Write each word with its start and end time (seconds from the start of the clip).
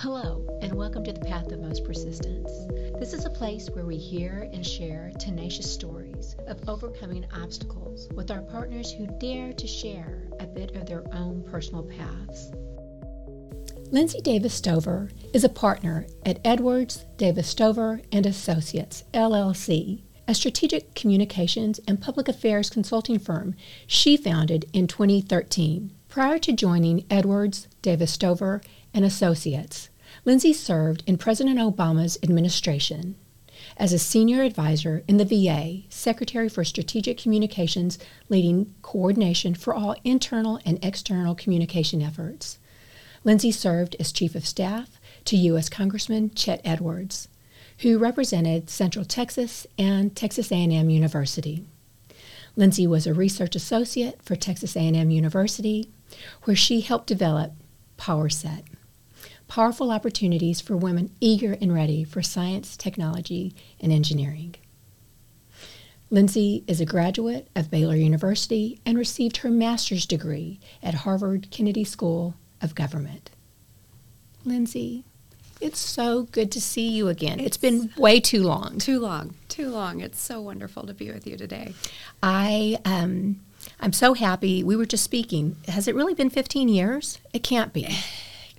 Hello, 0.00 0.46
and 0.62 0.72
welcome 0.72 1.02
to 1.02 1.12
the 1.12 1.24
Path 1.24 1.50
of 1.50 1.58
Most 1.58 1.84
Persistence. 1.84 2.52
This 3.00 3.12
is 3.12 3.24
a 3.24 3.30
place 3.30 3.68
where 3.68 3.84
we 3.84 3.96
hear 3.96 4.48
and 4.52 4.64
share 4.64 5.10
tenacious 5.18 5.68
stories 5.68 6.36
of 6.46 6.68
overcoming 6.68 7.26
obstacles 7.34 8.08
with 8.14 8.30
our 8.30 8.42
partners 8.42 8.92
who 8.92 9.08
dare 9.18 9.52
to 9.54 9.66
share 9.66 10.28
a 10.38 10.46
bit 10.46 10.76
of 10.76 10.86
their 10.86 11.02
own 11.12 11.42
personal 11.50 11.82
paths. 11.82 12.52
Lindsey 13.90 14.20
Davis 14.20 14.54
Stover 14.54 15.10
is 15.34 15.42
a 15.42 15.48
partner 15.48 16.06
at 16.24 16.38
Edwards 16.44 17.04
Davis 17.16 17.48
Stover 17.48 18.00
and 18.12 18.24
Associates 18.24 19.02
LLC, 19.12 20.02
a 20.28 20.34
strategic 20.34 20.94
communications 20.94 21.80
and 21.88 22.00
public 22.00 22.28
affairs 22.28 22.70
consulting 22.70 23.18
firm 23.18 23.56
she 23.88 24.16
founded 24.16 24.66
in 24.72 24.86
2013. 24.86 25.92
Prior 26.08 26.38
to 26.38 26.52
joining 26.52 27.04
Edwards 27.10 27.66
Davis 27.82 28.12
Stover 28.12 28.62
and 28.98 29.06
Associates, 29.06 29.90
Lindsey 30.24 30.52
served 30.52 31.04
in 31.06 31.18
President 31.18 31.56
Obama's 31.60 32.18
administration 32.20 33.14
as 33.76 33.92
a 33.92 33.98
senior 33.98 34.42
advisor 34.42 35.04
in 35.06 35.18
the 35.18 35.24
VA, 35.24 35.82
Secretary 35.88 36.48
for 36.48 36.64
Strategic 36.64 37.16
Communications, 37.16 38.00
leading 38.28 38.74
coordination 38.82 39.54
for 39.54 39.72
all 39.72 39.94
internal 40.02 40.58
and 40.66 40.84
external 40.84 41.36
communication 41.36 42.02
efforts. 42.02 42.58
Lindsey 43.22 43.52
served 43.52 43.94
as 44.00 44.10
Chief 44.10 44.34
of 44.34 44.44
Staff 44.44 45.00
to 45.26 45.36
U.S. 45.36 45.68
Congressman 45.68 46.34
Chet 46.34 46.60
Edwards, 46.64 47.28
who 47.78 47.98
represented 47.98 48.68
Central 48.68 49.04
Texas 49.04 49.64
and 49.78 50.16
Texas 50.16 50.50
A&M 50.50 50.90
University. 50.90 51.64
Lindsey 52.56 52.88
was 52.88 53.06
a 53.06 53.14
research 53.14 53.54
associate 53.54 54.20
for 54.24 54.34
Texas 54.34 54.74
A&M 54.74 55.10
University, 55.10 55.88
where 56.42 56.56
she 56.56 56.80
helped 56.80 57.06
develop 57.06 57.52
PowerSet, 57.96 58.64
powerful 59.48 59.90
opportunities 59.90 60.60
for 60.60 60.76
women 60.76 61.10
eager 61.20 61.56
and 61.60 61.74
ready 61.74 62.04
for 62.04 62.22
science, 62.22 62.76
technology, 62.76 63.54
and 63.80 63.90
engineering. 63.90 64.54
Lindsey 66.10 66.64
is 66.66 66.80
a 66.80 66.86
graduate 66.86 67.48
of 67.54 67.70
Baylor 67.70 67.96
University 67.96 68.80
and 68.86 68.96
received 68.96 69.38
her 69.38 69.50
master's 69.50 70.06
degree 70.06 70.58
at 70.82 70.94
Harvard 70.94 71.50
Kennedy 71.50 71.84
School 71.84 72.34
of 72.62 72.74
Government. 72.74 73.30
Lindsey, 74.44 75.04
it's 75.60 75.78
so 75.80 76.22
good 76.24 76.50
to 76.52 76.60
see 76.60 76.88
you 76.88 77.08
again. 77.08 77.40
it's, 77.40 77.48
it's 77.48 77.56
been 77.58 77.92
way 77.98 78.20
too 78.20 78.42
long. 78.42 78.78
Too 78.78 79.00
long. 79.00 79.34
Too 79.48 79.68
long. 79.68 80.00
It's 80.00 80.20
so 80.20 80.40
wonderful 80.40 80.86
to 80.86 80.94
be 80.94 81.10
with 81.10 81.26
you 81.26 81.36
today. 81.36 81.74
I 82.22 82.78
um, 82.84 83.40
I'm 83.80 83.92
so 83.92 84.14
happy. 84.14 84.62
We 84.62 84.76
were 84.76 84.86
just 84.86 85.04
speaking. 85.04 85.56
Has 85.68 85.88
it 85.88 85.94
really 85.94 86.14
been 86.14 86.30
15 86.30 86.68
years? 86.68 87.18
It 87.32 87.42
can't 87.42 87.72
be. 87.72 87.88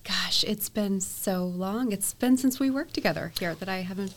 Gosh, 0.09 0.43
it's 0.43 0.69
been 0.69 1.01
so 1.01 1.43
long. 1.43 1.91
It's 1.91 2.15
been 2.15 2.35
since 2.35 2.59
we 2.59 2.71
worked 2.71 2.95
together 2.95 3.31
here 3.39 3.53
that 3.53 3.69
I 3.69 3.81
haven't 3.81 4.15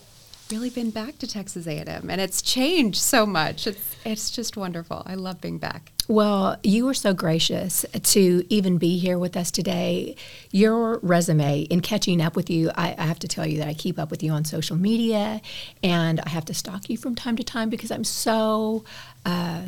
really 0.51 0.71
been 0.71 0.89
back 0.89 1.19
to 1.19 1.27
Texas 1.27 1.67
A&M, 1.67 2.09
and 2.09 2.19
it's 2.19 2.41
changed 2.41 2.99
so 2.99 3.27
much. 3.27 3.67
It's 3.67 3.97
it's 4.03 4.31
just 4.31 4.57
wonderful. 4.57 5.03
I 5.05 5.17
love 5.17 5.43
being 5.43 5.59
back. 5.59 5.93
Well, 6.09 6.57
you 6.63 6.87
were 6.87 6.95
so 6.95 7.13
gracious 7.13 7.85
to 8.05 8.43
even 8.49 8.79
be 8.79 8.99
here 8.99 9.19
with 9.19 9.37
us 9.37 9.51
today. 9.51 10.17
Your 10.51 10.99
resume, 11.01 11.61
in 11.65 11.83
catching 11.83 12.23
up 12.23 12.37
with 12.37 12.49
you, 12.49 12.71
I, 12.75 12.95
I 12.97 13.05
have 13.05 13.19
to 13.19 13.29
tell 13.29 13.47
you 13.47 13.59
that 13.59 13.69
I 13.69 13.75
keep 13.75 13.99
up 13.99 14.11
with 14.11 14.23
you 14.23 14.33
on 14.33 14.47
social 14.47 14.77
media, 14.77 15.43
and 15.83 16.21
I 16.21 16.31
have 16.31 16.47
to 16.47 16.55
stalk 16.55 16.89
you 16.89 16.97
from 16.97 17.15
time 17.15 17.37
to 17.37 17.45
time 17.45 17.69
because 17.69 17.91
I'm 17.91 18.05
so. 18.05 18.83
Uh, 19.27 19.61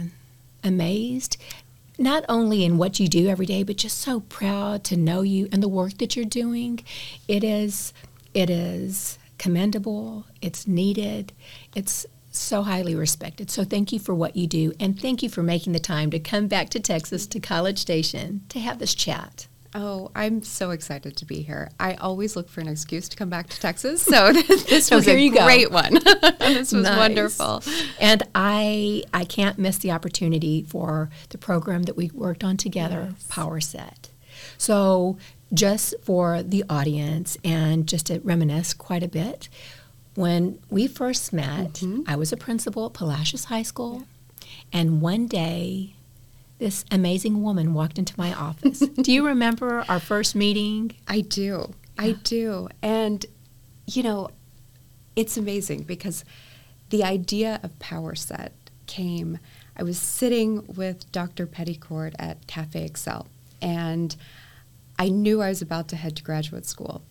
amazed 0.65 1.37
not 1.99 2.25
only 2.29 2.65
in 2.65 2.79
what 2.79 2.99
you 2.99 3.09
do 3.09 3.29
every 3.29 3.47
day, 3.47 3.63
but 3.63 3.77
just 3.77 3.99
so 3.99 4.21
proud 4.21 4.85
to 4.85 4.97
know 4.97 5.23
you 5.23 5.49
and 5.53 5.63
the 5.63 5.69
work 5.69 5.99
that 5.99 6.17
you're 6.17 6.25
doing. 6.25 6.81
It 7.29 7.45
is, 7.45 7.93
it 8.33 8.51
is 8.51 9.19
commendable. 9.39 10.27
It's 10.43 10.67
needed. 10.67 11.33
It's 11.75 12.07
so 12.31 12.63
highly 12.63 12.95
respected. 12.95 13.51
So 13.51 13.65
thank 13.65 13.93
you 13.93 13.99
for 13.99 14.15
what 14.15 14.37
you 14.37 14.47
do, 14.47 14.73
and 14.81 15.01
thank 15.01 15.23
you 15.23 15.29
for 15.29 15.43
making 15.43 15.73
the 15.73 15.79
time 15.79 16.11
to 16.11 16.19
come 16.19 16.49
back 16.49 16.69
to 16.71 16.81
Texas 16.81 17.27
to 17.29 17.41
College 17.41 17.79
Station 17.79 18.43
to 18.49 18.59
have 18.59 18.79
this 18.79 18.95
chat. 18.95 19.47
Oh, 19.77 20.13
I'm 20.15 20.43
so 20.43 20.71
excited 20.71 21.17
to 21.17 21.25
be 21.25 21.43
here. 21.43 21.69
I 21.81 21.95
always 21.95 22.37
look 22.37 22.49
for 22.49 22.61
an 22.61 22.69
excuse 22.69 23.09
to 23.09 23.17
come 23.17 23.29
back 23.29 23.49
to 23.49 23.61
Texas, 23.61 24.03
so 24.03 24.33
this 24.33 24.91
was 24.91 25.09
a 25.09 25.29
great 25.31 25.69
go. 25.69 25.75
one. 25.75 25.95
this 26.39 26.73
was 26.73 26.85
nice. 26.85 26.97
wonderful. 26.97 27.63
And 27.99 28.23
I 28.37 29.03
I 29.13 29.25
can't 29.25 29.59
miss 29.59 29.79
the 29.79 29.91
opportunity 29.91 30.63
for 30.63 31.11
the 31.31 31.39
program 31.39 31.83
that 31.85 31.97
we 31.97 32.11
worked 32.15 32.45
on 32.45 32.57
together, 32.57 33.15
yes. 33.15 33.29
PowerSet. 33.29 34.11
So 34.59 35.19
just 35.53 35.95
for 36.03 36.43
the 36.45 36.65
audience 36.71 37.37
and 37.43 37.89
just 37.89 38.07
to 38.07 38.21
reminisce 38.21 38.75
quite 38.75 39.03
a 39.03 39.09
bit, 39.09 39.49
when 40.15 40.61
we 40.71 40.87
first 40.87 41.33
met, 41.33 41.75
mm-hmm. 41.75 42.03
I 42.07 42.15
was 42.15 42.33
a 42.33 42.37
principal 42.37 42.87
at 42.87 42.93
Palacios 42.93 43.47
High 43.47 43.63
School, 43.63 44.05
yeah. 44.41 44.47
and 44.73 45.01
one 45.01 45.27
day 45.27 45.95
this 46.59 46.85
amazing 46.91 47.43
woman 47.43 47.75
walked 47.75 47.99
into 47.99 48.15
my 48.17 48.33
office. 48.33 48.79
do 49.03 49.13
you 49.13 49.27
remember 49.27 49.85
our 49.89 50.01
first 50.01 50.35
meeting? 50.35 50.95
I 51.09 51.21
do. 51.21 51.75
Yeah. 51.97 52.05
I 52.05 52.13
do. 52.13 52.69
And, 52.83 53.27
you 53.87 54.03
know, 54.03 54.31
it's 55.17 55.37
amazing 55.37 55.83
because 55.83 56.25
the 56.91 57.05
idea 57.05 57.61
of 57.63 57.79
PowerSet 57.79 58.51
came. 58.87 59.39
I 59.77 59.83
was 59.83 59.99
sitting 59.99 60.65
with 60.67 61.11
Dr. 61.13 61.47
Peddicord 61.47 62.15
at 62.19 62.47
Cafe 62.47 62.89
Eccell, 62.89 63.27
and 63.61 64.15
I 64.99 65.09
knew 65.09 65.43
I 65.43 65.49
was 65.49 65.63
about 65.63 65.89
to 65.89 65.97
head 65.97 66.17
to 66.17 66.23
graduate 66.23 66.67
school. 66.67 67.03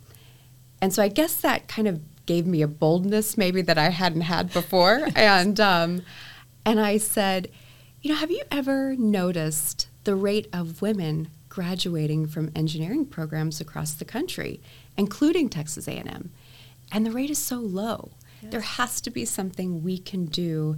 And 0.82 0.94
so 0.94 1.02
I 1.04 1.08
guess 1.08 1.36
that 1.36 1.68
kind 1.68 1.88
of 1.88 2.02
gave 2.26 2.46
me 2.46 2.62
a 2.62 2.68
boldness 2.68 3.38
maybe 3.38 3.62
that 3.62 3.78
I 3.78 3.90
hadn't 3.90 4.22
had 4.22 4.54
before. 4.54 5.08
and, 5.16 5.60
um, 5.60 6.04
and 6.66 6.80
I 6.80 6.98
said, 6.98 7.50
you 8.04 8.12
know, 8.12 8.18
have 8.18 8.30
you 8.30 8.44
ever 8.52 8.96
noticed 8.98 9.88
the 10.04 10.14
rate 10.14 10.50
of 10.52 10.82
women 10.82 11.30
graduating 11.48 12.28
from 12.28 12.52
engineering 12.54 13.06
programs 13.06 13.62
across 13.62 13.94
the 13.94 14.04
country, 14.04 14.60
including 14.98 15.48
Texas 15.48 15.88
A&M? 15.88 16.30
And 16.92 17.06
the 17.06 17.12
rate 17.12 17.30
is 17.30 17.38
so 17.38 17.56
low. 17.56 18.12
Yes. 18.42 18.52
There 18.52 18.62
has 18.62 19.00
to 19.02 19.10
be 19.10 19.24
something 19.24 19.84
we 19.84 19.98
can 19.98 20.26
do 20.26 20.76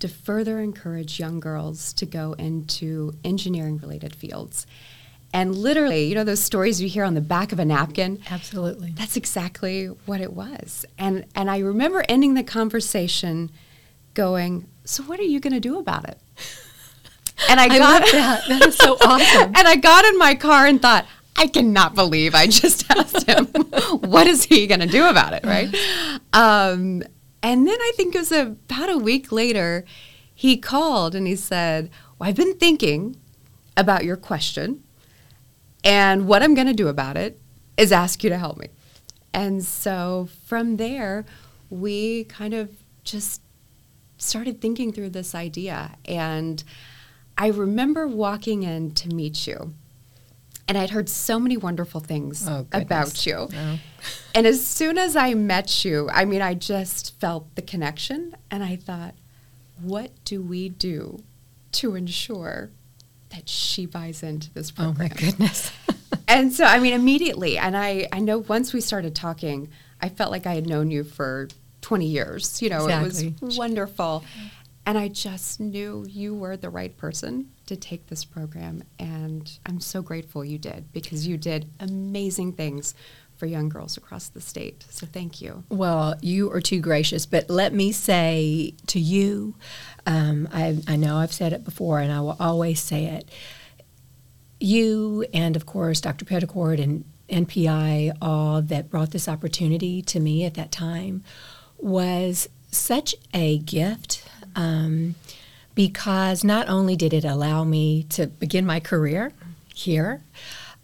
to 0.00 0.08
further 0.08 0.58
encourage 0.58 1.20
young 1.20 1.38
girls 1.38 1.92
to 1.92 2.06
go 2.06 2.32
into 2.32 3.14
engineering 3.22 3.78
related 3.78 4.16
fields. 4.16 4.66
And 5.32 5.54
literally, 5.54 6.06
you 6.06 6.16
know, 6.16 6.24
those 6.24 6.40
stories 6.40 6.82
you 6.82 6.88
hear 6.88 7.04
on 7.04 7.14
the 7.14 7.20
back 7.20 7.52
of 7.52 7.60
a 7.60 7.64
napkin. 7.64 8.20
Absolutely. 8.28 8.94
That's 8.96 9.16
exactly 9.16 9.86
what 9.86 10.20
it 10.20 10.32
was. 10.32 10.84
And 10.98 11.24
and 11.36 11.48
I 11.48 11.58
remember 11.58 12.04
ending 12.08 12.34
the 12.34 12.44
conversation 12.44 13.50
going, 14.14 14.66
"So 14.84 15.04
what 15.04 15.20
are 15.20 15.24
you 15.24 15.38
going 15.38 15.52
to 15.52 15.60
do 15.60 15.78
about 15.78 16.08
it?" 16.08 16.18
And 17.48 17.60
I, 17.60 17.64
I 17.64 17.78
got 17.78 18.02
that. 18.12 18.48
That 18.48 18.66
is 18.66 18.76
so 18.76 18.96
awesome. 19.00 19.52
and 19.54 19.68
I 19.68 19.76
got 19.76 20.04
in 20.04 20.18
my 20.18 20.34
car 20.34 20.66
and 20.66 20.80
thought, 20.80 21.06
I 21.36 21.48
cannot 21.48 21.94
believe 21.94 22.34
I 22.34 22.46
just 22.46 22.88
asked 22.96 23.28
him, 23.28 23.46
what 24.00 24.26
is 24.26 24.44
he 24.44 24.66
going 24.66 24.80
to 24.80 24.86
do 24.86 25.06
about 25.06 25.32
it, 25.32 25.44
right? 25.44 25.74
Um, 26.32 27.02
and 27.42 27.66
then 27.66 27.78
I 27.78 27.92
think 27.96 28.14
it 28.14 28.18
was 28.18 28.32
about 28.32 28.88
a 28.88 28.98
week 28.98 29.32
later, 29.32 29.84
he 30.34 30.56
called 30.56 31.14
and 31.14 31.26
he 31.26 31.36
said, 31.36 31.90
well, 32.18 32.28
I've 32.28 32.36
been 32.36 32.54
thinking 32.54 33.16
about 33.76 34.04
your 34.04 34.16
question, 34.16 34.84
and 35.82 36.26
what 36.26 36.42
I'm 36.42 36.54
going 36.54 36.68
to 36.68 36.72
do 36.72 36.88
about 36.88 37.16
it 37.16 37.40
is 37.76 37.92
ask 37.92 38.22
you 38.22 38.30
to 38.30 38.38
help 38.38 38.56
me. 38.56 38.68
And 39.32 39.64
so 39.64 40.28
from 40.46 40.76
there, 40.76 41.26
we 41.68 42.24
kind 42.24 42.54
of 42.54 42.70
just 43.02 43.42
started 44.16 44.60
thinking 44.60 44.92
through 44.92 45.10
this 45.10 45.34
idea. 45.34 45.96
And 46.04 46.62
I 47.36 47.48
remember 47.48 48.06
walking 48.06 48.62
in 48.62 48.92
to 48.92 49.08
meet 49.08 49.46
you, 49.46 49.74
and 50.68 50.78
I'd 50.78 50.90
heard 50.90 51.08
so 51.08 51.38
many 51.38 51.56
wonderful 51.56 52.00
things 52.00 52.46
oh, 52.48 52.66
about 52.72 53.26
you. 53.26 53.48
Oh. 53.52 53.78
and 54.34 54.46
as 54.46 54.64
soon 54.66 54.98
as 54.98 55.16
I 55.16 55.34
met 55.34 55.84
you, 55.84 56.08
I 56.12 56.24
mean, 56.24 56.42
I 56.42 56.54
just 56.54 57.18
felt 57.20 57.54
the 57.54 57.62
connection, 57.62 58.36
and 58.50 58.62
I 58.62 58.76
thought, 58.76 59.14
what 59.80 60.10
do 60.24 60.40
we 60.40 60.68
do 60.68 61.22
to 61.72 61.96
ensure 61.96 62.70
that 63.30 63.48
she 63.48 63.86
buys 63.86 64.22
into 64.22 64.52
this 64.52 64.70
program? 64.70 64.96
Oh 64.96 65.02
my 65.02 65.08
goodness. 65.08 65.72
and 66.28 66.52
so, 66.52 66.64
I 66.64 66.78
mean, 66.78 66.92
immediately, 66.92 67.58
and 67.58 67.76
I, 67.76 68.08
I 68.12 68.20
know 68.20 68.38
once 68.38 68.72
we 68.72 68.80
started 68.80 69.14
talking, 69.14 69.68
I 70.00 70.08
felt 70.08 70.30
like 70.30 70.46
I 70.46 70.54
had 70.54 70.66
known 70.66 70.90
you 70.90 71.02
for 71.02 71.48
20 71.84 72.06
years. 72.06 72.62
You 72.62 72.70
know, 72.70 72.84
exactly. 72.86 73.28
it 73.28 73.42
was 73.42 73.58
wonderful. 73.58 74.24
And 74.86 74.98
I 74.98 75.08
just 75.08 75.60
knew 75.60 76.04
you 76.08 76.34
were 76.34 76.56
the 76.56 76.68
right 76.68 76.94
person 76.96 77.50
to 77.66 77.76
take 77.76 78.08
this 78.08 78.24
program. 78.24 78.84
And 78.98 79.50
I'm 79.64 79.80
so 79.80 80.02
grateful 80.02 80.44
you 80.44 80.58
did 80.58 80.92
because 80.92 81.26
you 81.26 81.38
did 81.38 81.70
amazing 81.80 82.52
things 82.52 82.94
for 83.36 83.46
young 83.46 83.68
girls 83.68 83.96
across 83.96 84.28
the 84.28 84.40
state. 84.40 84.84
So 84.90 85.06
thank 85.06 85.40
you. 85.40 85.64
Well, 85.68 86.16
you 86.20 86.52
are 86.52 86.60
too 86.60 86.80
gracious. 86.80 87.26
But 87.26 87.48
let 87.50 87.72
me 87.72 87.92
say 87.92 88.74
to 88.88 89.00
you, 89.00 89.56
um, 90.06 90.48
I, 90.52 90.78
I 90.86 90.96
know 90.96 91.16
I've 91.16 91.32
said 91.32 91.52
it 91.52 91.64
before 91.64 91.98
and 91.98 92.12
I 92.12 92.20
will 92.20 92.36
always 92.38 92.80
say 92.80 93.06
it. 93.06 93.28
You 94.60 95.26
and, 95.34 95.56
of 95.56 95.66
course, 95.66 96.00
Dr. 96.00 96.24
Peddicord 96.24 96.80
and 96.80 97.04
NPI 97.28 98.16
all 98.20 98.62
that 98.62 98.90
brought 98.90 99.10
this 99.10 99.28
opportunity 99.28 100.02
to 100.02 100.20
me 100.20 100.44
at 100.44 100.54
that 100.54 100.70
time 100.70 101.24
was 101.78 102.48
such 102.70 103.14
a 103.32 103.58
gift 103.58 104.23
um, 104.56 105.14
because 105.74 106.44
not 106.44 106.68
only 106.68 106.96
did 106.96 107.12
it 107.12 107.24
allow 107.24 107.64
me 107.64 108.04
to 108.10 108.26
begin 108.26 108.64
my 108.64 108.80
career 108.80 109.32
here, 109.74 110.22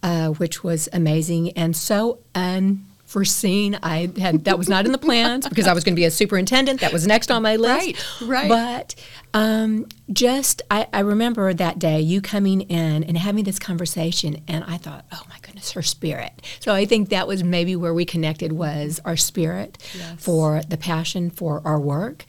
uh, 0.03 0.29
which 0.29 0.63
was 0.63 0.89
amazing 0.91 1.51
and 1.51 1.75
so 1.75 2.19
unforeseen. 2.35 3.77
I 3.83 4.09
had 4.19 4.45
that 4.45 4.57
was 4.57 4.67
not 4.69 4.85
in 4.85 4.91
the 4.91 4.97
plans 4.97 5.47
because 5.47 5.67
I 5.67 5.73
was 5.73 5.83
going 5.83 5.93
to 5.95 5.99
be 5.99 6.05
a 6.05 6.11
superintendent. 6.11 6.81
That 6.81 6.91
was 6.93 7.05
next 7.07 7.31
on 7.31 7.41
my 7.43 7.55
list. 7.55 8.21
Right, 8.21 8.27
right. 8.29 8.49
But 8.49 8.95
um, 9.33 9.87
just 10.11 10.61
I, 10.71 10.87
I 10.93 10.99
remember 11.01 11.53
that 11.53 11.79
day 11.79 12.01
you 12.01 12.21
coming 12.21 12.61
in 12.61 13.03
and 13.03 13.17
having 13.17 13.43
this 13.43 13.59
conversation, 13.59 14.41
and 14.47 14.63
I 14.65 14.77
thought, 14.77 15.05
oh 15.11 15.21
my 15.29 15.37
goodness, 15.41 15.71
her 15.71 15.81
spirit. 15.81 16.33
So 16.59 16.73
I 16.73 16.85
think 16.85 17.09
that 17.09 17.27
was 17.27 17.43
maybe 17.43 17.75
where 17.75 17.93
we 17.93 18.05
connected 18.05 18.51
was 18.53 18.99
our 19.05 19.17
spirit 19.17 19.77
Yes. 19.97 20.15
for 20.23 20.61
the 20.67 20.77
passion 20.77 21.29
for 21.29 21.61
our 21.63 21.79
work, 21.79 22.25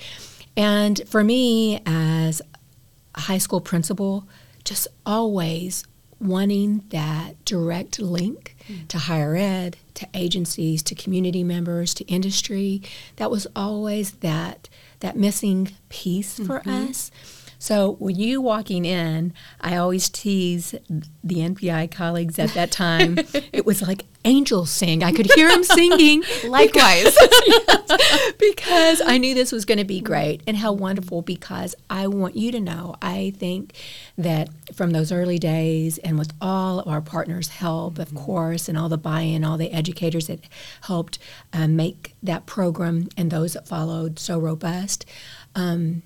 and 0.57 1.01
for 1.09 1.25
me 1.25 1.81
as 1.87 2.43
a 3.15 3.21
high 3.21 3.39
school 3.39 3.61
principal, 3.61 4.27
just 4.65 4.89
always 5.05 5.85
wanting 6.21 6.85
that 6.91 7.45
direct 7.45 7.99
link 7.99 8.55
mm. 8.69 8.87
to 8.89 8.97
higher 8.97 9.35
ed, 9.35 9.77
to 9.95 10.09
agencies, 10.15 10.83
to 10.85 10.95
community 10.95 11.43
members, 11.43 11.95
to 11.95 12.05
industry. 12.05 12.81
That 13.17 13.31
was 13.31 13.47
always 13.57 14.13
that 14.13 14.69
that 15.01 15.17
missing 15.17 15.73
piece 15.89 16.37
for 16.37 16.61
mm-hmm. 16.61 16.91
us. 16.91 17.11
So 17.63 17.93
when 18.01 18.17
you 18.17 18.41
walking 18.41 18.85
in, 18.85 19.35
I 19.61 19.77
always 19.77 20.09
tease 20.09 20.73
the 21.23 21.37
NPI 21.37 21.93
colleagues 21.93 22.37
at 22.41 22.51
that 22.55 22.73
time. 22.73 23.19
it 23.53 23.65
was 23.65 23.81
like 23.81 24.05
angels 24.25 24.69
sing. 24.69 25.05
I 25.05 25.13
could 25.13 25.31
hear 25.33 25.49
them 25.49 25.63
singing. 25.63 26.25
Likewise. 26.45 27.17
Yes, 27.47 28.33
because 28.41 29.01
I 29.07 29.17
knew 29.17 29.33
this 29.33 29.53
was 29.53 29.65
going 29.65 29.79
to 29.79 29.85
be 29.85 30.01
great 30.01 30.43
and 30.45 30.57
how 30.57 30.73
wonderful 30.73 31.23
because 31.23 31.77
I 31.89 32.09
want 32.09 32.35
you 32.35 32.51
to 32.51 32.59
know 32.59 32.97
I 33.01 33.33
think 33.37 33.77
that 34.19 34.49
from 34.75 34.91
those 34.91 35.13
early 35.13 35.39
days 35.39 35.99
and 35.99 36.19
with 36.19 36.33
all 36.41 36.81
of 36.81 36.89
our 36.89 37.01
partners' 37.01 37.51
help, 37.51 38.01
of 38.01 38.13
course, 38.13 38.69
and 38.69 38.77
all 38.77 38.89
the 38.89 38.99
buy 38.99 39.21
in, 39.21 39.45
all 39.45 39.57
the 39.57 39.71
educators 39.71 40.27
that 40.27 40.41
helped 40.81 41.21
uh, 41.53 41.69
make 41.69 42.17
that 42.25 42.45
program 42.45 43.07
and 43.17 43.31
those 43.31 43.53
that 43.53 43.69
followed 43.69 44.19
so 44.19 44.37
robust. 44.37 45.07
Um, 45.55 46.03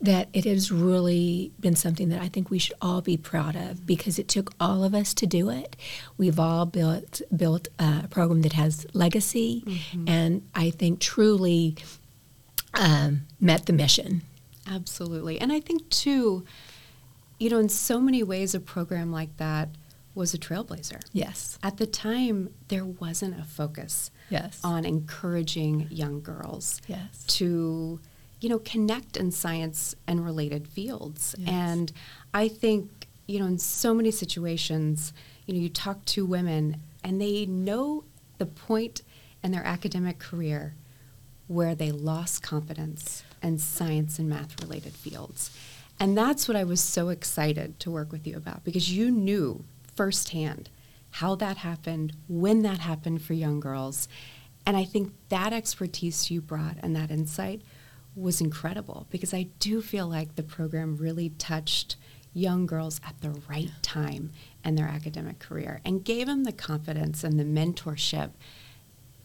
that 0.00 0.28
it 0.32 0.44
has 0.44 0.70
really 0.70 1.52
been 1.58 1.74
something 1.74 2.10
that 2.10 2.20
I 2.20 2.28
think 2.28 2.50
we 2.50 2.58
should 2.58 2.76
all 2.82 3.00
be 3.00 3.16
proud 3.16 3.56
of 3.56 3.86
because 3.86 4.18
it 4.18 4.28
took 4.28 4.52
all 4.60 4.84
of 4.84 4.94
us 4.94 5.14
to 5.14 5.26
do 5.26 5.48
it. 5.48 5.74
We've 6.18 6.38
all 6.38 6.66
built 6.66 7.22
built 7.34 7.68
a 7.78 8.06
program 8.08 8.42
that 8.42 8.52
has 8.52 8.86
legacy, 8.92 9.64
and 10.06 10.46
I 10.54 10.70
think 10.70 11.00
truly 11.00 11.76
um, 12.74 13.26
met 13.40 13.66
the 13.66 13.72
mission. 13.72 14.22
Absolutely. 14.70 15.40
And 15.40 15.52
I 15.52 15.60
think, 15.60 15.88
too, 15.90 16.44
you 17.38 17.50
know, 17.50 17.58
in 17.58 17.68
so 17.68 18.00
many 18.00 18.22
ways, 18.22 18.54
a 18.54 18.60
program 18.60 19.12
like 19.12 19.36
that 19.36 19.68
was 20.14 20.32
a 20.32 20.38
trailblazer. 20.38 21.00
Yes, 21.12 21.58
At 21.62 21.76
the 21.76 21.86
time, 21.86 22.50
there 22.68 22.84
wasn't 22.84 23.38
a 23.38 23.44
focus 23.44 24.10
yes, 24.30 24.60
on 24.64 24.84
encouraging 24.84 25.88
young 25.90 26.22
girls 26.22 26.80
yes, 26.88 27.24
to, 27.28 28.00
you 28.40 28.48
know, 28.48 28.58
connect 28.58 29.16
in 29.16 29.30
science 29.30 29.94
and 30.06 30.24
related 30.24 30.68
fields. 30.68 31.34
Yes. 31.38 31.48
And 31.48 31.92
I 32.34 32.48
think, 32.48 33.06
you 33.26 33.38
know, 33.38 33.46
in 33.46 33.58
so 33.58 33.94
many 33.94 34.10
situations, 34.10 35.12
you 35.46 35.54
know, 35.54 35.60
you 35.60 35.68
talk 35.68 36.04
to 36.06 36.26
women 36.26 36.80
and 37.02 37.20
they 37.20 37.46
know 37.46 38.04
the 38.38 38.46
point 38.46 39.02
in 39.42 39.52
their 39.52 39.64
academic 39.64 40.18
career 40.18 40.74
where 41.46 41.74
they 41.74 41.92
lost 41.92 42.42
confidence 42.42 43.22
in 43.42 43.58
science 43.58 44.18
and 44.18 44.28
math 44.28 44.60
related 44.62 44.92
fields. 44.92 45.56
And 45.98 46.16
that's 46.18 46.46
what 46.48 46.56
I 46.56 46.64
was 46.64 46.80
so 46.80 47.08
excited 47.08 47.80
to 47.80 47.90
work 47.90 48.12
with 48.12 48.26
you 48.26 48.36
about 48.36 48.64
because 48.64 48.92
you 48.92 49.10
knew 49.10 49.64
firsthand 49.94 50.68
how 51.12 51.34
that 51.36 51.58
happened, 51.58 52.12
when 52.28 52.62
that 52.62 52.80
happened 52.80 53.22
for 53.22 53.32
young 53.32 53.60
girls. 53.60 54.08
And 54.66 54.76
I 54.76 54.84
think 54.84 55.14
that 55.30 55.52
expertise 55.52 56.30
you 56.30 56.42
brought 56.42 56.76
and 56.82 56.94
that 56.94 57.10
insight 57.10 57.62
was 58.16 58.40
incredible 58.40 59.06
because 59.10 59.32
I 59.34 59.44
do 59.60 59.80
feel 59.82 60.08
like 60.08 60.34
the 60.36 60.42
program 60.42 60.96
really 60.96 61.28
touched 61.30 61.96
young 62.32 62.66
girls 62.66 63.00
at 63.06 63.20
the 63.20 63.30
right 63.48 63.70
time 63.82 64.30
in 64.64 64.74
their 64.74 64.88
academic 64.88 65.38
career 65.38 65.80
and 65.84 66.04
gave 66.04 66.26
them 66.26 66.44
the 66.44 66.52
confidence 66.52 67.22
and 67.24 67.38
the 67.38 67.44
mentorship 67.44 68.30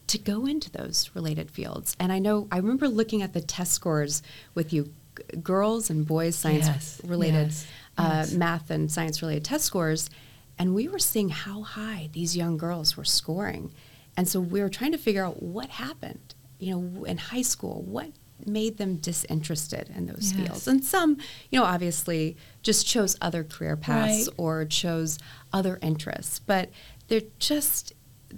to 0.06 0.18
go 0.18 0.46
into 0.46 0.70
those 0.70 1.10
related 1.14 1.50
fields. 1.50 1.96
And 1.98 2.12
I 2.12 2.18
know 2.18 2.48
I 2.50 2.58
remember 2.58 2.88
looking 2.88 3.22
at 3.22 3.32
the 3.32 3.40
test 3.40 3.72
scores 3.72 4.22
with 4.54 4.72
you, 4.72 4.92
g- 5.30 5.36
girls 5.38 5.88
and 5.90 6.06
boys 6.06 6.36
science 6.36 6.66
Yes, 6.66 7.00
related, 7.04 7.46
yes, 7.48 7.66
uh, 7.98 8.12
yes. 8.26 8.32
math 8.32 8.70
and 8.70 8.90
science 8.90 9.22
related 9.22 9.44
test 9.44 9.64
scores, 9.64 10.10
and 10.58 10.74
we 10.74 10.88
were 10.88 10.98
seeing 10.98 11.30
how 11.30 11.62
high 11.62 12.10
these 12.12 12.36
young 12.36 12.56
girls 12.58 12.96
were 12.96 13.04
scoring. 13.04 13.72
And 14.16 14.28
so 14.28 14.40
we 14.40 14.60
were 14.60 14.68
trying 14.68 14.92
to 14.92 14.98
figure 14.98 15.24
out 15.24 15.42
what 15.42 15.70
happened, 15.70 16.34
you 16.58 16.74
know, 16.76 17.04
in 17.04 17.16
high 17.16 17.42
school, 17.42 17.82
what 17.82 18.10
made 18.46 18.78
them 18.78 18.96
disinterested 18.96 19.90
in 19.94 20.06
those 20.06 20.32
Yes. 20.32 20.46
fields. 20.46 20.68
And 20.68 20.84
some, 20.84 21.16
you 21.50 21.58
know, 21.58 21.64
obviously 21.64 22.36
just 22.62 22.86
chose 22.86 23.16
other 23.20 23.44
career 23.44 23.76
paths 23.76 24.28
Right. 24.28 24.34
or 24.36 24.64
chose 24.64 25.18
other 25.52 25.78
interests, 25.82 26.38
but 26.38 26.70
they're 27.08 27.22
just 27.38 27.92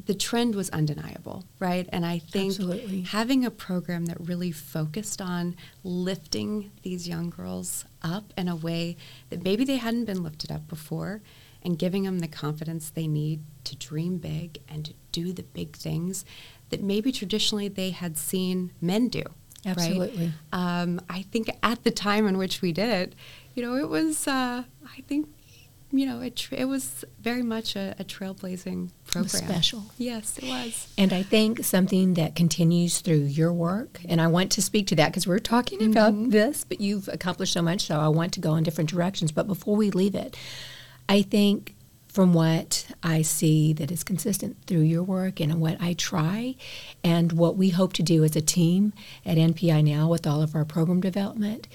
the 0.07 0.13
trend 0.15 0.57
was 0.57 0.69
undeniable, 0.71 1.45
right? 1.61 1.89
And 1.93 2.05
I 2.05 2.19
think 2.19 2.51
Absolutely. 2.51 3.03
having 3.03 3.45
a 3.45 3.51
program 3.53 4.07
that 4.07 4.19
really 4.29 4.51
focused 4.51 5.23
on 5.23 5.55
lifting 5.85 6.73
these 6.83 7.07
young 7.07 7.31
girls 7.31 7.85
up 8.03 8.33
in 8.37 8.49
a 8.49 8.57
way 8.57 8.97
that 9.31 9.45
maybe 9.45 9.65
they 9.65 9.77
hadn't 9.77 10.07
been 10.07 10.25
lifted 10.25 10.51
up 10.51 10.67
before 10.67 11.23
and 11.63 11.79
giving 11.79 12.03
them 12.03 12.19
the 12.19 12.27
confidence 12.27 12.91
they 12.91 13.07
need 13.07 13.45
to 13.63 13.77
dream 13.77 14.19
big 14.19 14.59
and 14.69 14.87
to 14.87 14.95
do 15.13 15.33
the 15.33 15.45
big 15.45 15.77
things 15.77 16.25
that 16.71 16.83
maybe 16.83 17.13
traditionally 17.13 17.69
they 17.69 17.91
had 17.91 18.19
seen 18.19 18.73
men 18.81 19.07
do. 19.09 19.23
Right? 19.67 19.77
Absolutely. 19.77 20.33
Um, 20.53 21.01
I 21.09 21.23
think 21.23 21.51
at 21.63 21.85
the 21.85 21.91
time 21.91 22.27
in 22.27 22.39
which 22.39 22.63
we 22.63 22.73
did 22.73 22.89
it, 22.91 23.15
you 23.55 23.63
know, 23.63 23.77
it 23.77 23.89
was, 23.89 24.27
uh, 24.27 24.65
I 24.85 25.01
think, 25.07 25.29
you 25.93 26.07
know, 26.07 26.21
it, 26.21 26.35
tr- 26.35 26.57
it 26.57 26.65
was 26.65 27.05
very 27.21 27.43
much 27.43 27.77
a, 27.77 27.95
a 28.01 28.05
trailblazing 28.05 28.89
It 28.89 29.17
was 29.17 29.31
program. 29.33 29.49
special. 29.53 29.85
Yes, 29.97 30.39
it 30.39 30.45
was. 30.49 30.93
And 30.99 31.13
I 31.13 31.23
think 31.23 31.65
something 31.65 32.15
that 32.15 32.35
continues 32.35 33.01
through 33.01 33.25
your 33.27 33.53
work, 33.53 34.01
and 34.09 34.21
I 34.21 34.27
want 34.27 34.51
to 34.53 34.63
speak 34.63 34.89
to 34.89 34.97
that 34.97 35.11
because 35.11 35.27
we're 35.27 35.39
talking 35.39 35.89
about 35.91 36.31
this, 36.31 36.65
but 36.65 36.81
you've 36.81 37.07
accomplished 37.09 37.53
so 37.53 37.63
much, 37.63 37.83
so 37.87 38.01
I 38.01 38.09
want 38.09 38.33
to 38.33 38.41
go 38.41 38.57
in 38.57 38.65
different 38.65 38.91
directions. 38.91 39.31
But 39.31 39.47
before 39.47 39.77
we 39.77 39.93
leave 39.93 40.17
it, 40.17 40.37
I 41.09 41.23
think 41.23 41.74
from 42.15 42.33
what 42.33 42.87
I 43.03 43.23
see 43.23 43.73
that 43.73 43.91
is 43.91 44.05
consistent 44.05 44.57
through 44.69 44.83
your 44.83 45.03
work 45.03 45.41
and 45.41 45.61
what 45.61 45.77
I 45.81 45.95
try, 45.95 46.55
and 47.03 47.33
what 47.33 47.57
we 47.57 47.71
hope 47.71 47.93
to 47.95 48.05
do 48.05 48.23
as 48.23 48.37
a 48.37 48.41
team 48.41 48.93
at 49.27 49.37
NPI 49.37 49.83
now 49.83 50.09
with 50.09 50.25
all 50.25 50.41
of 50.41 50.55
our 50.55 50.65
program 50.65 51.01
development, 51.01 51.67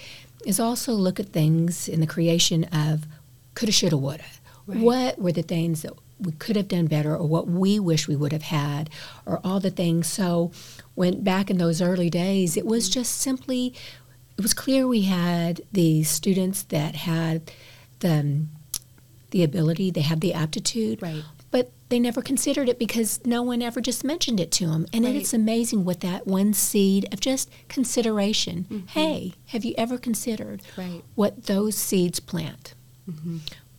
is 0.46 0.58
also 0.58 0.94
look 0.94 1.20
at 1.20 1.34
things 1.34 1.90
in 1.90 2.00
the 2.00 2.08
creation 2.08 2.64
of 2.72 3.06
coulda, 3.54 3.74
shoulda, 3.74 3.98
woulda. 3.98 4.24
Right. 4.66 4.80
What 4.80 5.20
were 5.20 5.34
the 5.34 5.42
things 5.42 5.82
that 5.82 5.92
we 6.18 6.32
could 6.32 6.56
have 6.56 6.70
done 6.70 6.86
better, 6.86 7.14
or 7.18 7.28
what 7.28 7.48
we 7.50 7.78
wish 7.78 8.08
we 8.08 8.16
would 8.16 8.32
have 8.32 8.44
had, 8.44 8.90
or 9.26 9.42
all 9.44 9.60
the 9.60 9.70
things? 9.70 10.08
So, 10.08 10.54
when 10.96 11.22
back 11.22 11.50
in 11.50 11.58
those 11.58 11.82
early 11.82 12.10
days, 12.10 12.56
it 12.56 12.66
was 12.66 12.86
mm-hmm. 12.86 12.94
just 13.02 13.18
simply, 13.18 13.74
it 14.38 14.42
was 14.42 14.54
clear 14.54 14.88
we 14.88 15.02
had 15.02 15.60
the 15.74 16.04
students 16.04 16.64
that 16.64 16.96
had 16.96 17.52
the 18.00 18.20
um, 18.20 18.50
the 19.32 19.44
ability, 19.44 19.92
they 19.92 20.02
have 20.02 20.20
the 20.22 20.34
aptitude, 20.34 21.02
Right. 21.02 21.24
but 21.52 21.72
they 21.90 22.00
never 22.00 22.22
considered 22.22 22.70
it 22.70 22.78
because 22.80 23.20
no 23.26 23.42
one 23.42 23.62
ever 23.62 23.82
just 23.82 24.04
mentioned 24.04 24.40
it 24.40 24.52
to 24.54 24.68
them. 24.68 24.86
And 24.94 25.06
Right. 25.06 25.16
it's 25.16 25.34
amazing 25.34 25.86
what 25.86 26.00
that 26.02 26.28
one 26.28 26.54
seed 26.54 27.08
of 27.12 27.20
just 27.20 27.50
consideration. 27.68 28.84
Hey, 28.90 29.34
have 29.48 29.66
you 29.66 29.74
ever 29.78 29.98
considered 29.98 30.62
Right. 30.78 31.04
what 31.16 31.46
those 31.46 31.76
seeds 31.76 32.20
plant? 32.20 32.74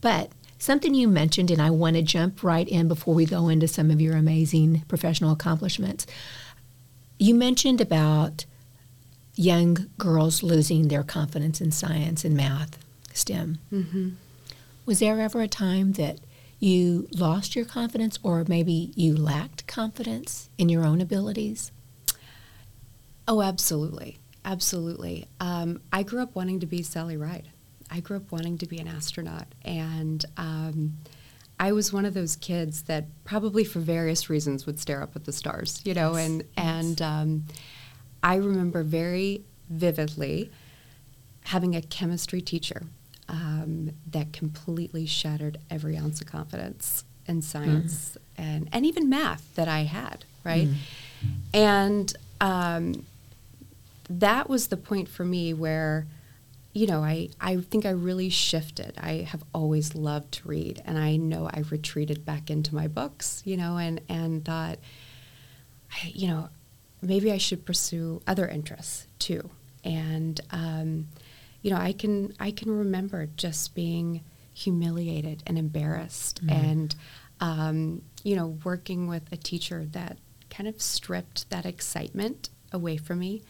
But 0.01 0.31
something 0.59 0.95
you 0.95 1.07
mentioned, 1.09 1.51
and 1.51 1.63
I 1.63 1.71
want 1.71 1.95
to 1.97 2.03
jump 2.03 2.43
right 2.43 2.69
in 2.69 2.89
before 2.89 3.15
we 3.15 3.25
go 3.27 3.49
into 3.49 3.69
some 3.69 3.91
of 3.91 4.01
your 4.01 4.17
amazing 4.17 4.83
professional 4.89 5.31
accomplishments. 5.33 6.07
You 7.19 7.35
mentioned 7.35 7.81
about 7.81 8.45
young 9.37 9.87
girls 9.99 10.43
losing 10.43 10.89
their 10.89 11.03
confidence 11.05 11.61
in 11.61 11.71
science 11.71 12.25
and 12.25 12.37
math, 12.37 12.77
STEM. 13.13 13.59
Mm-hmm. 13.73 14.09
Was 14.87 14.99
there 15.01 15.21
ever 15.21 15.41
a 15.41 15.49
time 15.49 15.93
that 15.93 16.19
you 16.59 17.07
lost 17.13 17.55
your 17.57 17.65
confidence, 17.65 18.19
or 18.23 18.45
maybe 18.49 18.93
you 18.97 19.17
lacked 19.17 19.67
confidence 19.67 20.51
in 20.59 20.69
your 20.69 20.85
own 20.85 21.01
abilities? 21.01 21.73
Oh, 23.29 23.41
absolutely. 23.43 24.19
Absolutely. 24.45 25.27
Um, 25.39 25.81
I 25.93 26.03
grew 26.03 26.23
up 26.23 26.35
wanting 26.35 26.61
to 26.61 26.67
be 26.67 26.83
Sally 26.83 27.17
Ride. 27.17 27.49
I 27.91 28.01
grew 28.01 28.17
up 28.17 28.33
wanting 28.33 28.59
to 28.59 28.67
be 28.67 28.79
an 28.79 28.89
astronaut. 28.89 29.47
And 29.65 30.25
um, 30.37 30.97
I 31.59 31.73
was 31.73 31.93
one 31.93 32.05
of 32.05 32.15
those 32.15 32.37
kids 32.37 32.83
that 32.83 33.07
probably 33.25 33.65
for 33.65 33.81
various 33.81 34.29
reasons 34.31 34.67
would 34.67 34.79
stare 34.81 35.03
up 35.03 35.15
at 35.15 35.25
the 35.25 35.33
stars, 35.33 35.81
you 35.85 35.95
know, 35.95 36.17
Yes, 36.17 36.27
and 36.27 36.39
yes. 36.41 36.49
and 36.57 37.03
um, 37.03 37.45
I 38.23 38.37
remember 38.37 38.83
very 38.83 39.45
vividly 39.69 40.51
having 41.45 41.77
a 41.77 41.83
chemistry 41.83 42.41
teacher 42.41 42.83
um, 43.31 43.93
that 44.11 44.33
completely 44.33 45.07
shattered 45.07 45.59
every 45.71 45.97
ounce 45.97 46.21
of 46.21 46.27
confidence 46.27 47.05
in 47.27 47.41
science 47.43 48.17
and 48.37 48.69
and 48.73 48.85
even 48.85 49.09
math 49.09 49.55
that 49.55 49.69
I 49.69 49.81
had, 49.85 50.25
right? 50.45 50.67
And 51.55 52.13
um, 52.41 53.07
that 54.09 54.49
was 54.49 54.69
the 54.69 54.77
point 54.77 55.09
for 55.09 55.25
me 55.25 55.55
where 55.55 56.07
you 56.73 56.87
know 56.87 57.03
I, 57.03 57.29
I 57.41 57.57
think 57.57 57.85
i 57.87 57.91
really 57.91 58.31
shifted. 58.31 58.95
I 58.99 59.27
have 59.29 59.43
always 59.55 59.95
loved 59.95 60.33
to 60.35 60.49
read 60.49 60.83
and 60.85 60.97
i 60.99 61.17
know 61.17 61.49
i 61.53 61.61
retreated 61.71 62.25
back 62.25 62.49
into 62.51 62.75
my 62.75 62.87
books 62.87 63.43
you 63.45 63.57
know 63.57 63.77
and 63.77 64.01
and 64.09 64.45
thought 64.45 64.79
I, 65.93 66.13
you 66.15 66.29
know 66.29 66.49
maybe 67.03 67.33
i 67.33 67.39
should 67.39 67.65
pursue 67.67 68.23
other 68.27 68.47
interests 68.49 69.07
too. 69.19 69.49
And 69.85 70.41
um, 70.51 71.09
you 71.63 71.71
know 71.71 71.77
i 71.77 71.93
can 71.93 72.33
i 72.41 72.51
can 72.51 72.71
remember 72.71 73.27
just 73.37 73.75
being 73.75 74.23
humiliated 74.55 75.43
and 75.47 75.57
embarrassed 75.59 76.41
and 76.49 76.95
um, 77.41 78.03
you 78.23 78.37
know 78.37 78.59
working 78.65 79.09
with 79.09 79.23
a 79.33 79.37
teacher 79.37 79.87
that 79.93 80.19
kind 80.51 80.69
of 80.69 80.81
stripped 80.83 81.49
that 81.51 81.65
excitement 81.65 82.51
away 82.73 82.97
from 82.97 83.19
me 83.21 83.43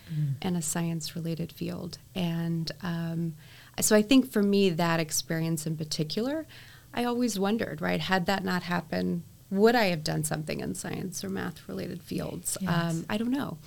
in 0.43 0.57
a 0.57 0.63
science 0.63 1.15
related 1.15 1.53
field. 1.53 1.99
And 2.15 2.71
um, 2.83 3.35
so 3.81 3.95
I 3.97 4.03
think 4.03 4.31
for 4.31 4.43
me, 4.43 4.71
that 4.71 5.01
experience 5.01 5.67
in 5.67 5.77
particular, 5.77 6.47
I 6.95 7.05
always 7.05 7.39
wondered, 7.39 7.81
right, 7.81 8.01
had 8.01 8.27
that 8.27 8.45
not 8.45 8.63
happened, 8.63 9.23
would 9.51 9.75
I 9.75 9.87
have 9.87 10.05
done 10.05 10.25
something 10.25 10.61
in 10.61 10.75
science 10.75 11.25
or 11.25 11.29
math 11.29 11.69
related 11.69 12.03
fields? 12.03 12.57
Yes. 12.61 12.71
Um, 12.71 13.07
I 13.11 13.17
don't 13.17 13.31
know. 13.31 13.59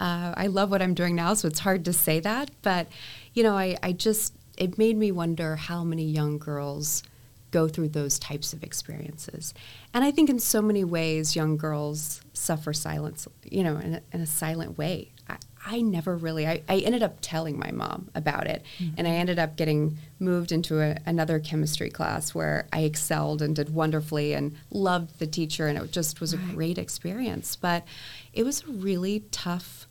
Uh, 0.00 0.32
I 0.36 0.46
love 0.46 0.70
what 0.70 0.80
I'm 0.80 0.94
doing 0.94 1.14
now, 1.14 1.34
so 1.34 1.46
it's 1.46 1.60
hard 1.60 1.84
to 1.84 1.92
say 1.92 2.20
that. 2.20 2.50
But, 2.62 2.88
you 3.34 3.42
know, 3.42 3.56
I, 3.56 3.76
I 3.82 3.92
just, 3.92 4.34
it 4.56 4.78
made 4.78 4.96
me 4.96 5.12
wonder 5.12 5.56
how 5.56 5.84
many 5.84 6.04
young 6.04 6.38
girls 6.38 7.02
go 7.50 7.68
through 7.68 7.88
those 7.88 8.18
types 8.18 8.52
of 8.52 8.62
experiences. 8.62 9.52
And 9.92 10.04
I 10.04 10.10
think 10.10 10.30
in 10.30 10.38
so 10.38 10.62
many 10.62 10.84
ways, 10.84 11.36
young 11.36 11.56
girls 11.56 12.22
suffer 12.32 12.72
silence, 12.72 13.28
you 13.44 13.62
know, 13.62 13.76
in 13.76 13.94
a, 13.94 14.02
in 14.12 14.20
a 14.20 14.26
silent 14.26 14.78
way. 14.78 15.10
I, 15.28 15.36
I 15.66 15.80
never 15.82 16.16
really, 16.16 16.46
I, 16.46 16.62
I 16.68 16.78
ended 16.78 17.02
up 17.02 17.18
telling 17.20 17.58
my 17.58 17.70
mom 17.70 18.08
about 18.14 18.46
it. 18.46 18.64
And 18.96 19.06
I 19.06 19.10
ended 19.10 19.38
up 19.38 19.56
getting 19.56 19.98
moved 20.18 20.52
into 20.52 20.80
a, 20.80 20.96
another 21.04 21.38
chemistry 21.38 21.90
class 21.90 22.34
where 22.34 22.66
I 22.72 22.80
excelled 22.82 23.42
and 23.42 23.54
did 23.54 23.74
wonderfully 23.74 24.32
and 24.32 24.56
loved 24.70 25.18
the 25.18 25.26
teacher. 25.26 25.66
And 25.66 25.76
it 25.76 25.92
just 25.92 26.20
was 26.20 26.32
a 26.32 26.38
great 26.38 26.78
experience. 26.78 27.56
But 27.56 27.84
it 28.32 28.44
was 28.44 28.62
a 28.62 28.70
really 28.70 29.24
tough 29.30 29.86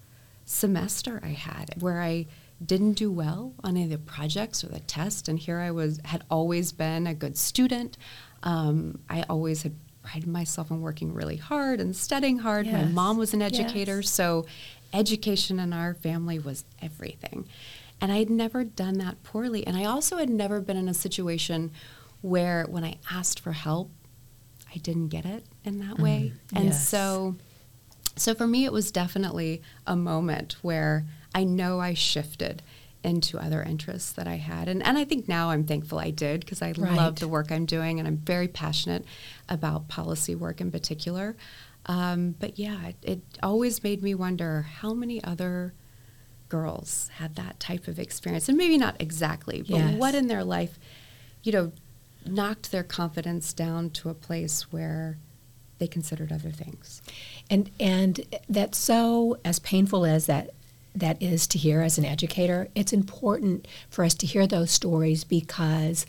semester 0.50 1.20
I 1.24 1.30
had 1.30 1.76
where 1.80 2.02
I 2.02 2.26
didn't 2.66 2.94
do 2.94 3.12
well 3.12 3.54
on 3.64 3.78
any 3.78 3.84
of 3.84 3.92
the 3.92 3.98
projects 4.00 4.64
or 4.64 4.68
the 4.68 4.80
test, 4.82 5.30
and 5.30 5.38
here 5.40 5.60
I 5.60 5.72
was 5.72 6.00
had 6.04 6.24
always 6.30 6.72
been 6.72 7.08
a 7.08 7.14
good 7.14 7.38
student. 7.38 7.98
Um, 8.44 9.00
I 9.10 9.24
always 9.30 9.62
had 9.64 9.76
prided 10.02 10.28
myself 10.28 10.72
on 10.72 10.82
working 10.82 11.14
really 11.14 11.38
hard 11.38 11.80
and 11.80 11.96
studying 11.96 12.40
hard. 12.40 12.66
My 12.66 12.84
mom 12.86 13.18
was 13.18 13.34
an 13.34 13.42
educator, 13.42 13.98
Yes. 13.98 14.10
so 14.10 14.46
education 14.92 15.60
in 15.60 15.72
our 15.72 15.94
family 15.94 16.40
was 16.40 16.66
everything. 16.82 17.48
And 18.02 18.12
I 18.12 18.18
had 18.18 18.30
never 18.30 18.64
done 18.64 18.98
that 18.98 19.22
poorly. 19.24 19.68
And 19.68 19.78
I 19.78 19.86
also 19.86 20.18
had 20.18 20.30
never 20.30 20.62
been 20.62 20.78
in 20.78 20.90
a 20.90 20.94
situation 20.94 21.72
where 22.22 22.66
when 22.66 22.84
I 22.84 22.98
asked 23.12 23.40
for 23.40 23.52
help, 23.52 23.92
I 24.74 24.78
didn't 24.78 25.10
get 25.10 25.26
it 25.26 25.46
in 25.64 25.80
that 25.80 26.00
way. 26.00 26.34
And 26.56 26.66
yes. 26.66 26.88
so 26.88 27.36
so 28.20 28.34
for 28.36 28.48
me 28.48 28.66
it 28.66 28.72
was 28.74 28.92
definitely 28.92 29.62
a 29.88 29.96
moment 29.96 30.58
where 30.62 31.06
I 31.34 31.44
know 31.44 31.80
I 31.80 31.94
shifted 31.94 32.62
into 33.04 33.40
other 33.40 33.64
interests 33.64 34.12
that 34.12 34.28
I 34.28 34.36
had. 34.36 34.68
And 34.68 34.86
and 34.86 34.98
I 34.98 35.06
think 35.06 35.28
now 35.30 35.52
I'm 35.52 35.64
thankful 35.66 36.00
I 36.00 36.12
did 36.12 36.42
because 36.42 36.62
I 36.62 36.74
Right. 36.74 36.98
love 36.98 37.20
the 37.20 37.28
work 37.30 37.52
I'm 37.52 37.66
doing 37.66 37.98
and 37.98 38.08
I'm 38.08 38.18
very 38.18 38.48
passionate 38.50 39.06
about 39.48 39.88
policy 39.88 40.36
work 40.36 40.60
in 40.60 40.70
particular. 40.70 41.38
Um, 41.86 42.36
but 42.40 42.60
yeah, 42.60 42.88
it, 42.88 42.96
it 43.04 43.22
always 43.42 43.84
made 43.84 44.04
me 44.04 44.14
wonder 44.16 44.64
how 44.64 44.94
many 44.94 45.24
other 45.24 45.74
girls 46.50 47.10
had 47.16 47.36
that 47.36 47.60
type 47.60 47.88
of 47.88 48.00
experience. 48.00 48.50
And 48.50 48.58
maybe 48.58 48.78
not 48.78 48.98
exactly, 49.00 49.62
but 49.62 49.70
Yes. 49.78 49.96
what 49.96 50.14
in 50.16 50.28
their 50.28 50.44
life, 50.44 50.78
you 51.44 51.52
know, 51.52 51.72
knocked 52.26 52.72
their 52.72 52.84
confidence 52.84 53.54
down 53.54 53.92
to 53.92 54.10
a 54.10 54.14
place 54.14 54.72
where 54.74 55.20
they 55.80 55.88
considered 55.88 56.32
other 56.32 56.52
things. 56.52 57.02
And 57.50 57.72
and 57.80 58.22
that's 58.48 58.78
so 58.78 59.38
as 59.44 59.60
painful 59.60 60.06
as 60.06 60.28
that 60.28 60.52
that 60.96 61.22
is 61.22 61.48
to 61.48 61.58
hear 61.58 61.82
as 61.82 61.98
an 61.98 62.06
educator, 62.06 62.68
it's 62.76 62.94
important 62.94 63.68
for 63.90 64.04
us 64.04 64.14
to 64.16 64.28
hear 64.28 64.48
those 64.48 64.72
stories 64.72 65.24
because 65.24 66.06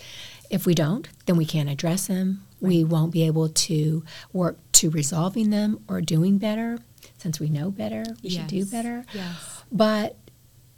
if 0.48 0.66
we 0.66 0.74
don't, 0.74 1.08
then 1.26 1.36
we 1.36 1.44
can't 1.44 1.68
address 1.68 2.06
them. 2.06 2.44
We 2.60 2.84
won't 2.84 3.12
be 3.12 3.24
able 3.26 3.48
to 3.48 4.04
work 4.32 4.58
to 4.72 4.90
resolving 4.90 5.50
them 5.50 5.82
or 5.88 6.00
doing 6.00 6.38
better. 6.38 6.78
Since 7.18 7.38
we 7.38 7.48
know 7.48 7.70
better, 7.70 8.04
we 8.22 8.30
should 8.30 8.46
do 8.46 8.64
better. 8.64 9.04
Yes. 9.12 9.62
But 9.70 10.16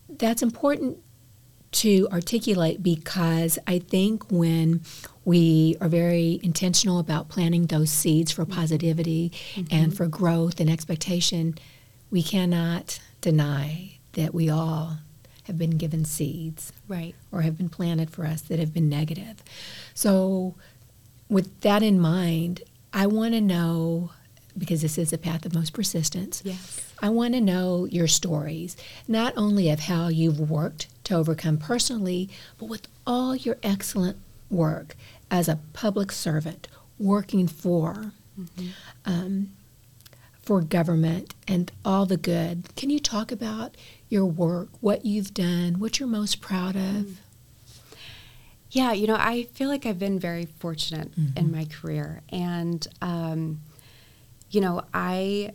that's 0.08 0.42
important 0.42 0.98
to 1.72 2.06
articulate 2.12 2.82
because 2.82 3.58
I 3.66 3.78
think 3.78 4.30
when 4.30 4.82
we 5.24 5.76
are 5.80 5.88
very 5.88 6.40
intentional 6.42 6.98
about 6.98 7.28
planting 7.28 7.66
those 7.66 7.90
seeds 7.90 8.32
for 8.32 8.44
positivity 8.44 9.32
and 9.56 9.68
mm-hmm. 9.68 9.90
for 9.90 10.06
growth 10.06 10.60
and 10.60 10.68
expectation, 10.68 11.56
we 12.10 12.22
cannot 12.22 13.00
deny 13.20 13.98
that 14.12 14.34
we 14.34 14.50
all 14.50 14.98
have 15.44 15.58
been 15.58 15.70
given 15.70 16.04
seeds 16.04 16.72
Right. 16.88 17.14
or 17.30 17.42
have 17.42 17.56
been 17.56 17.68
planted 17.68 18.10
for 18.10 18.24
us 18.26 18.42
that 18.42 18.58
have 18.58 18.72
been 18.72 18.88
negative. 18.88 19.42
So, 19.94 20.54
with 21.28 21.60
that 21.62 21.82
in 21.82 21.98
mind, 21.98 22.62
I 22.92 23.06
want 23.06 23.34
to 23.34 23.40
know 23.40 24.10
because 24.56 24.82
this 24.82 24.98
is 24.98 25.12
a 25.12 25.18
path 25.18 25.46
of 25.46 25.54
most 25.54 25.72
persistence. 25.72 26.42
Yes. 26.44 26.92
I 27.00 27.08
want 27.08 27.34
to 27.34 27.40
know 27.40 27.86
your 27.86 28.06
stories, 28.06 28.76
not 29.08 29.32
only 29.36 29.70
of 29.70 29.80
how 29.80 30.08
you've 30.08 30.50
worked 30.50 30.88
to 31.04 31.14
overcome 31.16 31.56
personally, 31.56 32.28
but 32.58 32.66
with 32.66 32.86
all 33.06 33.34
your 33.34 33.56
excellent 33.62 34.18
work 34.50 34.94
as 35.32 35.48
a 35.48 35.58
public 35.72 36.12
servant 36.12 36.68
working 36.98 37.48
for 37.48 38.12
um, 39.04 39.50
for 40.40 40.60
government 40.60 41.34
and 41.48 41.72
all 41.84 42.04
the 42.04 42.16
good. 42.16 42.74
Can 42.76 42.90
you 42.90 42.98
talk 42.98 43.32
about 43.32 43.76
your 44.08 44.26
work, 44.26 44.68
what 44.80 45.04
you've 45.04 45.32
done, 45.32 45.78
what 45.78 45.98
you're 45.98 46.08
most 46.08 46.40
proud 46.40 46.76
of? 46.76 47.20
Yeah, 48.70 48.92
you 48.92 49.06
know, 49.06 49.16
I 49.18 49.44
feel 49.54 49.68
like 49.68 49.86
I've 49.86 49.98
been 49.98 50.18
very 50.18 50.46
fortunate 50.46 51.12
in 51.36 51.52
my 51.52 51.66
career. 51.66 52.22
And, 52.30 52.86
um, 53.02 53.60
you 54.50 54.60
know, 54.60 54.82
I, 54.94 55.52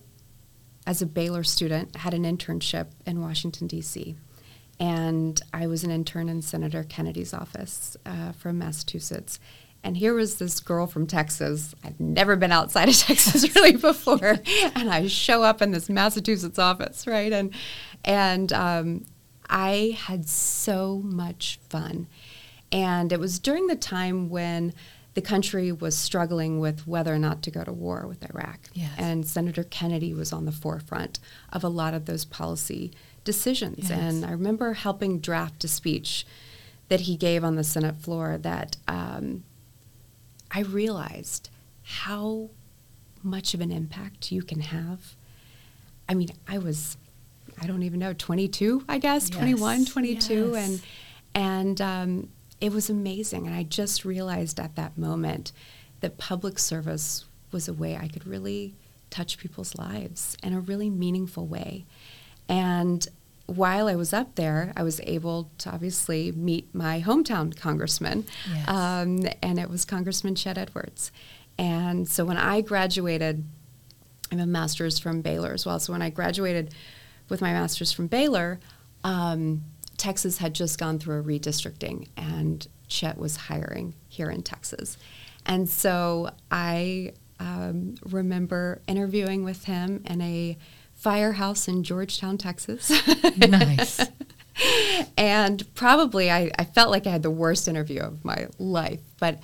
as 0.86 1.02
a 1.02 1.06
Baylor 1.08 1.44
student, 1.44 1.96
had 1.96 2.14
an 2.14 2.24
internship 2.24 2.88
in 3.08 3.20
Washington, 3.20 3.66
D.C. 3.68 4.16
And 4.80 5.42
I 5.52 5.66
was 5.66 5.84
an 5.84 5.90
intern 5.90 6.30
in 6.30 6.44
Senator 6.44 6.84
Kennedy's 6.84 7.34
office 7.34 7.98
uh, 8.06 8.34
from 8.34 8.60
Massachusetts. 8.60 9.40
And 9.88 9.96
here 9.96 10.14
was 10.14 10.36
this 10.36 10.60
girl 10.60 10.86
from 10.86 11.08
Texas. 11.08 11.74
I'd 11.82 11.98
never 11.98 12.36
been 12.36 12.52
outside 12.52 12.90
of 12.90 12.96
Texas 12.98 13.56
really 13.56 13.78
before, 13.78 14.38
and 14.76 14.90
I 14.90 15.08
show 15.08 15.44
up 15.44 15.62
in 15.62 15.72
this 15.72 15.88
Massachusetts 15.88 16.60
office, 16.60 17.08
right? 17.08 17.32
And 17.32 17.54
and 18.04 18.52
um, 18.52 19.06
I 19.50 19.98
had 19.98 20.28
so 20.28 21.02
much 21.06 21.62
fun. 21.70 22.08
And 22.70 23.14
it 23.14 23.20
was 23.22 23.40
during 23.40 23.68
the 23.68 23.78
time 23.78 24.28
when 24.28 24.74
the 25.14 25.22
country 25.22 25.72
was 25.72 25.98
struggling 25.98 26.60
with 26.60 26.86
whether 26.86 27.14
or 27.14 27.20
not 27.20 27.42
to 27.44 27.50
go 27.50 27.64
to 27.64 27.72
war 27.72 28.06
with 28.10 28.30
Iraq. 28.30 28.60
Yes. 28.74 28.92
And 28.98 29.26
Senator 29.26 29.64
Kennedy 29.64 30.14
was 30.14 30.34
on 30.34 30.44
the 30.44 30.52
forefront 30.52 31.20
of 31.54 31.64
a 31.64 31.70
lot 31.70 31.94
of 31.94 32.08
those 32.08 32.26
policy 32.26 32.92
decisions. 33.24 33.90
Yes. 33.90 33.98
And 33.98 34.26
I 34.26 34.32
remember 34.32 34.74
helping 34.74 35.20
draft 35.20 35.64
a 35.64 35.70
speech 35.70 36.28
that 36.90 37.02
he 37.02 37.16
gave 37.16 37.46
on 37.46 37.56
the 37.56 37.64
Senate 37.64 37.98
floor 37.98 38.38
that 38.38 38.76
um, 38.88 39.44
I 40.52 40.62
realized 40.62 41.50
how 41.84 42.50
much 43.24 43.54
of 43.54 43.62
an 43.62 43.72
impact 43.72 44.32
you 44.32 44.44
can 44.44 44.62
have. 44.62 45.16
I 46.08 46.14
mean, 46.14 46.30
I 46.48 46.58
was, 46.58 46.98
I 47.62 47.68
don't 47.68 47.84
even 47.84 48.00
know, 48.00 48.14
22, 48.14 48.86
I 48.88 48.98
guess, 48.98 49.30
Yes. 49.30 49.38
21, 49.38 49.86
22. 49.86 50.52
Yes. 50.54 50.70
And, 50.70 50.82
and 51.36 51.82
um, 51.82 52.30
it 52.62 52.72
was 52.72 52.90
amazing. 52.90 53.48
And 53.48 53.56
I 53.56 53.64
just 53.64 54.06
realized 54.06 54.60
at 54.60 54.76
that 54.76 54.98
moment 54.98 55.52
that 56.02 56.18
public 56.18 56.60
service 56.60 57.26
was 57.52 57.68
a 57.68 57.74
way 57.74 57.98
I 57.98 58.08
could 58.08 58.26
really 58.28 58.76
touch 59.10 59.38
people's 59.38 59.76
lives 59.76 60.38
in 60.44 60.54
a 60.54 60.60
really 60.60 60.90
meaningful 60.90 61.46
way. 61.48 61.86
And 62.50 63.08
while 63.48 63.88
I 63.88 63.96
was 63.96 64.14
up 64.14 64.36
there, 64.36 64.72
I 64.76 64.84
was 64.84 65.00
able 65.04 65.50
to 65.60 65.70
obviously 65.72 66.32
meet 66.32 66.74
my 66.76 67.02
hometown 67.02 67.56
congressman, 67.58 68.26
Yes. 68.54 68.68
um, 68.68 69.26
and 69.42 69.58
it 69.60 69.70
was 69.70 69.86
Congressman 69.86 70.36
Chet 70.36 70.58
Edwards. 70.58 71.12
And 71.58 72.08
so 72.08 72.24
when 72.26 72.38
I 72.38 72.62
graduated, 72.62 73.44
I 74.32 74.36
have 74.36 74.44
a 74.44 74.46
master's 74.48 75.00
from 75.00 75.22
Baylor 75.22 75.54
as 75.54 75.66
well. 75.66 75.80
So 75.80 75.94
when 75.94 76.02
I 76.02 76.10
graduated 76.10 76.74
with 77.30 77.42
my 77.42 77.54
master's 77.54 77.92
from 77.92 78.08
Baylor, 78.08 78.60
um, 79.04 79.64
Texas 79.98 80.38
had 80.38 80.54
just 80.54 80.78
gone 80.78 81.00
through 81.00 81.20
a 81.20 81.24
redistricting, 81.24 82.10
and 82.18 82.68
Chet 82.88 83.18
was 83.18 83.36
hiring 83.38 83.96
here 84.10 84.30
in 84.30 84.44
Texas. 84.44 84.98
And 85.46 85.68
so 85.70 86.30
I 86.52 87.14
um, 87.40 87.96
remember 88.04 88.82
interviewing 88.88 89.44
with 89.44 89.64
him 89.66 90.04
in 90.06 90.22
a 90.22 90.58
firehouse 90.98 91.68
in 91.68 91.84
Georgetown, 91.84 92.38
Texas. 92.38 92.92
nice. 93.38 94.02
and 95.18 95.64
probably 95.76 96.30
I, 96.30 96.52
I 96.58 96.66
felt 96.66 96.90
like 96.90 97.08
I 97.08 97.12
had 97.12 97.24
the 97.24 97.32
worst 97.32 97.68
interview 97.68 98.02
of 98.02 98.26
my 98.26 98.48
life, 98.58 99.02
but 99.20 99.40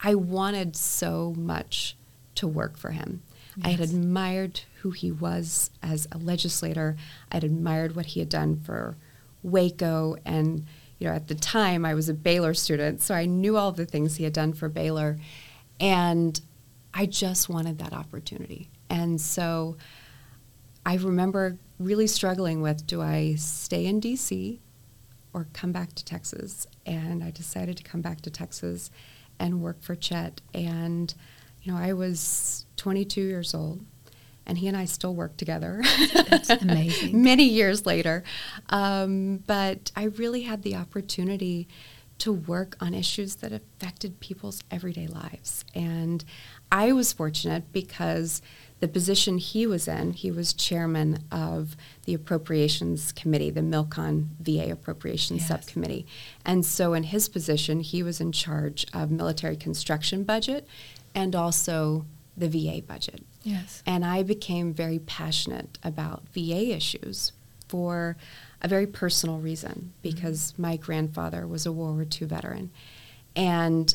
I 0.00 0.14
wanted 0.14 0.76
so 0.76 1.34
much 1.36 1.96
to 2.36 2.46
work 2.46 2.76
for 2.76 2.90
him. 2.90 3.22
Yes. 3.56 3.66
I 3.66 3.70
had 3.70 3.80
admired 3.80 4.60
who 4.80 4.90
he 4.90 5.10
was 5.10 5.70
as 5.82 6.06
a 6.12 6.18
legislator. 6.18 6.96
I 7.32 7.36
had 7.36 7.44
admired 7.44 7.96
what 7.96 8.06
he 8.06 8.20
had 8.20 8.28
done 8.28 8.56
for 8.56 8.96
Waco 9.42 10.16
and 10.24 10.66
you 10.98 11.06
know 11.06 11.14
at 11.14 11.28
the 11.28 11.34
time 11.34 11.84
I 11.84 11.94
was 11.94 12.08
a 12.08 12.14
Baylor 12.14 12.52
student, 12.52 13.00
so 13.00 13.14
I 13.14 13.26
knew 13.26 13.56
all 13.56 13.72
the 13.72 13.86
things 13.86 14.16
he 14.16 14.24
had 14.24 14.32
done 14.32 14.52
for 14.52 14.68
Baylor 14.68 15.18
and 15.80 16.38
I 16.92 17.06
just 17.06 17.48
wanted 17.48 17.78
that 17.78 17.92
opportunity. 17.92 18.70
And 18.88 19.20
so 19.20 19.76
I 20.86 20.94
remember 20.94 21.58
really 21.80 22.06
struggling 22.06 22.62
with 22.62 22.86
do 22.86 23.02
I 23.02 23.34
stay 23.34 23.86
in 23.86 24.00
DC 24.00 24.60
or 25.34 25.48
come 25.52 25.72
back 25.72 25.94
to 25.94 26.04
Texas? 26.04 26.64
And 26.86 27.24
I 27.24 27.32
decided 27.32 27.76
to 27.78 27.82
come 27.82 28.02
back 28.02 28.20
to 28.20 28.30
Texas 28.30 28.92
and 29.40 29.60
work 29.60 29.82
for 29.82 29.96
Chet. 29.96 30.40
And, 30.54 31.12
you 31.60 31.72
know, 31.72 31.78
I 31.78 31.92
was 31.92 32.66
22 32.76 33.20
years 33.20 33.52
old 33.52 33.84
and 34.46 34.58
he 34.58 34.68
and 34.68 34.76
I 34.76 34.84
still 34.84 35.12
work 35.12 35.36
together. 35.36 35.82
That's 36.30 36.50
amazing. 36.50 37.20
Many 37.22 37.48
years 37.48 37.84
later. 37.84 38.22
Um, 38.68 39.38
but 39.38 39.90
I 39.96 40.04
really 40.04 40.42
had 40.42 40.62
the 40.62 40.76
opportunity 40.76 41.66
to 42.18 42.32
work 42.32 42.76
on 42.80 42.94
issues 42.94 43.36
that 43.36 43.52
affected 43.52 44.20
people's 44.20 44.62
everyday 44.70 45.08
lives. 45.08 45.64
And 45.74 46.24
I 46.70 46.92
was 46.92 47.12
fortunate 47.12 47.72
because 47.72 48.40
the 48.80 48.88
position 48.88 49.38
he 49.38 49.66
was 49.66 49.88
in, 49.88 50.12
he 50.12 50.30
was 50.30 50.52
chairman 50.52 51.24
of 51.32 51.76
the 52.04 52.12
Appropriations 52.12 53.10
Committee, 53.12 53.50
the 53.50 53.62
MILCON 53.62 54.28
VA 54.38 54.70
Appropriations 54.70 55.40
yes. 55.40 55.48
Subcommittee. 55.48 56.06
And 56.44 56.64
so, 56.64 56.92
in 56.92 57.04
his 57.04 57.28
position, 57.28 57.80
he 57.80 58.02
was 58.02 58.20
in 58.20 58.32
charge 58.32 58.86
of 58.92 59.10
military 59.10 59.56
construction 59.56 60.24
budget 60.24 60.66
and 61.14 61.34
also 61.34 62.04
the 62.36 62.48
VA 62.48 62.82
budget. 62.82 63.22
Yes. 63.42 63.82
And 63.86 64.04
I 64.04 64.22
became 64.22 64.74
very 64.74 64.98
passionate 64.98 65.78
about 65.82 66.24
VA 66.34 66.74
issues 66.74 67.32
for 67.68 68.16
a 68.60 68.68
very 68.68 68.86
personal 68.86 69.38
reason 69.38 69.92
because 70.02 70.52
mm-hmm. 70.52 70.62
my 70.62 70.76
grandfather 70.76 71.46
was 71.46 71.64
a 71.64 71.72
World 71.72 71.96
War 71.96 72.06
II 72.20 72.26
veteran. 72.26 72.70
And 73.34 73.94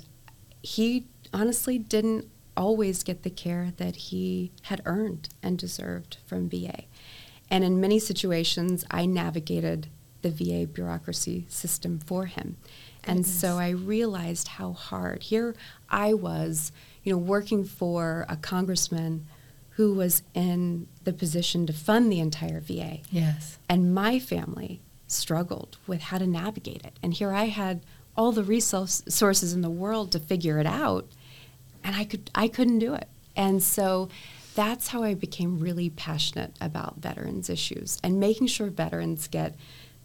he 0.61 1.05
honestly 1.33 1.77
didn't 1.77 2.29
always 2.57 3.03
get 3.03 3.23
the 3.23 3.29
care 3.29 3.73
that 3.77 3.95
he 3.95 4.51
had 4.63 4.81
earned 4.85 5.29
and 5.41 5.57
deserved 5.57 6.17
from 6.25 6.49
VA. 6.49 6.83
And 7.49 7.63
in 7.63 7.81
many 7.81 7.99
situations, 7.99 8.85
I 8.89 9.05
navigated 9.05 9.87
the 10.21 10.29
VA 10.29 10.67
bureaucracy 10.67 11.45
system 11.49 11.99
for 11.99 12.25
him. 12.25 12.57
Goodness. 13.03 13.17
And 13.17 13.27
so 13.27 13.57
I 13.57 13.69
realized 13.69 14.49
how 14.49 14.73
hard. 14.73 15.23
Here 15.23 15.55
I 15.89 16.13
was, 16.13 16.71
you 17.03 17.13
know, 17.13 17.17
working 17.17 17.63
for 17.63 18.25
a 18.29 18.35
congressman 18.35 19.25
who 19.71 19.93
was 19.93 20.21
in 20.33 20.87
the 21.03 21.13
position 21.13 21.65
to 21.65 21.73
fund 21.73 22.11
the 22.11 22.19
entire 22.19 22.59
VA. 22.59 22.99
Yes. 23.09 23.57
And 23.67 23.95
my 23.95 24.19
family 24.19 24.81
struggled 25.07 25.77
with 25.87 26.01
how 26.01 26.19
to 26.19 26.27
navigate 26.27 26.85
it. 26.85 26.93
And 27.01 27.13
here 27.13 27.31
I 27.31 27.45
had 27.45 27.81
all 28.15 28.31
the 28.31 28.43
resources 28.43 29.53
in 29.53 29.61
the 29.61 29.69
world 29.69 30.11
to 30.11 30.19
figure 30.19 30.59
it 30.59 30.65
out 30.67 31.07
and 31.83 31.95
I 31.95 32.03
could 32.05 32.29
I 32.35 32.47
couldn't 32.47 32.79
do 32.79 32.93
it. 32.93 33.07
And 33.35 33.61
so 33.63 34.09
that's 34.55 34.89
how 34.89 35.03
I 35.03 35.13
became 35.13 35.59
really 35.59 35.89
passionate 35.89 36.55
about 36.59 36.97
veterans 36.97 37.49
issues 37.49 37.99
and 38.03 38.19
making 38.19 38.47
sure 38.47 38.69
veterans 38.69 39.27
get 39.27 39.55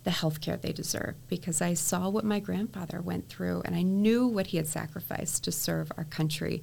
the 0.04 0.12
health 0.12 0.40
care 0.40 0.56
they 0.56 0.70
deserve 0.70 1.16
because 1.28 1.60
I 1.60 1.74
saw 1.74 2.08
what 2.08 2.24
my 2.24 2.38
grandfather 2.38 3.00
went 3.00 3.28
through 3.28 3.62
and 3.64 3.74
I 3.74 3.82
knew 3.82 4.26
what 4.28 4.48
he 4.48 4.56
had 4.56 4.68
sacrificed 4.68 5.42
to 5.44 5.52
serve 5.52 5.90
our 5.96 6.04
country. 6.04 6.62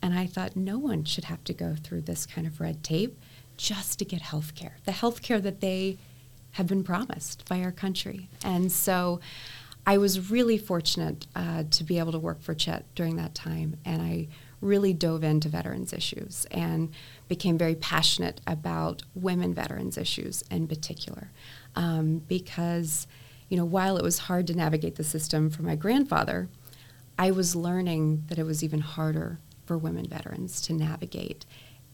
And 0.00 0.18
I 0.18 0.26
thought 0.26 0.56
no 0.56 0.78
one 0.78 1.04
should 1.04 1.24
have 1.24 1.44
to 1.44 1.52
go 1.52 1.74
through 1.74 2.02
this 2.02 2.24
kind 2.24 2.46
of 2.46 2.60
red 2.60 2.82
tape 2.82 3.20
just 3.58 3.98
to 3.98 4.06
get 4.06 4.22
health 4.22 4.54
care, 4.54 4.78
the 4.86 4.92
health 4.92 5.20
care 5.20 5.40
that 5.40 5.60
they 5.60 5.98
have 6.52 6.66
been 6.66 6.82
promised 6.82 7.46
by 7.46 7.60
our 7.60 7.72
country. 7.72 8.30
And 8.42 8.72
so 8.72 9.20
I 9.86 9.98
was 9.98 10.30
really 10.30 10.56
fortunate 10.56 11.26
uh, 11.36 11.64
to 11.70 11.84
be 11.84 11.98
able 11.98 12.12
to 12.12 12.18
work 12.18 12.40
for 12.40 12.54
Chet 12.54 12.86
during 12.94 13.16
that 13.16 13.34
time. 13.34 13.76
And 13.84 14.00
I 14.00 14.28
really 14.60 14.92
dove 14.92 15.22
into 15.22 15.48
veterans 15.48 15.92
issues 15.92 16.46
and 16.50 16.90
became 17.28 17.56
very 17.56 17.74
passionate 17.74 18.40
about 18.46 19.02
women 19.14 19.54
veterans 19.54 19.96
issues 19.96 20.42
in 20.50 20.66
particular. 20.66 21.30
Um, 21.76 22.18
because 22.26 23.06
you 23.48 23.56
know 23.56 23.64
while 23.64 23.96
it 23.96 24.02
was 24.02 24.18
hard 24.20 24.46
to 24.46 24.54
navigate 24.54 24.96
the 24.96 25.04
system 25.04 25.50
for 25.50 25.62
my 25.62 25.74
grandfather 25.74 26.48
i 27.18 27.30
was 27.30 27.56
learning 27.56 28.24
that 28.28 28.38
it 28.38 28.44
was 28.44 28.62
even 28.62 28.80
harder 28.80 29.38
for 29.64 29.76
women 29.76 30.06
veterans 30.06 30.60
to 30.60 30.72
navigate 30.72 31.44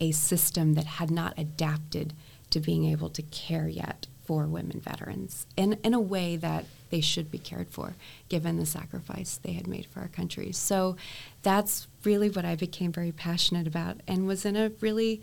a 0.01 0.11
system 0.11 0.75
that 0.75 0.85
had 0.85 1.11
not 1.11 1.35
adapted 1.39 2.13
to 2.51 2.61
being 2.61 2.85
able 2.85 3.09
to 3.09 3.23
care 3.23 3.69
yet 3.69 4.07
for 4.25 4.47
women 4.47 4.81
veterans 4.81 5.47
in, 5.57 5.75
in 5.85 5.95
a 5.95 6.01
way 6.01 6.37
that 6.37 6.65
they 6.91 7.01
should 7.01 7.31
be 7.31 7.39
cared 7.39 7.69
for, 7.71 7.97
given 8.29 8.57
the 8.57 8.67
sacrifice 8.67 9.39
they 9.43 9.53
had 9.53 9.67
made 9.67 9.87
for 9.87 10.01
our 10.01 10.09
country. 10.09 10.53
So 10.53 10.97
that's 11.43 11.89
really 12.05 12.31
what 12.31 12.45
I 12.45 12.55
became 12.55 12.93
very 12.93 13.13
passionate 13.13 13.67
about 13.67 14.01
and 14.07 14.27
was 14.27 14.45
in 14.45 14.57
a 14.57 14.73
really 14.81 15.21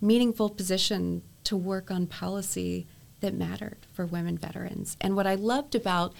meaningful 0.00 0.50
position 0.50 1.22
to 1.44 1.56
work 1.56 1.90
on 1.90 2.06
policy 2.06 2.86
that 3.20 3.34
mattered 3.34 3.78
for 3.92 4.04
women 4.04 4.36
veterans. 4.36 4.96
And 5.00 5.16
what 5.16 5.26
I 5.26 5.36
loved 5.36 5.74
about 5.74 6.12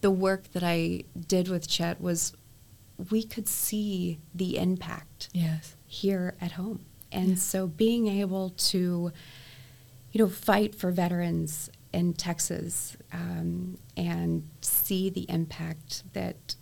the 0.00 0.10
work 0.10 0.52
that 0.52 0.62
I 0.62 1.04
did 1.26 1.48
with 1.48 1.68
Chet 1.68 2.00
was 2.00 2.34
we 3.10 3.22
could 3.22 3.48
see 3.48 4.18
the 4.34 4.58
impact 4.58 5.30
yes. 5.32 5.74
here 5.86 6.34
at 6.40 6.52
home. 6.52 6.84
And 7.12 7.38
so 7.38 7.66
being 7.66 8.06
able 8.06 8.50
to, 8.50 9.10
you 10.12 10.18
know, 10.18 10.28
fight 10.28 10.74
for 10.74 10.90
veterans 10.90 11.70
in 11.92 12.14
Texas 12.14 12.96
um, 13.12 13.78
and 13.96 14.48
see 14.60 15.10
the 15.10 15.26
impact 15.28 16.04
that 16.12 16.54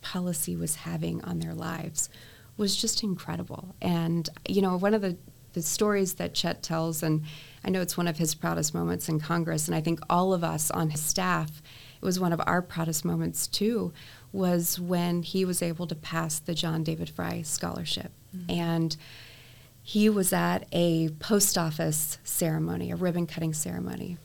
policy 0.00 0.56
was 0.56 0.76
having 0.76 1.22
on 1.24 1.38
their 1.38 1.54
lives 1.54 2.08
was 2.56 2.76
just 2.76 3.02
incredible. 3.02 3.74
And, 3.82 4.28
you 4.48 4.62
know, 4.62 4.76
one 4.76 4.94
of 4.94 5.02
the, 5.02 5.16
the 5.52 5.62
stories 5.62 6.14
that 6.14 6.34
Chet 6.34 6.62
tells, 6.62 7.02
and 7.02 7.24
I 7.64 7.70
know 7.70 7.80
it's 7.80 7.96
one 7.96 8.08
of 8.08 8.18
his 8.18 8.34
proudest 8.34 8.74
moments 8.74 9.08
in 9.08 9.20
Congress, 9.20 9.68
and 9.68 9.74
I 9.74 9.80
think 9.80 10.00
all 10.08 10.32
of 10.32 10.42
us 10.42 10.70
on 10.70 10.90
his 10.90 11.02
staff, 11.02 11.62
it 12.00 12.04
was 12.04 12.20
one 12.20 12.32
of 12.32 12.40
our 12.46 12.62
proudest 12.62 13.04
moments 13.04 13.46
too, 13.46 13.92
was 14.32 14.78
when 14.78 15.22
he 15.22 15.44
was 15.44 15.62
able 15.62 15.86
to 15.86 15.94
pass 15.94 16.38
the 16.38 16.54
John 16.54 16.82
David 16.82 17.08
Fry 17.08 17.42
Scholarship. 17.42 18.12
Mm-hmm. 18.36 18.50
And 18.50 18.96
he 19.82 20.08
was 20.08 20.32
at 20.32 20.66
a 20.72 21.10
post 21.20 21.56
office 21.56 22.18
ceremony, 22.24 22.90
a 22.90 22.96
ribbon 22.96 23.26
cutting 23.26 23.54
ceremony, 23.54 24.18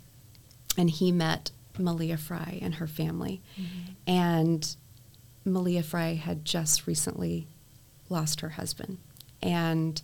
and 0.77 0.89
he 0.89 1.11
met 1.11 1.51
Malia 1.77 2.17
Fry 2.17 2.59
and 2.61 2.75
her 2.75 2.87
family. 2.87 3.41
Mm-hmm. 3.59 3.91
And 4.07 4.75
Malia 5.45 5.83
Fry 5.83 6.15
had 6.15 6.45
just 6.45 6.87
recently 6.87 7.47
lost 8.09 8.41
her 8.41 8.49
husband 8.49 8.97
and 9.41 10.01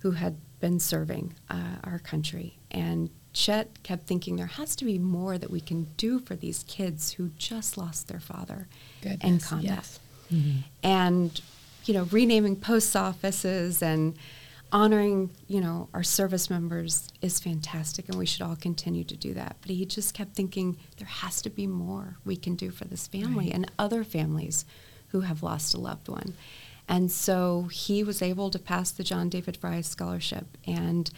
who 0.00 0.12
had 0.12 0.36
been 0.60 0.80
serving 0.80 1.34
uh, 1.50 1.76
our 1.84 1.98
country. 1.98 2.56
And 2.70 3.10
Chet 3.32 3.82
kept 3.82 4.06
thinking 4.06 4.36
there 4.36 4.46
has 4.46 4.74
to 4.76 4.84
be 4.84 4.98
more 4.98 5.38
that 5.38 5.50
we 5.50 5.60
can 5.60 5.84
do 5.96 6.18
for 6.18 6.34
these 6.34 6.64
kids 6.64 7.12
who 7.12 7.30
just 7.38 7.76
lost 7.76 8.08
their 8.08 8.20
father 8.20 8.68
Goodness, 9.02 9.22
in 9.24 9.38
combat. 9.40 9.70
Yes. 9.70 10.00
Mm-hmm. 10.32 10.58
And, 10.82 11.40
you 11.84 11.94
know, 11.94 12.04
renaming 12.04 12.56
post 12.56 12.96
offices 12.96 13.82
and 13.82 14.14
honoring, 14.72 15.30
you 15.46 15.60
know, 15.60 15.88
our 15.94 16.02
service 16.02 16.50
members 16.50 17.08
is 17.22 17.40
fantastic 17.40 18.08
and 18.08 18.18
we 18.18 18.26
should 18.26 18.42
all 18.42 18.56
continue 18.56 19.04
to 19.04 19.16
do 19.16 19.34
that. 19.34 19.56
But 19.60 19.70
he 19.70 19.86
just 19.86 20.14
kept 20.14 20.34
thinking 20.34 20.76
there 20.98 21.06
has 21.06 21.40
to 21.42 21.50
be 21.50 21.66
more 21.66 22.16
we 22.24 22.36
can 22.36 22.54
do 22.54 22.70
for 22.70 22.84
this 22.84 23.06
family 23.06 23.46
right. 23.46 23.54
and 23.54 23.70
other 23.78 24.04
families 24.04 24.64
who 25.08 25.20
have 25.20 25.42
lost 25.42 25.74
a 25.74 25.80
loved 25.80 26.08
one. 26.08 26.34
And 26.88 27.10
so 27.10 27.64
he 27.64 28.02
was 28.02 28.22
able 28.22 28.50
to 28.50 28.58
pass 28.58 28.90
the 28.90 29.04
John 29.04 29.28
David 29.28 29.58
Fry 29.58 29.82
Scholarship, 29.82 30.46
and 30.66 31.10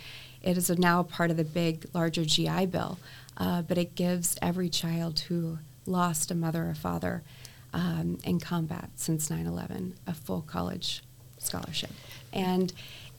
it 0.42 0.56
is 0.56 0.68
now 0.70 1.04
part 1.04 1.30
of 1.30 1.36
the 1.36 1.44
big, 1.44 1.86
larger 1.94 2.24
GI 2.24 2.66
Bill. 2.66 2.98
Uh, 3.36 3.62
but 3.62 3.78
it 3.78 3.94
gives 3.94 4.36
every 4.42 4.68
child 4.68 5.20
who 5.20 5.58
lost 5.86 6.30
a 6.30 6.34
mother 6.34 6.68
or 6.68 6.74
father 6.74 7.22
um, 7.72 8.18
in 8.24 8.40
combat 8.40 8.90
since 8.96 9.30
9 9.30 9.46
11 9.46 9.94
a 10.06 10.12
full 10.12 10.42
college 10.42 11.02
scholarship. 11.38 11.90
And 12.32 12.72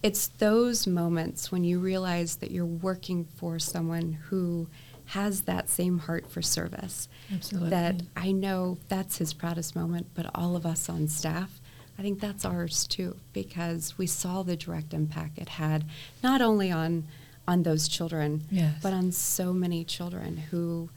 it's 0.03 0.27
those 0.27 0.87
moments 0.87 1.51
when 1.51 1.63
you 1.63 1.79
realize 1.79 2.37
that 2.37 2.51
you're 2.51 2.65
working 2.65 3.25
for 3.35 3.59
someone 3.59 4.13
who 4.29 4.67
has 5.05 5.41
that 5.41 5.69
same 5.69 5.99
heart 5.99 6.29
for 6.31 6.41
service. 6.41 7.07
Absolutely. 7.33 7.69
That 7.69 8.01
I 8.15 8.31
know 8.31 8.77
that's 8.87 9.17
his 9.17 9.33
proudest 9.33 9.75
moment, 9.75 10.07
but 10.15 10.27
all 10.33 10.55
of 10.55 10.65
us 10.65 10.89
on 10.89 11.07
staff, 11.07 11.59
I 11.99 12.01
think 12.01 12.19
that's 12.19 12.45
ours 12.45 12.87
too, 12.87 13.17
because 13.33 13.97
we 13.97 14.07
saw 14.07 14.41
the 14.43 14.55
direct 14.55 14.93
impact 14.93 15.37
it 15.37 15.49
had, 15.49 15.83
not 16.23 16.41
only 16.41 16.71
on 16.71 17.05
on 17.47 17.63
those 17.63 17.87
children, 17.87 18.43
Yes. 18.51 18.75
but 18.81 18.93
on 18.93 19.11
so 19.11 19.51
many 19.51 19.83
children 19.83 20.37
who 20.37 20.89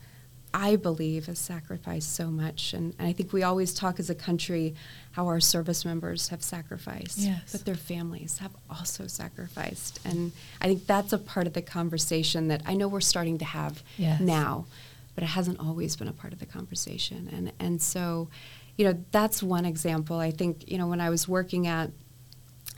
I 0.57 0.77
believe 0.77 1.25
has 1.25 1.37
sacrificed 1.37 2.15
so 2.15 2.31
much. 2.31 2.73
And, 2.73 2.95
and 2.97 3.05
I 3.05 3.11
think 3.11 3.33
we 3.33 3.43
always 3.43 3.73
talk 3.73 3.99
as 3.99 4.09
a 4.09 4.15
country 4.15 4.73
how 5.11 5.27
our 5.27 5.41
service 5.41 5.83
members 5.83 6.29
have 6.29 6.41
sacrificed, 6.41 7.17
Yes. 7.19 7.51
but 7.51 7.65
their 7.65 7.75
families 7.75 8.37
have 8.37 8.51
also 8.69 9.05
sacrificed. 9.07 9.99
And 10.05 10.31
I 10.61 10.67
think 10.67 10.87
that's 10.87 11.11
a 11.11 11.17
part 11.17 11.45
of 11.45 11.51
the 11.53 11.61
conversation 11.61 12.47
that 12.47 12.61
I 12.65 12.73
know 12.73 12.87
we're 12.87 13.01
starting 13.01 13.37
to 13.39 13.45
have 13.45 13.83
Yes. 13.97 14.21
now, 14.21 14.65
but 15.13 15.25
it 15.25 15.27
hasn't 15.27 15.59
always 15.59 15.97
been 15.97 16.07
a 16.07 16.13
part 16.13 16.31
of 16.31 16.39
the 16.39 16.45
conversation. 16.45 17.29
And, 17.33 17.51
and 17.59 17.81
so, 17.81 18.29
you 18.77 18.85
know, 18.85 18.97
that's 19.11 19.43
one 19.43 19.65
example. 19.65 20.19
I 20.19 20.31
think, 20.31 20.71
you 20.71 20.77
know, 20.77 20.87
when 20.87 21.01
I 21.01 21.09
was 21.09 21.27
working 21.27 21.67
at 21.67 21.91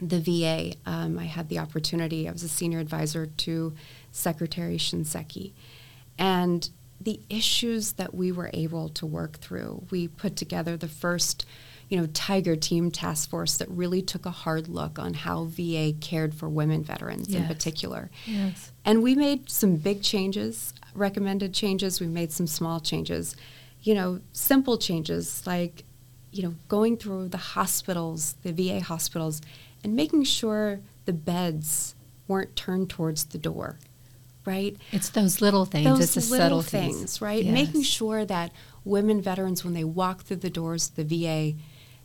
the 0.01 0.19
VA, 0.19 0.73
um, 0.87 1.19
I 1.19 1.25
had 1.25 1.47
the 1.49 1.59
opportunity, 1.59 2.27
I 2.27 2.31
was 2.31 2.41
a 2.41 2.49
senior 2.49 2.79
advisor 2.79 3.27
to 3.27 3.75
Secretary 4.11 4.77
Shinseki. 4.77 5.51
And 6.17 6.67
the 6.99 7.19
issues 7.29 7.93
that 7.93 8.13
we 8.13 8.31
were 8.31 8.49
able 8.53 8.89
to 8.89 9.05
work 9.05 9.37
through, 9.37 9.83
we 9.91 10.07
put 10.07 10.35
together 10.35 10.75
the 10.75 10.87
first, 10.87 11.45
you 11.89 11.97
know, 11.97 12.07
Tiger 12.07 12.55
Team 12.55 12.91
task 12.91 13.29
force 13.29 13.57
that 13.57 13.69
really 13.69 14.01
took 14.01 14.25
a 14.25 14.31
hard 14.31 14.67
look 14.67 14.97
on 14.97 15.13
how 15.13 15.45
VA 15.45 15.93
cared 16.01 16.33
for 16.33 16.49
women 16.49 16.83
veterans 16.83 17.33
in 17.33 17.45
particular. 17.45 18.09
Yes. 18.25 18.71
And 18.83 19.03
we 19.03 19.15
made 19.15 19.49
some 19.49 19.75
big 19.75 20.01
changes, 20.01 20.73
recommended 20.93 21.53
changes. 21.53 22.01
We 22.01 22.07
made 22.07 22.31
some 22.31 22.47
small 22.47 22.79
changes, 22.79 23.35
you 23.83 23.93
know, 23.93 24.19
simple 24.33 24.77
changes 24.77 25.45
like, 25.45 25.83
you 26.31 26.43
know, 26.43 26.55
going 26.67 26.97
through 26.97 27.29
the 27.29 27.37
hospitals, 27.37 28.35
the 28.43 28.51
VA 28.51 28.81
hospitals, 28.81 29.41
and 29.83 29.95
making 29.95 30.23
sure 30.23 30.79
the 31.05 31.13
beds 31.13 31.95
weren't 32.27 32.55
turned 32.55 32.89
towards 32.89 33.25
the 33.25 33.37
door, 33.37 33.77
right? 34.47 34.77
It's 34.93 35.09
those 35.09 35.41
little 35.41 35.65
things. 35.65 35.85
Those 35.85 36.15
it's 36.17 36.29
the 36.29 36.37
little 36.37 36.63
subtleties. 36.63 36.97
things, 36.97 37.21
right? 37.21 37.43
Yes. 37.43 37.53
Making 37.53 37.83
sure 37.83 38.25
that 38.25 38.53
women 38.85 39.21
veterans, 39.21 39.65
when 39.65 39.73
they 39.73 39.83
walk 39.83 40.23
through 40.23 40.37
the 40.37 40.49
doors 40.49 40.89
of 40.89 40.95
the 40.95 41.03
VA, 41.03 41.57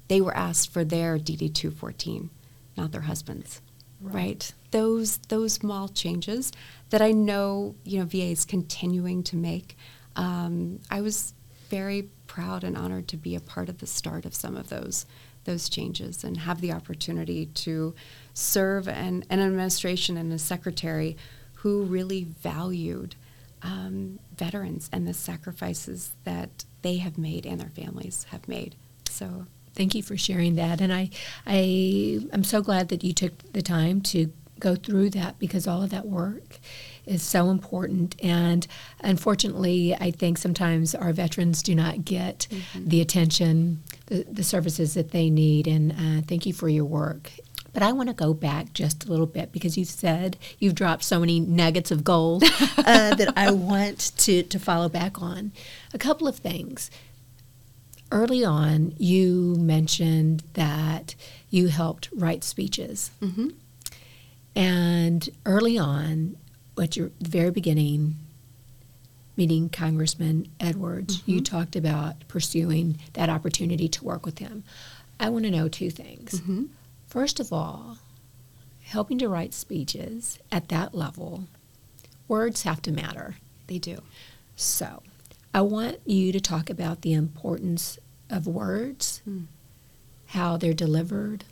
they 0.08 0.20
were 0.20 0.36
asked 0.36 0.72
for 0.72 0.84
their 0.84 1.18
DD 1.18 1.54
214, 1.54 2.30
not 2.76 2.90
their 2.90 3.02
husbands, 3.02 3.62
right. 4.00 4.14
Right. 4.14 4.54
Those 4.72 5.18
those 5.28 5.52
small 5.54 5.88
changes 5.88 6.50
that 6.90 7.00
I 7.00 7.12
know 7.12 7.76
you 7.84 8.00
know 8.00 8.06
VA 8.06 8.32
is 8.32 8.44
continuing 8.44 9.22
to 9.24 9.36
make. 9.36 9.76
Um, 10.16 10.80
I 10.90 11.00
was 11.00 11.34
very 11.70 12.08
proud 12.26 12.64
and 12.64 12.76
honored 12.76 13.06
to 13.08 13.16
be 13.16 13.36
a 13.36 13.40
part 13.40 13.68
of 13.68 13.78
the 13.78 13.86
start 13.86 14.26
of 14.26 14.34
some 14.34 14.56
of 14.56 14.68
those 14.68 15.06
those 15.44 15.68
changes 15.68 16.24
and 16.24 16.38
have 16.38 16.60
the 16.60 16.72
opportunity 16.72 17.46
to 17.46 17.94
serve 18.34 18.88
an, 18.88 19.24
an 19.28 19.40
administration 19.40 20.16
and 20.16 20.32
a 20.32 20.38
secretary 20.38 21.16
who 21.62 21.82
really 21.82 22.24
valued 22.24 23.14
um, 23.62 24.18
veterans 24.36 24.90
and 24.92 25.06
the 25.06 25.14
sacrifices 25.14 26.12
that 26.24 26.64
they 26.82 26.96
have 26.96 27.16
made 27.16 27.46
and 27.46 27.60
their 27.60 27.70
families 27.70 28.26
have 28.30 28.46
made. 28.48 28.74
So 29.08 29.46
Thank 29.74 29.94
you 29.94 30.02
for 30.02 30.18
sharing 30.18 30.56
that, 30.56 30.82
and 30.82 30.92
I, 30.92 31.08
I, 31.46 32.20
I'm 32.30 32.44
so 32.44 32.60
glad 32.60 32.90
that 32.90 33.02
you 33.02 33.14
took 33.14 33.32
the 33.52 33.62
time 33.62 34.02
to 34.02 34.30
go 34.62 34.76
through 34.76 35.10
that 35.10 35.38
because 35.38 35.66
all 35.66 35.82
of 35.82 35.90
that 35.90 36.06
work 36.06 36.58
is 37.04 37.22
so 37.22 37.50
important. 37.50 38.14
And 38.22 38.66
unfortunately, 39.00 39.94
I 39.94 40.12
think 40.12 40.38
sometimes 40.38 40.94
our 40.94 41.12
veterans 41.12 41.62
do 41.62 41.74
not 41.74 42.04
get 42.04 42.46
the 42.76 43.00
attention, 43.00 43.82
the, 44.06 44.24
the 44.30 44.44
services 44.44 44.94
that 44.94 45.10
they 45.10 45.30
need. 45.30 45.66
And 45.66 45.92
uh, 45.92 46.22
thank 46.28 46.46
you 46.46 46.52
for 46.52 46.68
your 46.68 46.84
work. 46.84 47.32
But 47.72 47.82
I 47.82 47.92
want 47.92 48.10
to 48.10 48.14
go 48.14 48.34
back 48.34 48.74
just 48.74 49.04
a 49.04 49.10
little 49.10 49.26
bit 49.26 49.50
because 49.50 49.78
you 49.78 49.84
said 49.84 50.36
you've 50.58 50.74
dropped 50.74 51.04
so 51.04 51.18
many 51.18 51.40
nuggets 51.40 51.90
of 51.90 52.04
gold 52.04 52.44
uh, 52.44 53.14
that 53.14 53.32
I 53.36 53.50
want 53.50 54.12
to, 54.18 54.42
to 54.42 54.58
follow 54.58 54.88
back 54.88 55.22
on. 55.22 55.52
A 55.94 55.98
couple 55.98 56.28
of 56.28 56.36
things 56.36 56.90
early 58.10 58.44
on, 58.44 58.94
you 58.98 59.56
mentioned 59.58 60.42
that 60.52 61.14
you 61.50 61.68
helped 61.68 62.10
write 62.12 62.44
speeches. 62.44 63.10
Mm-hmm. 63.20 63.48
And 64.54 65.28
early 65.46 65.78
on, 65.78 66.36
at 66.80 66.96
your 66.96 67.10
very 67.20 67.50
beginning, 67.50 68.16
meeting 69.36 69.70
Congressman 69.70 70.46
Edwards, 70.60 71.22
you 71.26 71.40
talked 71.40 71.74
about 71.74 72.28
pursuing 72.28 72.98
that 73.14 73.30
opportunity 73.30 73.88
to 73.88 74.04
work 74.04 74.26
with 74.26 74.38
him. 74.38 74.62
I 75.18 75.30
want 75.30 75.46
to 75.46 75.50
know 75.50 75.68
two 75.68 75.90
things. 75.90 76.40
Mm-hmm. 76.40 76.64
First 77.12 77.38
of 77.40 77.52
all, 77.52 77.98
helping 78.80 79.18
to 79.18 79.28
write 79.28 79.52
speeches 79.52 80.38
at 80.50 80.68
that 80.70 80.94
level, 80.94 81.46
words 82.26 82.62
have 82.62 82.80
to 82.82 82.90
matter. 82.90 83.36
they 83.66 83.78
do. 83.78 83.98
So, 84.56 85.02
I 85.52 85.60
want 85.60 85.98
you 86.06 86.32
to 86.32 86.40
talk 86.40 86.70
about 86.70 87.02
the 87.02 87.12
importance 87.12 87.98
of 88.30 88.46
words, 88.46 89.20
Mm. 89.28 89.46
how 90.28 90.56
they're 90.56 90.72
delivered, 90.72 91.44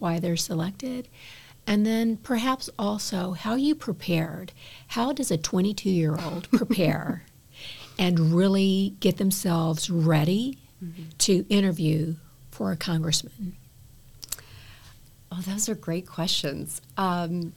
why 0.00 0.18
they're 0.18 0.36
selected, 0.36 1.06
and 1.64 1.86
then 1.86 2.16
perhaps 2.16 2.68
also 2.76 3.34
how 3.34 3.54
you 3.54 3.76
prepared. 3.76 4.50
How 4.88 5.12
does 5.12 5.30
a 5.30 5.36
22 5.38 5.90
year 5.90 6.16
old 6.20 6.50
prepare 6.58 7.22
and 7.96 8.32
really 8.32 8.96
get 8.98 9.16
themselves 9.18 9.88
ready 9.90 10.58
to 11.18 11.46
interview 11.48 12.16
for 12.50 12.72
a 12.72 12.76
congressman? 12.76 13.54
Oh, 15.30 15.40
those 15.40 15.68
are 15.68 15.74
great 15.74 16.06
questions. 16.06 16.80
Um, 16.96 17.52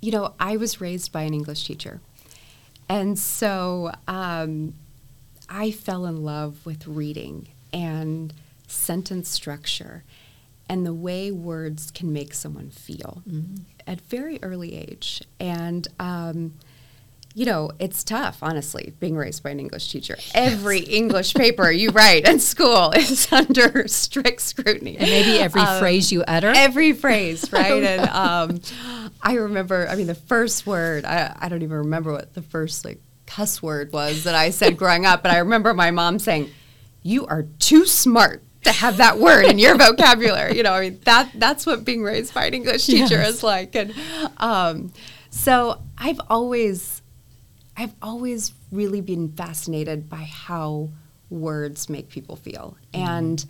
you 0.00 0.12
know, 0.12 0.34
I 0.38 0.56
was 0.56 0.80
raised 0.80 1.12
by 1.12 1.22
an 1.22 1.34
English 1.34 1.64
teacher. 1.64 2.00
And 2.88 3.18
so 3.18 3.92
um, 4.06 4.74
I 5.48 5.70
fell 5.70 6.04
in 6.06 6.22
love 6.22 6.64
with 6.66 6.86
reading 6.86 7.48
and 7.72 8.32
sentence 8.66 9.28
structure 9.28 10.04
and 10.68 10.86
the 10.86 10.94
way 10.94 11.30
words 11.30 11.90
can 11.90 12.12
make 12.12 12.34
someone 12.34 12.70
feel 12.70 13.22
at 13.86 14.00
very 14.00 14.38
early 14.42 14.74
age. 14.74 15.22
And 15.38 15.86
um, 15.98 16.54
you 17.36 17.44
know, 17.46 17.70
it's 17.80 18.04
tough, 18.04 18.38
honestly, 18.42 18.92
being 19.00 19.16
raised 19.16 19.42
by 19.42 19.50
an 19.50 19.58
English 19.58 19.90
teacher. 19.90 20.16
Every 20.34 20.78
English 20.78 21.34
paper 21.34 21.68
you 21.70 21.90
write 21.90 22.28
in 22.28 22.38
school 22.38 22.92
is 22.96 23.26
under 23.32 23.88
strict 23.88 24.40
scrutiny. 24.40 24.96
And 24.96 25.10
maybe 25.10 25.40
every 25.40 25.60
Um, 25.62 25.80
phrase 25.80 26.12
you 26.12 26.22
utter? 26.28 26.52
Every 26.54 26.92
phrase, 26.92 27.44
right? 27.52 27.82
and 27.82 28.08
um, 28.10 28.60
I 29.20 29.34
remember, 29.34 29.88
I 29.88 29.96
mean, 29.96 30.06
the 30.06 30.14
first 30.14 30.64
word, 30.66 31.04
I, 31.04 31.34
I 31.38 31.48
don't 31.48 31.62
even 31.62 31.78
remember 31.78 32.12
what 32.12 32.34
the 32.34 32.42
first 32.42 32.84
like 32.84 33.00
cuss 33.26 33.60
word 33.62 33.92
was 33.92 34.24
that 34.24 34.34
I 34.36 34.50
said 34.50 34.76
growing 34.76 35.04
up, 35.04 35.22
but 35.24 35.32
I 35.32 35.38
remember 35.38 35.74
my 35.74 35.90
mom 35.90 36.18
saying, 36.20 36.50
"You 37.02 37.26
are 37.26 37.46
too 37.58 37.84
smart." 37.86 38.42
To 38.64 38.72
have 38.72 38.96
that 38.96 39.18
word 39.18 39.44
in 39.44 39.58
your 39.58 39.76
vocabulary, 39.76 40.56
you 40.56 40.62
know, 40.62 40.72
I 40.72 40.80
mean 40.88 41.00
that 41.04 41.30
that's 41.34 41.66
what 41.66 41.84
being 41.84 42.02
raised 42.02 42.32
by 42.32 42.46
an 42.46 42.54
English 42.54 42.86
teacher 42.86 43.16
Yes. 43.16 43.34
is 43.34 43.42
like, 43.42 43.74
and 43.74 43.92
um, 44.38 44.90
so 45.28 45.82
I've 45.98 46.20
always 46.30 47.02
I've 47.76 47.94
always 48.00 48.52
really 48.70 49.00
been 49.00 49.32
fascinated 49.32 50.08
by 50.08 50.28
how 50.30 50.90
words 51.30 51.88
make 51.88 52.08
people 52.08 52.36
feel. 52.36 52.76
And, 52.92 53.44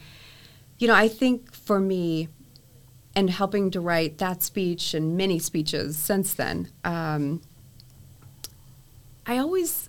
you 0.78 0.88
know, 0.88 0.94
I 0.94 1.08
think 1.08 1.52
for 1.52 1.78
me, 1.78 2.28
and 3.16 3.30
helping 3.30 3.70
to 3.70 3.80
write 3.80 4.18
that 4.18 4.42
speech 4.42 4.92
and 4.92 5.16
many 5.16 5.38
speeches 5.38 5.96
since 5.96 6.34
then, 6.34 6.68
um, 6.84 7.42
I 9.26 9.38
always 9.38 9.88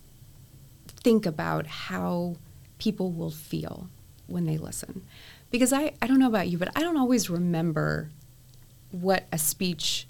think 0.88 1.26
about 1.26 1.66
how 1.68 2.36
people 2.78 3.12
will 3.12 3.32
feel 3.32 3.90
when 4.28 4.46
they 4.46 4.58
listen. 4.58 5.04
Because 5.50 5.74
I, 5.74 5.94
I 6.02 6.08
don't 6.08 6.20
know 6.20 6.28
about 6.28 6.50
you, 6.50 6.58
but 6.58 6.70
I 6.76 6.82
don't 6.82 6.98
always 6.98 7.30
remember 7.30 8.12
what 8.92 9.26
a 9.32 9.38
speech, 9.38 10.08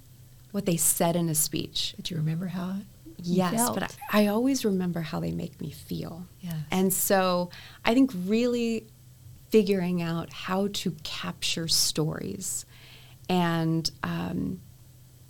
what 0.51 0.65
they 0.65 0.77
said 0.77 1.15
in 1.15 1.29
a 1.29 1.35
speech. 1.35 1.93
But 1.95 2.09
you 2.09 2.17
remember 2.17 2.47
how 2.47 2.77
Yes, 3.25 3.55
felt. 3.55 3.79
but 3.79 3.95
I, 4.11 4.23
I 4.23 4.27
always 4.27 4.65
remember 4.65 5.01
how 5.01 5.19
they 5.19 5.31
make 5.31 5.59
me 5.61 5.71
feel. 5.71 6.27
Yes. 6.41 6.55
And 6.71 6.93
so 6.93 7.49
I 7.83 7.93
think 7.93 8.11
really 8.25 8.87
figuring 9.49 10.01
out 10.01 10.33
how 10.33 10.67
to 10.73 10.91
capture 11.03 11.67
stories 11.67 12.65
and 13.29 13.89
um, 14.03 14.59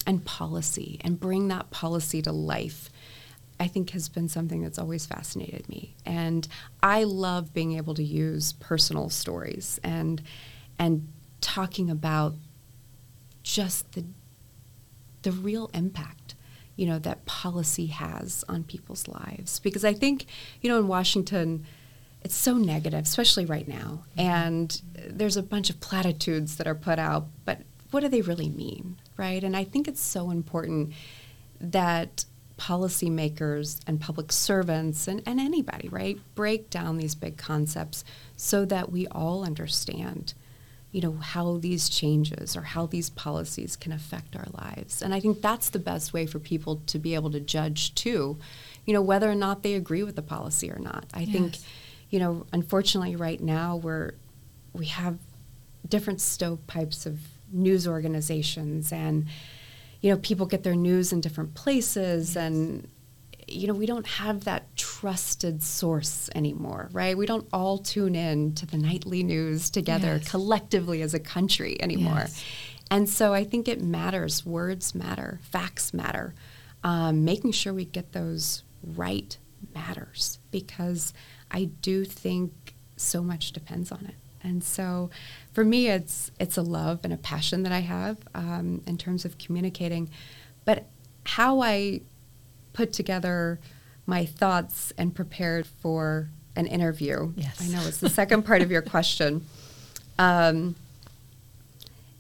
and 0.08 0.26
policy 0.26 1.00
and 1.04 1.20
bring 1.20 1.48
that 1.50 1.70
policy 1.70 2.24
to 2.24 2.32
life, 2.32 2.90
I 3.60 3.68
think 3.68 3.92
has 3.92 4.10
been 4.10 4.28
something 4.28 4.64
that's 4.64 4.80
always 4.80 5.06
fascinated 5.06 5.70
me. 5.70 5.96
And 6.06 6.48
I 6.82 7.04
love 7.04 7.54
being 7.54 7.78
able 7.78 7.94
to 7.94 8.04
use 8.04 8.54
personal 8.54 9.10
stories 9.10 9.80
and 9.84 10.24
and 10.80 11.08
talking 11.40 11.92
about 11.92 12.34
just 13.44 13.92
the 13.92 14.06
the 15.22 15.32
real 15.32 15.70
impact 15.76 16.25
you 16.76 16.86
know 16.86 17.00
that 17.00 17.26
policy 17.26 17.88
has 17.88 18.44
on 18.50 18.64
people's 18.64 19.08
lives. 19.08 19.60
Because 19.60 19.86
i 19.86 19.94
think 19.94 20.26
you 20.62 20.70
know 20.70 20.80
in 20.80 20.88
washington 20.88 21.66
it's 22.24 22.36
so 22.36 22.56
negative 22.56 23.04
especially 23.04 23.46
right 23.46 23.68
now. 23.68 24.04
And 24.18 24.82
there's 25.08 25.38
a 25.38 25.44
bunch 25.44 25.70
of 25.70 25.80
platitudes 25.80 26.58
that 26.58 26.68
are 26.68 26.76
put 26.76 27.00
out 27.00 27.28
but 27.46 27.62
what 27.92 28.02
do 28.02 28.10
they 28.10 28.22
really 28.22 28.50
mean 28.50 28.98
right? 29.18 29.44
And 29.44 29.56
i 29.56 29.64
think 29.64 29.88
it's 29.88 30.02
so 30.02 30.32
important 30.32 30.94
that 31.62 32.26
policymakers 32.58 33.82
and 33.86 34.00
public 34.00 34.32
servants 34.32 35.08
and, 35.08 35.22
and 35.26 35.40
anybody 35.40 35.90
right 35.90 36.18
break 36.36 36.70
down 36.70 36.98
these 36.98 37.16
big 37.16 37.38
concepts 37.38 38.04
so 38.38 38.66
that 38.66 38.92
we 38.92 39.08
all 39.08 39.44
understand 39.44 40.34
you 40.96 41.02
know 41.02 41.18
how 41.20 41.58
these 41.58 41.90
changes 41.90 42.56
or 42.56 42.62
how 42.62 42.86
these 42.86 43.10
policies 43.10 43.76
can 43.76 43.92
affect 43.92 44.34
our 44.34 44.48
lives 44.54 45.02
and 45.02 45.14
i 45.14 45.20
think 45.20 45.42
that's 45.42 45.70
the 45.72 45.78
best 45.78 46.14
way 46.14 46.26
for 46.26 46.40
people 46.40 46.82
to 46.88 46.98
be 46.98 47.14
able 47.16 47.30
to 47.30 47.42
judge 47.42 47.94
too 47.96 48.38
you 48.86 48.94
know 48.94 49.02
whether 49.02 49.30
or 49.30 49.36
not 49.36 49.62
they 49.62 49.74
agree 49.74 50.04
with 50.04 50.16
the 50.16 50.22
policy 50.22 50.72
or 50.72 50.80
not 50.80 51.06
i 51.14 51.20
yes. 51.20 51.32
think 51.34 51.58
you 52.12 52.18
know 52.18 52.46
unfortunately 52.54 53.14
right 53.14 53.42
now 53.42 53.76
we're 53.76 54.14
we 54.72 54.86
have 54.86 55.18
different 55.86 56.22
stovepipes 56.22 57.06
of 57.06 57.20
news 57.52 57.86
organizations 57.86 58.94
and 58.94 59.26
you 60.00 60.10
know 60.10 60.18
people 60.20 60.46
get 60.46 60.64
their 60.64 60.76
news 60.76 61.12
in 61.12 61.20
different 61.20 61.56
places 61.56 62.36
yes. 62.36 62.38
and 62.38 62.88
you 63.48 63.68
know, 63.68 63.74
we 63.74 63.86
don't 63.86 64.08
have 64.08 64.46
that 64.46 64.76
trusted 64.76 65.62
source 65.62 66.30
anymore, 66.36 66.90
right? 66.92 67.18
We 67.18 67.26
don't 67.26 67.48
all 67.54 67.78
tune 67.78 68.16
in 68.16 68.56
to 68.56 68.66
the 68.66 68.78
nightly 68.78 69.24
news 69.24 69.70
together 69.70 70.18
yes. 70.18 70.30
collectively 70.30 71.02
as 71.02 71.14
a 71.14 71.20
country 71.20 71.82
anymore. 71.82 72.20
Yes. 72.20 72.44
And 72.92 73.10
so 73.10 73.34
I 73.34 73.44
think 73.44 73.68
it 73.68 73.82
matters. 73.82 74.46
Words 74.46 74.96
matter, 74.96 75.40
facts 75.44 75.94
matter. 75.94 76.34
Um, 76.84 77.26
making 77.26 77.52
sure 77.52 77.74
we 77.74 77.86
get 77.86 78.12
those 78.12 78.64
right 78.84 79.38
matters 79.74 80.40
because 80.52 81.14
I 81.50 81.66
do 81.66 82.06
think 82.06 82.76
so 82.96 83.24
much 83.24 83.52
depends 83.52 83.92
on 83.92 84.06
it. 84.06 84.16
And 84.44 84.64
so, 84.64 85.10
for 85.54 85.66
me, 85.66 85.88
it's 85.88 86.32
it's 86.40 86.56
a 86.56 86.62
love 86.62 87.00
and 87.04 87.12
a 87.12 87.18
passion 87.18 87.64
that 87.64 87.72
I 87.72 87.80
have 87.80 88.20
um, 88.36 88.84
in 88.86 88.96
terms 88.98 89.26
of 89.26 89.40
communicating. 89.40 90.12
But 90.66 90.88
how 91.26 91.62
I 91.62 92.02
put 92.76 92.92
together 92.94 93.60
my 94.06 94.26
thoughts 94.26 94.94
and 94.98 95.16
prepared 95.16 95.66
for 95.66 96.30
an 96.56 96.68
interview. 96.68 97.32
Yes. 97.36 97.62
I 97.62 97.74
know 97.74 97.88
it's 97.88 97.98
the 97.98 98.10
second 98.10 98.44
part 98.44 98.62
of 98.62 98.70
your 98.70 98.82
question. 98.94 99.46
Um, 100.20 100.76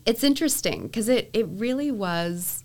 it's 0.06 0.24
interesting 0.24 0.84
because 0.84 1.10
it, 1.10 1.30
it 1.34 1.46
really 1.48 1.92
was. 1.92 2.64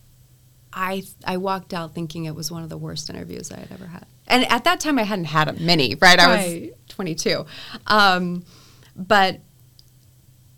I 0.73 1.03
I 1.25 1.37
walked 1.37 1.75
out 1.75 1.95
thinking 1.95 2.27
it 2.27 2.35
was 2.35 2.51
one 2.51 2.63
of 2.63 2.69
the 2.69 2.79
worst 2.79 3.11
interviews 3.11 3.51
I 3.51 3.59
had 3.59 3.73
ever 3.73 3.87
had, 3.87 4.07
and 4.29 4.51
at 4.53 4.63
that 4.65 4.79
time 4.79 5.01
I 5.01 5.03
hadn't 5.03 5.25
had 5.25 5.61
many. 5.61 5.97
Right, 5.97 6.19
I 6.19 6.29
was 6.29 6.71
22, 6.91 7.45
um, 7.89 8.45
but 8.95 9.41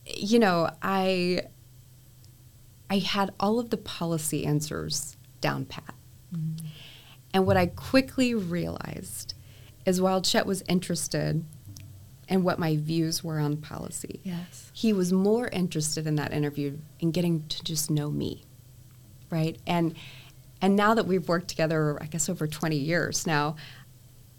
you 0.05 0.39
know 0.39 0.69
I 0.83 1.43
I 2.91 2.99
had 2.99 3.31
all 3.41 3.59
of 3.59 3.71
the 3.71 3.79
policy 3.79 4.45
answers 4.45 5.17
down 5.41 5.65
pat. 5.65 5.95
Mm-hmm. 6.35 6.67
And 7.35 7.47
what 7.47 7.57
I 7.57 7.67
quickly 7.67 8.35
realized 8.35 9.35
is 9.87 10.01
while 10.01 10.21
Chet 10.21 10.47
was 10.47 10.63
interested 10.69 11.45
in 12.29 12.45
what 12.45 12.59
my 12.59 12.77
views 12.77 13.25
were 13.25 13.39
on 13.39 13.57
policy, 13.57 14.21
yes. 14.23 14.71
he 14.73 14.93
was 14.93 15.13
more 15.13 15.49
interested 15.49 16.07
in 16.07 16.17
that 16.17 16.33
interview 16.33 16.79
in 17.01 17.11
getting 17.11 17.47
to 17.49 17.65
just 17.65 17.91
know 17.91 18.11
me, 18.11 18.45
right? 19.31 19.59
And 19.67 19.95
and 20.61 20.77
now 20.77 20.95
that 20.95 21.07
we've 21.07 21.29
worked 21.29 21.49
together, 21.49 21.99
I 22.01 22.07
guess 22.07 22.29
over 22.29 22.47
20 22.47 22.77
years 22.77 23.27
now, 23.27 23.57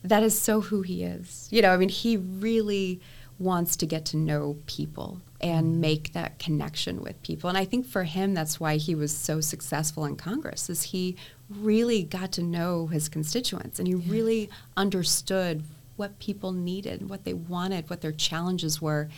that 0.03 0.23
is 0.23 0.39
so 0.39 0.61
who 0.61 0.81
he 0.81 1.03
is. 1.03 1.49
You 1.51 1.61
know, 1.61 1.71
I 1.71 1.77
mean, 1.77 1.89
he 1.89 2.15
really 2.15 3.01
wants 3.39 3.75
to 3.77 3.85
get 3.85 4.05
to 4.05 4.17
know 4.17 4.57
people 4.65 5.21
and 5.41 5.67
mm-hmm. 5.67 5.81
make 5.81 6.13
that 6.13 6.39
connection 6.39 7.01
with 7.01 7.21
people. 7.23 7.49
And 7.49 7.57
I 7.57 7.65
think 7.65 7.85
for 7.85 8.03
him 8.03 8.33
that's 8.33 8.59
why 8.59 8.77
he 8.77 8.95
was 8.95 9.15
so 9.15 9.41
successful 9.41 10.05
in 10.05 10.15
Congress 10.15 10.69
is 10.69 10.83
he 10.83 11.17
really 11.49 12.03
got 12.03 12.31
to 12.33 12.41
know 12.41 12.87
his 12.87 13.09
constituents 13.09 13.79
and 13.79 13.87
he 13.87 13.93
yes. 13.95 14.07
really 14.07 14.49
understood 14.75 15.63
what 15.95 16.17
people 16.19 16.51
needed, 16.51 17.09
what 17.09 17.23
they 17.23 17.33
wanted, 17.33 17.89
what 17.89 18.01
their 18.01 18.11
challenges 18.11 18.81
were, 18.81 19.09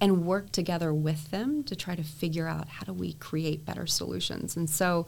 and 0.00 0.26
worked 0.26 0.52
together 0.52 0.92
with 0.92 1.30
them 1.30 1.62
to 1.64 1.74
try 1.74 1.94
to 1.94 2.02
figure 2.02 2.46
out 2.46 2.68
how 2.68 2.84
do 2.84 2.92
we 2.92 3.14
create 3.14 3.64
better 3.64 3.86
solutions. 3.86 4.56
And 4.56 4.68
so, 4.68 5.06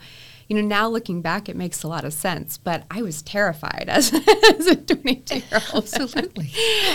you 0.48 0.56
know, 0.56 0.66
now 0.66 0.88
looking 0.88 1.20
back, 1.20 1.48
it 1.48 1.56
makes 1.56 1.82
a 1.82 1.88
lot 1.88 2.04
of 2.04 2.12
sense. 2.12 2.56
But 2.56 2.84
I 2.90 3.02
was 3.02 3.20
terrified 3.22 3.86
as, 3.88 4.12
as 4.12 4.66
a 4.66 4.76
22 4.76 5.34
year 5.34 5.60
old. 5.74 5.84
Absolutely, 5.84 6.50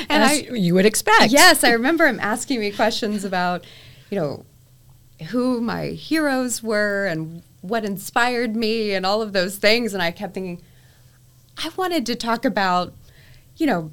and 0.10 0.24
as 0.24 0.32
I, 0.32 0.54
you 0.54 0.74
would 0.74 0.86
expect. 0.86 1.32
Yes, 1.32 1.63
I 1.63 1.71
remember 1.71 2.08
him 2.08 2.19
asking 2.19 2.60
me 2.60 2.71
questions 2.71 3.24
about, 3.24 3.65
you 4.10 4.19
know, 4.19 4.45
who 5.30 5.62
my 5.62 5.88
heroes 5.88 6.63
were 6.63 7.06
and 7.06 7.43
what 7.62 7.86
inspired 7.86 8.56
me 8.56 8.93
and 8.93 9.06
all 9.06 9.21
of 9.21 9.34
those 9.34 9.58
things. 9.58 9.93
And 9.93 10.02
I 10.02 10.12
kept 10.12 10.34
thinking, 10.34 10.62
I 11.58 11.69
wanted 11.76 12.06
to 12.08 12.15
talk 12.15 12.45
about, 12.45 12.93
you 13.56 13.65
know, 13.65 13.91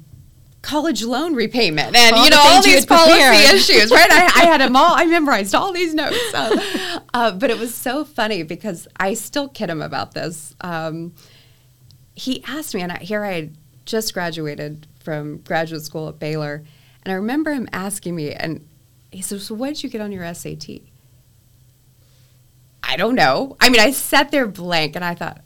college 0.61 1.03
loan 1.03 1.35
repayment 1.35 1.95
and 1.95 2.13
all 2.13 2.23
you 2.25 2.29
know 2.29 2.35
the 2.35 2.41
all 2.41 2.61
these 2.61 2.85
policy 2.85 3.11
prepared. 3.13 3.35
issues 3.55 3.91
right? 3.91 4.11
I, 4.11 4.25
I, 4.25 4.45
had 4.45 4.59
them 4.59 4.75
all. 4.75 4.93
I 4.93 5.05
memorized 5.05 5.55
all 5.55 5.71
these 5.71 5.93
notes. 5.93 6.19
Uh, 6.33 6.99
uh, 7.13 7.31
but 7.31 7.49
it 7.49 7.57
was 7.57 7.73
so 7.73 8.03
funny 8.03 8.43
because 8.43 8.85
i 8.99 9.13
still 9.13 9.47
kid 9.47 9.69
him 9.69 9.81
about 9.81 10.13
this. 10.13 10.53
Um, 10.59 11.13
he 12.19 12.43
asked 12.45 12.75
me 12.75 12.81
and 12.81 12.91
I, 12.91 12.97
here 12.97 13.23
i 13.23 13.31
had 13.31 13.55
just 13.85 14.13
graduated 14.13 14.87
from 14.99 15.37
graduate 15.37 15.83
school 15.83 16.09
at 16.09 16.19
baylor 16.19 16.63
and 17.03 17.11
i 17.11 17.15
remember 17.15 17.53
him 17.53 17.67
asking 17.71 18.15
me 18.15 18.33
and 18.33 18.67
he 19.11 19.21
said 19.21 19.41
so 19.41 19.55
what 19.55 19.69
did 19.69 19.83
you 19.83 19.89
get 19.89 20.01
on 20.01 20.11
your 20.11 20.31
sat 20.33 20.67
I 22.89 22.95
don't 22.95 23.13
know. 23.13 23.55
I 23.59 23.69
mean, 23.69 23.79
I 23.79 23.91
sat 23.91 24.31
there 24.31 24.47
blank 24.47 24.95
and 24.95 25.05
I 25.05 25.13
thought, 25.13 25.41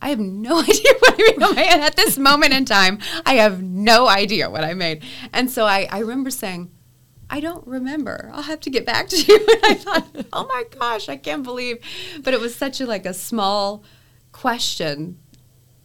I 0.00 0.08
have 0.08 0.18
no 0.18 0.60
idea 0.62 0.92
what 0.98 1.14
I 1.18 1.52
made 1.54 1.80
at 1.82 1.94
this 1.94 2.16
moment 2.16 2.54
in 2.54 2.64
time. 2.64 3.00
I 3.26 3.34
have 3.34 3.62
no 3.62 4.08
idea 4.08 4.48
what 4.48 4.64
I 4.64 4.72
made. 4.72 5.02
And 5.34 5.50
so 5.50 5.66
I, 5.66 5.86
I 5.90 5.98
remember 5.98 6.30
saying, 6.30 6.70
I 7.28 7.40
don't 7.40 7.66
remember. 7.66 8.30
I'll 8.32 8.44
have 8.44 8.60
to 8.60 8.70
get 8.70 8.86
back 8.86 9.08
to 9.08 9.16
you. 9.28 9.36
And 9.36 9.58
I 9.62 9.74
thought, 9.74 10.26
oh 10.32 10.46
my 10.46 10.64
gosh, 10.70 11.10
I 11.10 11.18
can't 11.18 11.42
believe. 11.42 11.84
But 12.22 12.32
it 12.32 12.40
was 12.40 12.54
such 12.54 12.80
a 12.80 12.86
like 12.86 13.04
a 13.04 13.12
small 13.12 13.84
question 14.32 15.18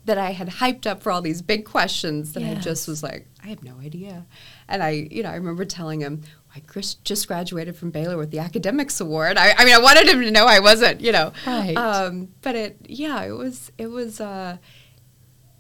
that 0.06 0.18
I 0.18 0.32
had 0.32 0.48
hyped 0.48 0.88
up 0.88 1.04
for 1.04 1.12
all 1.12 1.22
these 1.22 1.42
big 1.42 1.66
questions 1.66 2.34
that 2.34 2.42
yes. 2.42 2.58
I 2.58 2.62
just 2.62 2.88
was 2.88 3.04
like, 3.04 3.28
I 3.44 3.48
have 3.48 3.64
no 3.64 3.80
idea. 3.82 4.26
And 4.70 4.82
I, 4.82 4.92
you 5.12 5.24
know, 5.24 5.30
I 5.30 5.36
remember 5.36 5.66
telling 5.66 6.00
him, 6.00 6.22
I 6.56 6.62
just 7.04 7.28
graduated 7.28 7.76
from 7.76 7.92
Baylor 7.92 8.18
with 8.18 8.32
the 8.32 8.40
academics 8.40 9.02
award. 9.02 9.38
I, 9.38 9.54
I 9.58 9.66
mean, 9.66 9.76
I 9.76 9.80
wanted 9.80 10.08
him 10.08 10.22
to 10.22 10.32
know 10.32 10.46
I 10.46 10.60
wasn't, 10.60 11.02
you 11.02 11.12
know. 11.12 11.34
Right. 11.46 11.76
Um, 11.76 12.30
but 12.42 12.56
it, 12.56 12.78
yeah, 12.88 13.24
it 13.24 13.34
was, 13.34 13.74
it 13.78 13.88
was, 13.88 14.22
uh, 14.22 14.58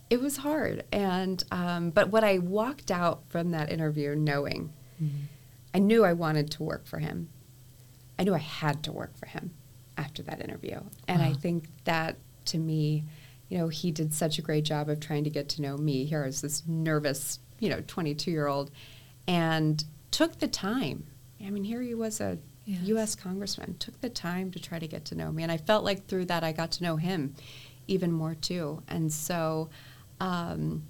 it 0.09 0.21
was 0.21 0.37
hard. 0.37 0.85
And, 0.93 1.43
um, 1.51 1.89
but 1.89 2.11
what 2.11 2.23
I 2.23 2.37
walked 2.37 2.91
out 2.91 3.23
from 3.27 3.51
that 3.51 3.69
interview 3.69 4.15
knowing, 4.15 4.71
mm-hmm. 5.01 5.25
I 5.73 5.79
knew 5.79 6.05
I 6.05 6.13
wanted 6.13 6.49
to 6.51 6.63
work 6.63 6.87
for 6.87 6.99
him. 6.99 7.27
I 8.17 8.23
knew 8.23 8.33
I 8.33 8.39
had 8.39 8.81
to 8.83 8.93
work 8.93 9.17
for 9.17 9.25
him 9.25 9.51
after 9.97 10.23
that 10.23 10.41
interview. 10.41 10.79
And 11.09 11.19
wow. 11.19 11.27
I 11.27 11.33
think 11.33 11.67
that 11.83 12.17
to 12.45 12.57
me, 12.57 13.03
you 13.49 13.57
know, 13.57 13.67
he 13.67 13.91
did 13.91 14.13
such 14.13 14.39
a 14.39 14.41
great 14.41 14.63
job 14.63 14.87
of 14.87 15.01
trying 15.01 15.25
to 15.25 15.29
get 15.29 15.49
to 15.49 15.61
know 15.61 15.75
me. 15.75 16.05
Here 16.05 16.23
I 16.23 16.27
was 16.27 16.39
this 16.39 16.63
nervous, 16.65 17.39
you 17.59 17.67
know, 17.67 17.83
22 17.85 18.31
year 18.31 18.47
old. 18.47 18.71
And 19.27 19.83
took 20.15 20.39
the 20.39 20.47
time. 20.47 21.05
I 21.45 21.49
mean, 21.49 21.65
here 21.65 21.81
he 21.81 21.93
was 21.93 22.21
a 22.21 22.37
yes. 22.63 22.79
U.S. 22.83 23.15
congressman, 23.15 23.75
took 23.79 23.99
the 23.99 24.09
time 24.09 24.49
to 24.51 24.61
try 24.61 24.79
to 24.79 24.87
get 24.87 25.03
to 25.05 25.15
know 25.15 25.29
me. 25.29 25.43
And 25.43 25.51
I 25.51 25.57
felt 25.57 25.83
like 25.83 26.07
through 26.07 26.23
that 26.27 26.41
I 26.41 26.53
got 26.53 26.71
to 26.71 26.83
know 26.83 26.95
him 26.95 27.35
even 27.87 28.13
more 28.13 28.33
too. 28.33 28.81
And 28.87 29.11
so, 29.11 29.69
um, 30.21 30.83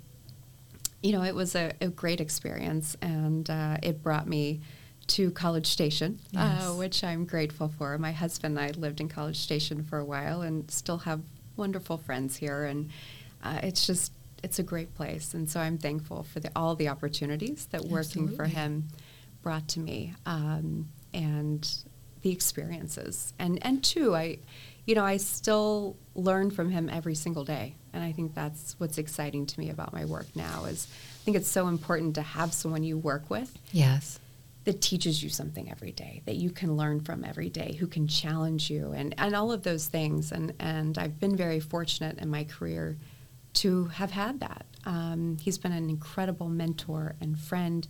you 1.01 1.11
know, 1.11 1.23
it 1.23 1.33
was 1.33 1.55
a, 1.55 1.71
a 1.81 1.87
great 1.87 2.21
experience 2.21 2.95
and 3.01 3.49
uh, 3.49 3.77
it 3.81 4.03
brought 4.03 4.27
me 4.27 4.61
to 5.07 5.31
College 5.31 5.65
Station, 5.65 6.19
uh, 6.37 6.57
yes. 6.57 6.67
uh, 6.67 6.73
which 6.73 7.03
I'm 7.03 7.25
grateful 7.25 7.69
for. 7.69 7.97
My 7.97 8.11
husband 8.11 8.59
and 8.59 8.67
I 8.67 8.79
lived 8.79 9.01
in 9.01 9.09
College 9.09 9.39
Station 9.39 9.83
for 9.83 9.97
a 9.97 10.05
while 10.05 10.43
and 10.43 10.69
still 10.69 10.99
have 10.99 11.21
wonderful 11.55 11.97
friends 11.97 12.35
here. 12.35 12.65
And 12.65 12.91
uh, 13.43 13.57
it's 13.63 13.87
just, 13.87 14.11
it's 14.43 14.59
a 14.59 14.63
great 14.63 14.93
place. 14.93 15.33
And 15.33 15.49
so 15.49 15.59
I'm 15.59 15.79
thankful 15.79 16.21
for 16.21 16.39
the, 16.39 16.51
all 16.55 16.75
the 16.75 16.89
opportunities 16.89 17.65
that 17.71 17.81
working 17.81 18.25
Absolutely. 18.25 18.35
for 18.35 18.45
him 18.45 18.87
brought 19.45 19.67
to 19.69 19.79
me 19.79 20.11
um, 20.25 20.89
and 21.13 21.61
the 22.23 22.31
experiences. 22.31 23.31
And, 23.37 23.63
and 23.63 23.83
two, 23.83 24.15
I, 24.15 24.39
you 24.87 24.95
know, 24.95 25.05
I 25.05 25.17
still 25.17 25.95
learn 26.15 26.49
from 26.49 26.71
him 26.71 26.89
every 26.89 27.13
single 27.13 27.45
day. 27.45 27.75
And 27.93 28.03
I 28.03 28.11
think 28.11 28.33
that's 28.33 28.75
what's 28.79 28.97
exciting 28.97 29.45
to 29.45 29.59
me 29.59 29.69
about 29.69 29.93
my 29.93 30.03
work 30.05 30.25
now 30.35 30.65
is 30.65 30.87
I 30.89 31.23
think 31.23 31.37
it's 31.37 31.47
so 31.47 31.67
important 31.67 32.15
to 32.15 32.23
have 32.23 32.53
someone 32.53 32.83
you 32.83 32.97
work 32.97 33.29
with. 33.29 33.57
Yes. 33.71 34.19
that 34.65 34.81
teaches 34.81 35.21
you 35.21 35.29
something 35.29 35.69
every 35.69 35.91
day, 35.91 36.23
that 36.25 36.37
you 36.37 36.49
can 36.49 36.75
learn 36.75 36.99
from 36.99 37.23
every 37.23 37.49
day, 37.49 37.77
who 37.79 37.85
can 37.85 38.07
challenge 38.07 38.67
you, 38.71 38.93
and, 38.93 39.13
and 39.19 39.35
all 39.35 39.51
of 39.51 39.61
those 39.61 39.85
things. 39.85 40.31
And, 40.31 40.53
and 40.59 40.97
I've 40.97 41.19
been 41.19 41.35
very 41.37 41.59
fortunate 41.59 42.17
in 42.17 42.29
my 42.29 42.45
career 42.45 42.97
to 43.61 43.85
have 43.85 44.09
had 44.09 44.39
that. 44.39 44.65
Um, 44.85 45.37
he's 45.39 45.59
been 45.59 45.71
an 45.71 45.87
incredible 45.89 46.49
mentor 46.49 47.15
and 47.21 47.39
friend 47.39 47.87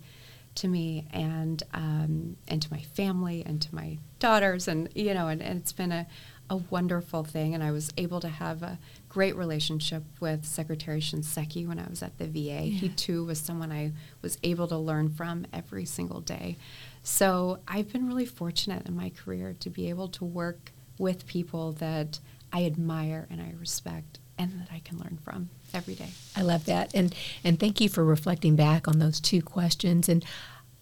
to 0.55 0.67
me 0.67 1.05
and 1.11 1.61
um, 1.73 2.37
and 2.47 2.61
to 2.61 2.71
my 2.71 2.81
family 2.81 3.43
and 3.45 3.61
to 3.61 3.75
my 3.75 3.97
daughters 4.19 4.67
and 4.67 4.89
you 4.95 5.13
know 5.13 5.27
and, 5.27 5.41
and 5.41 5.59
it's 5.59 5.73
been 5.73 5.91
a, 5.91 6.07
a 6.49 6.57
wonderful 6.57 7.23
thing 7.23 7.53
and 7.53 7.63
I 7.63 7.71
was 7.71 7.91
able 7.97 8.19
to 8.21 8.29
have 8.29 8.63
a 8.63 8.79
great 9.09 9.35
relationship 9.35 10.03
with 10.19 10.45
Secretary 10.45 10.99
Shinseki 10.99 11.67
when 11.67 11.79
I 11.79 11.87
was 11.89 12.01
at 12.01 12.17
the 12.17 12.25
VA. 12.25 12.39
Yeah. 12.39 12.79
He 12.79 12.89
too 12.89 13.25
was 13.25 13.39
someone 13.39 13.71
I 13.71 13.91
was 14.21 14.37
able 14.43 14.67
to 14.67 14.77
learn 14.77 15.09
from 15.09 15.45
every 15.53 15.85
single 15.85 16.21
day. 16.21 16.57
So 17.03 17.59
I've 17.67 17.91
been 17.91 18.07
really 18.07 18.25
fortunate 18.25 18.87
in 18.87 18.95
my 18.95 19.09
career 19.09 19.55
to 19.59 19.69
be 19.69 19.89
able 19.89 20.07
to 20.09 20.25
work 20.25 20.71
with 20.97 21.27
people 21.27 21.73
that 21.73 22.19
I 22.51 22.65
admire 22.65 23.27
and 23.29 23.41
I 23.41 23.53
respect 23.59 24.19
and 24.37 24.59
that 24.59 24.69
I 24.71 24.79
can 24.79 24.97
learn 24.97 25.17
from 25.23 25.49
every 25.73 25.95
day. 25.95 26.09
I 26.35 26.41
love 26.41 26.65
that. 26.65 26.93
And 26.93 27.13
and 27.43 27.59
thank 27.59 27.81
you 27.81 27.89
for 27.89 28.03
reflecting 28.03 28.55
back 28.55 28.87
on 28.87 28.99
those 28.99 29.19
two 29.19 29.41
questions 29.41 30.09
and 30.09 30.23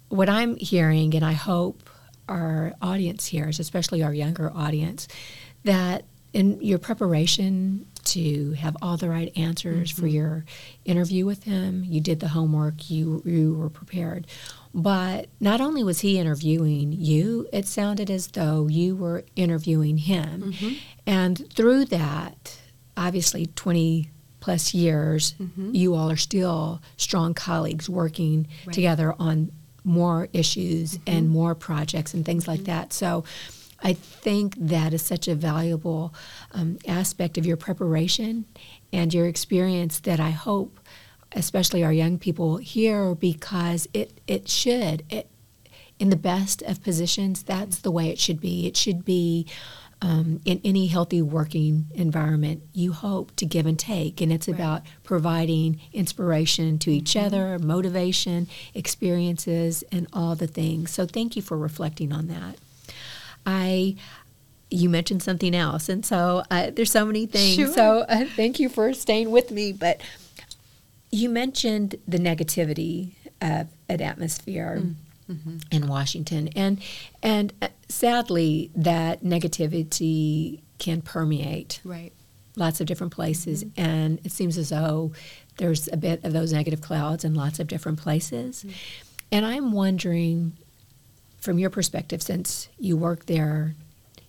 what 0.09 0.29
I'm 0.29 0.55
hearing 0.57 1.15
and 1.15 1.25
I 1.25 1.33
hope 1.33 1.89
our 2.29 2.73
audience 2.81 3.27
hears, 3.27 3.59
especially 3.59 4.03
our 4.03 4.13
younger 4.13 4.51
audience, 4.55 5.07
that 5.63 6.05
in 6.33 6.59
your 6.61 6.79
preparation 6.79 7.85
to 8.03 8.51
have 8.53 8.75
all 8.81 8.97
the 8.97 9.09
right 9.09 9.31
answers 9.37 9.91
mm-hmm. 9.91 10.01
for 10.01 10.07
your 10.07 10.45
interview 10.83 11.25
with 11.25 11.43
him, 11.43 11.83
you 11.85 12.01
did 12.01 12.19
the 12.19 12.29
homework, 12.29 12.89
you 12.89 13.21
you 13.25 13.53
were 13.53 13.69
prepared. 13.69 14.27
But 14.73 15.29
not 15.39 15.61
only 15.61 15.83
was 15.83 15.99
he 15.99 16.17
interviewing 16.17 16.91
you, 16.91 17.47
it 17.53 17.67
sounded 17.67 18.09
as 18.09 18.27
though 18.27 18.67
you 18.67 18.95
were 18.95 19.23
interviewing 19.35 19.99
him. 19.99 20.53
Mm-hmm. 20.53 20.73
And 21.05 21.53
through 21.53 21.85
that, 21.85 22.59
obviously 22.97 23.47
20 23.47 24.09
plus 24.39 24.73
years, 24.73 25.35
mm-hmm. 25.39 25.73
you 25.73 25.95
all 25.95 26.11
are 26.11 26.17
still 26.17 26.81
strong 26.97 27.33
colleagues 27.33 27.89
working 27.89 28.47
right. 28.65 28.73
together 28.73 29.15
on 29.17 29.51
more 29.83 30.27
issues 30.33 30.97
mm-hmm. 30.97 31.17
and 31.17 31.29
more 31.29 31.55
projects 31.55 32.13
and 32.13 32.25
things 32.25 32.47
like 32.47 32.61
mm-hmm. 32.61 32.71
that. 32.71 32.93
So 32.93 33.23
I 33.81 33.93
think 33.93 34.55
that 34.57 34.93
is 34.93 35.01
such 35.01 35.27
a 35.27 35.35
valuable 35.35 36.13
um, 36.51 36.77
aspect 36.87 37.37
of 37.37 37.45
your 37.45 37.57
preparation 37.57 38.45
and 38.91 39.13
your 39.13 39.27
experience 39.27 39.99
that 40.01 40.19
I 40.19 40.31
hope, 40.31 40.79
especially 41.33 41.83
our 41.83 41.93
young 41.93 42.17
people, 42.17 42.57
hear 42.57 43.13
because 43.15 43.87
it, 43.93 44.19
it 44.27 44.47
should. 44.47 45.03
It, 45.09 45.29
in 45.99 46.09
the 46.09 46.15
best 46.15 46.61
of 46.63 46.83
positions, 46.83 47.43
that's 47.43 47.79
the 47.79 47.91
way 47.91 48.09
it 48.09 48.19
should 48.19 48.41
be. 48.41 48.67
It 48.67 48.75
should 48.75 49.05
be 49.05 49.47
um, 50.03 50.41
in 50.43 50.59
any 50.65 50.87
healthy 50.87 51.21
working 51.21 51.85
environment, 51.93 52.61
you 52.73 52.91
hope 52.91 53.33
to 53.37 53.45
give 53.45 53.65
and 53.65 53.79
take. 53.79 54.19
And 54.19 54.33
it's 54.33 54.49
right. 54.49 54.55
about 54.55 54.81
providing 55.03 55.79
inspiration 55.93 56.77
to 56.79 56.91
each 56.91 57.13
mm-hmm. 57.13 57.25
other, 57.25 57.57
motivation, 57.59 58.49
experiences, 58.73 59.81
and 59.93 60.07
all 60.11 60.35
the 60.35 60.45
things. 60.45 60.91
So 60.91 61.05
thank 61.05 61.37
you 61.37 61.41
for 61.41 61.57
reflecting 61.57 62.11
on 62.11 62.27
that. 62.27 62.57
I 63.45 63.95
you 64.69 64.89
mentioned 64.89 65.21
something 65.21 65.53
else, 65.55 65.87
and 65.87 66.03
so 66.03 66.43
uh, 66.49 66.71
there's 66.71 66.91
so 66.91 67.05
many 67.05 67.27
things. 67.27 67.55
Sure. 67.55 67.67
So 67.67 68.05
uh, 68.09 68.25
thank 68.35 68.59
you 68.59 68.69
for 68.69 68.91
staying 68.93 69.29
with 69.29 69.51
me. 69.51 69.71
But 69.71 70.01
you 71.11 71.29
mentioned 71.29 71.95
the 72.07 72.17
negativity 72.17 73.11
of 73.39 73.67
an 73.87 74.01
atmosphere. 74.01 74.79
Mm 74.81 74.95
mm-hmm. 75.29 75.57
in 75.71 75.87
Washington, 75.87 76.49
and 76.55 76.81
and 77.21 77.53
uh, 77.61 77.67
sadly, 77.89 78.71
that 78.75 79.23
negativity 79.23 80.61
can 80.77 81.01
permeate 81.01 81.79
right 81.83 82.13
lots 82.55 82.79
of 82.81 82.87
different 82.87 83.13
places, 83.13 83.63
mm-hmm. 83.63 83.81
and 83.81 84.19
it 84.23 84.31
seems 84.31 84.57
as 84.57 84.69
though 84.69 85.11
there's 85.57 85.87
a 85.91 85.97
bit 85.97 86.23
of 86.23 86.33
those 86.33 86.53
negative 86.53 86.81
clouds 86.81 87.23
in 87.23 87.33
lots 87.33 87.59
of 87.59 87.67
different 87.67 87.99
places. 87.99 88.63
Mm-hmm. 88.63 88.75
And 89.31 89.45
I'm 89.45 89.71
wondering, 89.71 90.57
from 91.39 91.57
your 91.57 91.69
perspective, 91.69 92.21
since 92.21 92.69
you 92.77 92.95
work 92.95 93.25
there, 93.25 93.75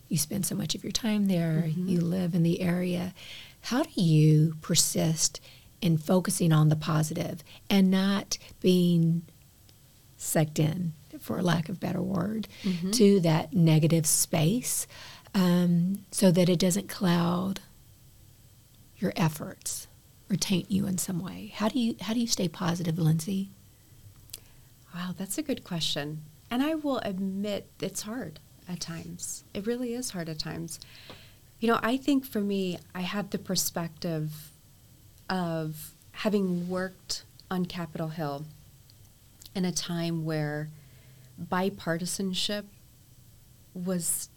you 0.07 0.17
spend 0.17 0.45
so 0.45 0.55
much 0.55 0.75
of 0.75 0.83
your 0.83 0.91
time 0.91 1.27
there, 1.27 1.65
mm-hmm. 1.67 1.87
you 1.87 2.01
live 2.01 2.35
in 2.35 2.43
the 2.43 2.61
area, 2.61 3.13
how 3.61 3.83
do 3.83 4.01
you 4.01 4.55
persist 4.61 5.39
in 5.81 5.97
focusing 5.97 6.51
on 6.51 6.69
the 6.69 6.75
positive 6.75 7.43
and 7.69 7.91
not 7.91 8.37
being 8.61 9.23
sucked 10.17 10.59
in, 10.59 10.93
for 11.19 11.41
lack 11.41 11.69
of 11.69 11.79
better 11.79 12.01
word, 12.01 12.47
mm-hmm. 12.63 12.91
to 12.91 13.19
that 13.21 13.53
negative 13.53 14.05
space 14.05 14.87
um, 15.33 15.99
so 16.11 16.31
that 16.31 16.49
it 16.49 16.59
doesn't 16.59 16.87
cloud 16.87 17.59
your 18.97 19.13
efforts 19.15 19.87
or 20.29 20.35
taint 20.35 20.71
you 20.71 20.87
in 20.87 20.97
some 20.97 21.19
way. 21.19 21.51
How 21.55 21.69
do 21.69 21.79
you 21.79 21.95
how 22.01 22.13
do 22.13 22.19
you 22.19 22.27
stay 22.27 22.47
positive, 22.47 22.97
Lindsey? 22.97 23.49
Wow, 24.93 25.13
that's 25.15 25.37
a 25.37 25.43
good 25.43 25.63
question. 25.63 26.23
And 26.49 26.63
I 26.63 26.75
will 26.75 26.99
admit 26.99 27.67
it's 27.81 28.03
hard 28.03 28.39
at 28.69 28.79
times. 28.79 29.43
It 29.53 29.67
really 29.67 29.93
is 29.93 30.11
hard 30.11 30.29
at 30.29 30.39
times. 30.39 30.79
You 31.59 31.67
know, 31.67 31.79
I 31.83 31.97
think 31.97 32.25
for 32.25 32.39
me, 32.39 32.79
I 32.93 33.01
have 33.01 33.31
the 33.31 33.37
perspective 33.37 34.51
of 35.29 35.91
having 36.11 36.69
worked 36.69 37.23
on 37.51 37.65
Capitol 37.65 38.09
Hill 38.09 38.45
in 39.55 39.65
a 39.65 39.71
time 39.71 40.25
where 40.25 40.69
bipartisanship 41.41 42.65
was 43.73 44.29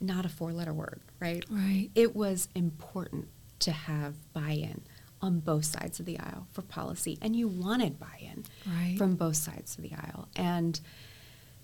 not 0.00 0.24
a 0.24 0.28
four 0.28 0.52
letter 0.52 0.72
word, 0.72 1.00
right? 1.20 1.44
Right. 1.50 1.90
It 1.94 2.16
was 2.16 2.48
important 2.54 3.28
to 3.60 3.72
have 3.72 4.14
buy 4.32 4.50
in 4.50 4.82
on 5.22 5.40
both 5.40 5.64
sides 5.64 6.00
of 6.00 6.06
the 6.06 6.18
aisle 6.18 6.46
for 6.52 6.62
policy, 6.62 7.18
and 7.22 7.34
you 7.34 7.48
wanted 7.48 7.98
buy 7.98 8.18
in 8.20 8.44
right. 8.66 8.96
from 8.98 9.14
both 9.14 9.36
sides 9.36 9.76
of 9.76 9.82
the 9.82 9.92
aisle. 9.94 10.28
And, 10.36 10.78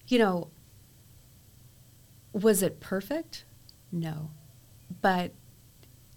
you 0.08 0.18
know, 0.18 0.48
was 2.32 2.62
it 2.62 2.80
perfect? 2.80 3.44
No. 3.92 4.30
But 5.02 5.32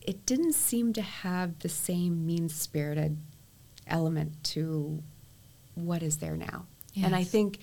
it 0.01 0.25
didn't 0.25 0.53
seem 0.53 0.93
to 0.93 1.01
have 1.01 1.59
the 1.59 1.69
same 1.69 2.25
mean 2.25 2.49
spirited 2.49 3.17
element 3.87 4.43
to 4.43 5.03
what 5.75 6.03
is 6.03 6.17
there 6.17 6.37
now. 6.37 6.67
Yes. 6.93 7.05
And 7.05 7.15
I 7.15 7.23
think 7.23 7.59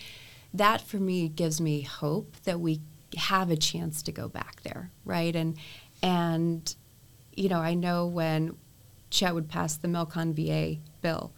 that 0.55 0.81
for 0.81 0.99
me 0.99 1.29
gives 1.29 1.61
me 1.61 1.83
hope 1.83 2.37
that 2.45 2.61
we 2.61 2.81
have 3.16 3.51
a 3.51 3.57
chance 3.57 4.03
to 4.03 4.12
go 4.12 4.29
back 4.29 4.62
there, 4.62 4.90
right? 5.05 5.35
And 5.35 5.57
and 6.03 6.75
you 7.35 7.49
know, 7.49 7.61
I 7.61 7.75
know 7.75 8.07
when 8.07 8.57
Chet 9.11 9.35
would 9.35 9.49
pass 9.49 9.77
the 9.77 9.88
Milcon 9.88 10.35
VA 10.35 10.81
bill, 11.03 11.33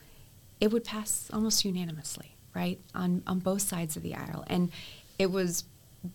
it 0.60 0.70
would 0.72 0.84
pass 0.84 1.28
almost 1.32 1.64
unanimously, 1.64 2.36
right? 2.54 2.80
On 2.94 3.22
on 3.26 3.38
both 3.38 3.62
sides 3.62 3.96
of 3.96 4.02
the 4.02 4.14
aisle. 4.14 4.44
And 4.46 4.70
it 5.18 5.30
was 5.30 5.64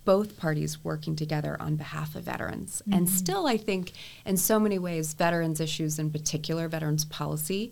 both 0.04 0.38
parties 0.38 0.84
working 0.84 1.16
together 1.16 1.56
on 1.62 1.76
behalf 1.76 2.16
of 2.16 2.24
veterans. 2.24 2.82
Mm-hmm. 2.82 2.94
And 2.98 3.10
still 3.10 3.48
I 3.48 3.58
think 3.58 3.94
in 4.26 4.38
so 4.38 4.60
many 4.60 4.80
ways 4.80 5.14
veterans 5.14 5.60
issues 5.60 5.98
in 5.98 6.12
particular, 6.12 6.68
veterans 6.68 7.06
policy, 7.06 7.72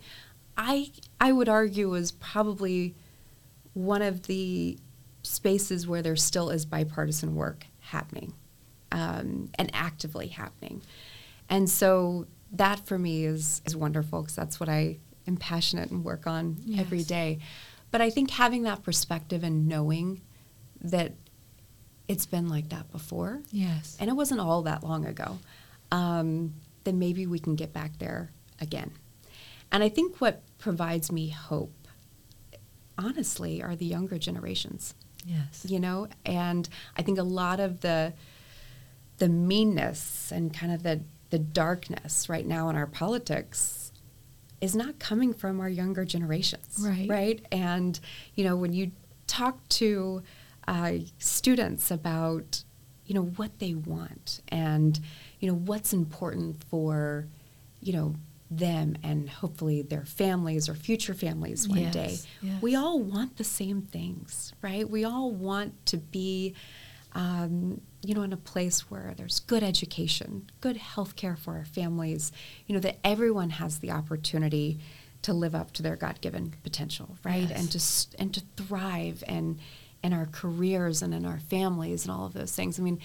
I 0.57 0.91
I 1.19 1.31
would 1.31 1.49
argue 1.49 1.93
is 1.95 2.11
probably 2.11 2.95
one 3.75 4.01
of 4.01 4.23
the 4.23 4.79
spaces 5.21 5.85
where 5.85 6.01
there 6.01 6.15
still 6.15 6.49
is 6.49 6.65
bipartisan 6.65 7.35
work 7.35 7.67
happening 7.79 8.33
um, 8.91 9.49
and 9.59 9.69
actively 9.73 10.27
happening. 10.27 10.81
And 11.49 11.69
so 11.69 12.25
that 12.53 12.79
for 12.79 12.97
me 12.97 13.25
is, 13.25 13.61
is 13.65 13.75
wonderful 13.75 14.21
because 14.21 14.35
that's 14.35 14.59
what 14.59 14.69
I 14.69 14.97
am 15.27 15.37
passionate 15.37 15.91
and 15.91 16.03
work 16.03 16.25
on 16.25 16.57
yes. 16.65 16.79
every 16.79 17.03
day. 17.03 17.39
But 17.91 18.01
I 18.01 18.09
think 18.09 18.31
having 18.31 18.63
that 18.63 18.81
perspective 18.81 19.43
and 19.43 19.67
knowing 19.67 20.21
that 20.81 21.13
it's 22.07 22.25
been 22.25 22.47
like 22.47 22.69
that 22.69 22.91
before. 22.91 23.41
Yes. 23.51 23.97
And 23.99 24.09
it 24.09 24.13
wasn't 24.13 24.39
all 24.39 24.61
that 24.63 24.83
long 24.83 25.05
ago. 25.05 25.39
Um, 25.91 26.53
then 26.85 26.97
maybe 26.97 27.27
we 27.27 27.39
can 27.39 27.55
get 27.55 27.73
back 27.73 27.97
there 27.99 28.31
again. 28.61 28.91
And 29.71 29.83
I 29.83 29.89
think 29.89 30.21
what 30.21 30.43
provides 30.59 31.11
me 31.11 31.29
hope 31.29 31.84
honestly 32.97 33.61
are 33.61 33.75
the 33.75 33.85
younger 33.85 34.17
generations. 34.17 34.93
Yes. 35.25 35.65
You 35.67 35.79
know, 35.79 36.07
and 36.25 36.69
I 36.97 37.01
think 37.01 37.17
a 37.17 37.23
lot 37.23 37.59
of 37.59 37.81
the 37.81 38.13
the 39.17 39.29
meanness 39.29 40.31
and 40.31 40.53
kind 40.53 40.71
of 40.71 40.83
the 40.83 41.01
the 41.29 41.39
darkness 41.39 42.29
right 42.29 42.45
now 42.45 42.69
in 42.69 42.75
our 42.75 42.85
politics 42.87 43.91
is 44.61 44.75
not 44.75 44.99
coming 44.99 45.33
from 45.33 45.59
our 45.59 45.69
younger 45.69 46.05
generations. 46.05 46.77
Right. 46.79 47.09
Right. 47.09 47.45
And, 47.51 47.99
you 48.35 48.43
know, 48.43 48.55
when 48.55 48.73
you 48.73 48.91
talk 49.27 49.67
to 49.69 50.23
uh, 50.67 50.93
students 51.19 51.91
about, 51.91 52.63
you 53.05 53.13
know, 53.13 53.23
what 53.23 53.59
they 53.59 53.73
want 53.73 54.41
and, 54.47 54.99
you 55.39 55.49
know, 55.49 55.55
what's 55.55 55.93
important 55.93 56.63
for, 56.63 57.27
you 57.81 57.93
know, 57.93 58.15
them 58.51 58.95
and 59.03 59.29
hopefully 59.29 59.81
their 59.81 60.05
families 60.05 60.69
or 60.69 60.75
future 60.75 61.13
families 61.13 61.67
one 61.67 61.79
Yes, 61.79 61.93
day. 61.93 62.17
yes. 62.41 62.61
We 62.61 62.75
all 62.75 62.99
want 62.99 63.37
the 63.37 63.43
same 63.43 63.81
things, 63.81 64.53
right? 64.61 64.87
We 64.89 65.03
all 65.03 65.31
want 65.31 65.85
to 65.87 65.97
be, 65.97 66.53
um, 67.13 67.81
you 68.03 68.13
know, 68.13 68.21
in 68.21 68.33
a 68.33 68.37
place 68.37 68.89
where 68.91 69.13
there's 69.17 69.39
good 69.39 69.63
education, 69.63 70.49
good 70.61 70.77
health 70.77 71.15
care 71.15 71.35
for 71.35 71.55
our 71.55 71.65
families, 71.65 72.31
you 72.67 72.73
know, 72.75 72.81
that 72.81 72.97
everyone 73.03 73.49
has 73.51 73.79
the 73.79 73.91
opportunity 73.91 74.79
to 75.23 75.33
live 75.33 75.55
up 75.55 75.71
to 75.71 75.81
their 75.81 75.95
God-given 75.95 76.53
potential, 76.61 77.17
right? 77.23 77.49
Yes. 77.49 77.59
And 77.59 77.71
to 77.71 78.21
and 78.21 78.33
to 78.35 78.41
thrive 78.63 79.23
and 79.27 79.57
in 80.03 80.13
our 80.13 80.27
careers 80.27 81.01
and 81.01 81.15
in 81.15 81.25
our 81.25 81.39
families 81.39 82.05
and 82.05 82.11
all 82.11 82.27
of 82.27 82.33
those 82.33 82.51
things. 82.55 82.79
I 82.79 82.83
mean, 82.83 82.99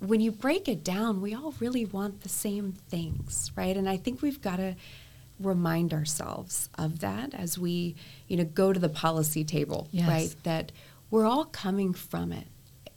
when 0.00 0.20
you 0.20 0.30
break 0.32 0.68
it 0.68 0.84
down, 0.84 1.20
we 1.20 1.34
all 1.34 1.54
really 1.60 1.84
want 1.84 2.20
the 2.22 2.28
same 2.28 2.72
things, 2.88 3.50
right? 3.56 3.76
And 3.76 3.88
I 3.88 3.96
think 3.96 4.20
we've 4.22 4.40
got 4.40 4.56
to 4.56 4.74
remind 5.40 5.92
ourselves 5.92 6.68
of 6.78 7.00
that 7.00 7.34
as 7.34 7.58
we, 7.58 7.96
you 8.28 8.36
know, 8.36 8.44
go 8.44 8.72
to 8.72 8.78
the 8.78 8.88
policy 8.88 9.44
table, 9.44 9.88
Yes. 9.90 10.08
right? 10.08 10.34
That 10.44 10.72
we're 11.10 11.24
all 11.26 11.44
coming 11.46 11.92
from 11.94 12.32
it, 12.32 12.46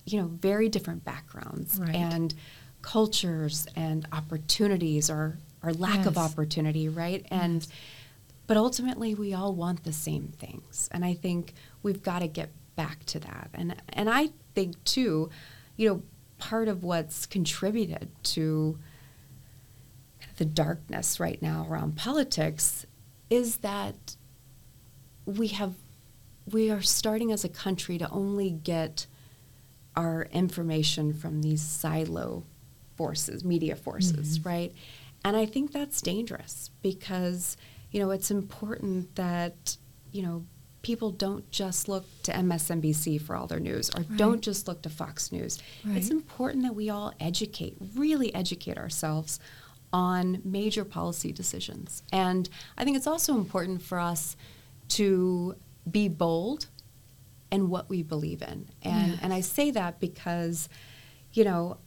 you 0.05 0.21
know, 0.21 0.27
very 0.27 0.69
different 0.69 1.03
backgrounds 1.03 1.79
Right. 1.79 1.95
and 1.95 2.33
cultures 2.81 3.67
and 3.75 4.07
opportunities 4.11 5.09
or 5.09 5.37
or 5.63 5.73
lack 5.73 6.05
of 6.05 6.17
opportunity, 6.19 6.87
right? 6.87 7.25
And 7.31 7.61
Yes. 7.63 7.67
but 8.45 8.55
ultimately 8.57 9.15
we 9.15 9.33
all 9.33 9.53
want 9.55 9.83
the 9.83 9.91
same 9.91 10.27
things. 10.37 10.87
And 10.91 11.03
I 11.03 11.15
think 11.15 11.53
we've 11.83 12.03
got 12.03 12.19
to 12.19 12.27
get 12.27 12.51
back 12.75 13.03
to 13.07 13.19
that. 13.19 13.49
And 13.55 13.75
and 13.89 14.09
I 14.09 14.29
think 14.53 14.81
too, 14.83 15.29
you 15.75 15.89
know, 15.89 16.03
part 16.37 16.67
of 16.67 16.83
what's 16.83 17.25
contributed 17.25 18.09
to 18.23 18.77
the 20.37 20.45
darkness 20.45 21.19
right 21.19 21.41
now 21.41 21.65
around 21.69 21.95
politics 21.95 22.85
is 23.29 23.57
that 23.57 24.15
we 25.25 25.47
have 25.47 25.73
we 26.51 26.71
are 26.71 26.81
starting 26.81 27.31
as 27.31 27.43
a 27.43 27.49
country 27.49 27.97
to 27.97 28.09
only 28.09 28.51
get 28.51 29.05
our 29.95 30.29
information 30.31 31.11
from 31.13 31.41
these 31.41 31.61
silo 31.61 32.45
forces, 32.95 33.43
media 33.43 33.75
forces, 33.75 34.39
mm-hmm. 34.39 34.49
right? 34.49 34.73
And 35.25 35.35
I 35.35 35.45
think 35.45 35.73
that's 35.73 36.01
dangerous 36.01 36.71
because, 36.81 37.57
you 37.91 37.99
know, 37.99 38.11
it's 38.11 38.31
important 38.31 39.15
that, 39.15 39.77
you 40.11 40.23
know, 40.23 40.45
people 40.81 41.11
don't 41.11 41.49
just 41.51 41.87
look 41.87 42.05
to 42.23 42.31
MSNBC 42.31 43.19
for 43.21 43.35
all 43.35 43.47
their 43.47 43.59
news 43.59 43.89
or 43.89 44.01
Right. 44.01 44.17
don't 44.17 44.41
just 44.41 44.67
look 44.67 44.81
to 44.83 44.89
Fox 44.89 45.31
News. 45.31 45.59
It's 45.85 46.09
important 46.09 46.63
that 46.63 46.75
we 46.75 46.89
all 46.89 47.13
educate, 47.19 47.75
really 47.95 48.33
educate 48.33 48.77
ourselves 48.77 49.39
on 49.91 50.41
major 50.43 50.85
policy 50.85 51.31
decisions. 51.31 52.03
And 52.11 52.47
I 52.77 52.83
think 52.83 52.95
it's 52.95 53.07
also 53.07 53.35
important 53.35 53.81
for 53.81 53.99
us 53.99 54.35
to 54.89 55.55
be 55.89 56.07
bold 56.07 56.67
in 57.51 57.69
what 57.69 57.89
we 57.89 58.03
believe 58.03 58.41
in. 58.41 58.67
And 58.83 59.11
Yes. 59.13 59.19
and 59.21 59.33
I 59.33 59.41
say 59.41 59.71
that 59.71 59.99
because, 59.99 60.69
you 61.33 61.43
know, 61.43 61.77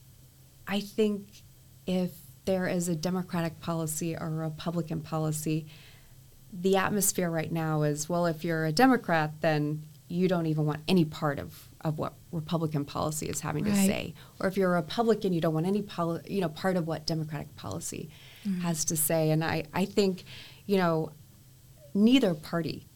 I 0.67 0.81
think 0.81 1.43
if 1.87 2.13
there 2.47 2.67
is 2.67 2.89
a 2.89 2.97
Democratic 2.97 3.61
policy 3.61 4.17
or 4.17 4.27
a 4.27 4.31
Republican 4.31 5.01
policy, 5.01 5.67
the 6.53 6.77
atmosphere 6.77 7.31
right 7.31 7.51
now 7.53 7.83
is 7.83 8.09
well, 8.09 8.27
if 8.27 8.45
you're 8.45 8.67
a 8.67 8.73
Democrat, 8.73 9.41
then 9.41 9.85
you 10.09 10.27
don't 10.27 10.47
even 10.47 10.67
want 10.67 10.81
any 10.89 11.05
part 11.05 11.39
of, 11.39 11.69
of 11.83 11.97
what 11.99 12.15
Republican 12.33 12.85
policy 12.85 13.27
is 13.27 13.41
having 13.41 13.65
to 13.65 13.75
say. 13.75 14.13
Or 14.41 14.49
if 14.49 14.57
you're 14.57 14.73
a 14.73 14.75
Republican, 14.81 15.33
you 15.33 15.41
don't 15.41 15.55
want 15.55 15.67
any 15.67 15.83
poli- 15.83 16.23
you 16.29 16.41
know 16.41 16.49
part 16.49 16.77
of 16.77 16.87
what 16.87 17.07
Democratic 17.07 17.55
policy 17.57 18.11
Mm. 18.47 18.63
has 18.63 18.87
to 18.87 18.97
say. 18.97 19.31
And 19.33 19.45
I, 19.45 19.65
I 19.75 19.85
think, 19.85 20.25
you 20.65 20.79
know, 20.79 21.13
neither 21.93 22.33
party 22.33 22.87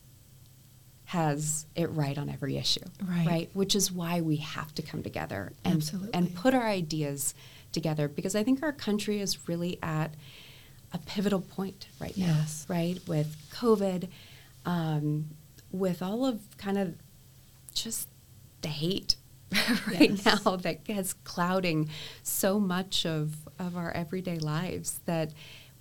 has 1.06 1.66
it 1.76 1.90
right 1.90 2.16
on 2.16 2.28
every 2.30 2.56
issue. 2.56 2.80
Right. 3.06 3.50
Which 3.52 3.74
is 3.76 3.92
why 3.92 4.20
we 4.22 4.36
have 4.36 4.74
to 4.76 4.82
come 4.82 5.02
together 5.02 5.52
and 5.64 5.76
Absolutely. 5.76 6.10
and 6.14 6.34
put 6.34 6.54
our 6.54 6.66
ideas 6.66 7.34
together 7.72 8.08
because 8.08 8.34
I 8.34 8.42
think 8.42 8.62
our 8.62 8.72
country 8.72 9.20
is 9.20 9.46
really 9.48 9.78
at 9.82 10.14
a 10.94 10.98
pivotal 10.98 11.40
point 11.40 11.88
right 12.00 12.16
now, 12.16 12.26
Yes. 12.38 12.64
right? 12.68 12.98
With 13.06 13.36
COVID, 13.52 14.08
um, 14.64 15.26
with 15.72 16.00
all 16.02 16.24
of 16.24 16.40
kind 16.56 16.78
of 16.78 16.94
just 17.74 18.08
the 18.62 18.68
hate 18.68 19.16
right 19.86 20.12
Yes. 20.12 20.24
now 20.44 20.56
that 20.56 20.80
is 20.88 21.12
clouding 21.12 21.88
so 22.22 22.58
much 22.58 23.04
of, 23.04 23.34
of 23.58 23.76
our 23.76 23.90
everyday 23.92 24.38
lives 24.38 25.00
that 25.06 25.32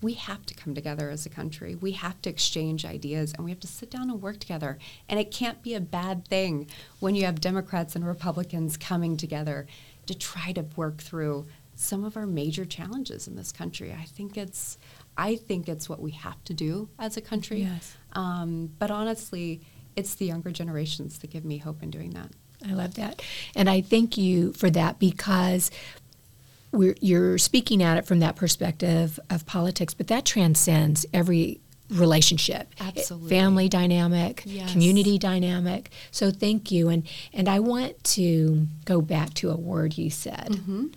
we 0.02 0.14
have 0.16 0.46
to 0.48 0.54
come 0.54 0.76
together 0.76 1.10
as 1.10 1.26
a 1.26 1.30
country. 1.30 1.76
We 1.76 1.94
have 1.94 2.22
to 2.24 2.30
exchange 2.30 2.84
ideas 2.84 3.34
and 3.34 3.46
we 3.46 3.52
have 3.52 3.62
to 3.62 3.68
sit 3.68 3.90
down 3.90 4.10
and 4.10 4.22
work 4.22 4.38
together. 4.40 4.78
And 5.08 5.18
it 5.20 5.32
can't 5.32 5.62
be 5.64 5.76
a 5.76 5.80
bad 5.80 6.28
thing 6.28 6.68
when 7.00 7.16
you 7.16 7.24
have 7.26 7.40
Democrats 7.40 7.96
and 7.96 8.06
Republicans 8.06 8.76
coming 8.76 9.16
together 9.16 9.66
to 10.08 10.14
try 10.18 10.52
to 10.54 10.66
work 10.76 10.98
through 10.98 11.46
some 11.76 12.04
of 12.04 12.18
our 12.18 12.26
major 12.26 12.66
challenges 12.66 13.28
in 13.28 13.36
this 13.38 13.52
country. 13.54 13.94
I 13.98 14.04
think 14.04 14.38
it's 14.38 14.78
I 15.18 15.36
think 15.36 15.70
it's 15.70 15.88
what 15.88 16.00
we 16.02 16.12
have 16.12 16.44
to 16.46 16.54
do 16.54 16.90
as 17.00 17.18
a 17.18 17.22
country. 17.22 17.62
Yes. 17.62 17.96
Um, 18.14 18.72
but 18.80 18.90
honestly, 18.92 19.62
it's 19.96 20.16
the 20.16 20.26
younger 20.26 20.52
generations 20.52 21.20
that 21.20 21.30
give 21.30 21.46
me 21.46 21.58
hope 21.60 21.84
in 21.84 21.92
doing 21.92 22.12
that. 22.12 22.30
I 22.68 22.74
love 22.74 22.96
that. 22.96 23.22
And 23.56 23.70
I 23.70 23.82
thank 23.82 24.18
you 24.18 24.54
for 24.54 24.70
that 24.72 24.98
because 24.98 25.70
we're, 26.72 26.96
you're 27.02 27.38
speaking 27.38 27.84
at 27.84 27.98
it 27.98 28.06
from 28.06 28.20
that 28.20 28.36
perspective 28.36 29.20
of 29.30 29.46
politics, 29.46 29.94
but 29.94 30.08
that 30.08 30.26
transcends 30.26 31.06
every 31.14 31.60
relationship. 31.90 32.70
Absolutely. 32.80 33.30
Family 33.30 33.70
dynamic, 33.70 34.42
Yes. 34.46 34.72
community 34.72 35.20
dynamic. 35.20 35.92
So 36.12 36.32
thank 36.32 36.72
you. 36.72 36.90
And, 36.90 37.08
and 37.34 37.48
I 37.48 37.60
want 37.60 38.04
to 38.06 38.68
go 38.86 39.02
back 39.02 39.34
to 39.36 39.52
a 39.52 39.56
word 39.58 39.98
you 39.98 40.10
said. 40.10 40.48
Mm-hmm. 40.52 40.88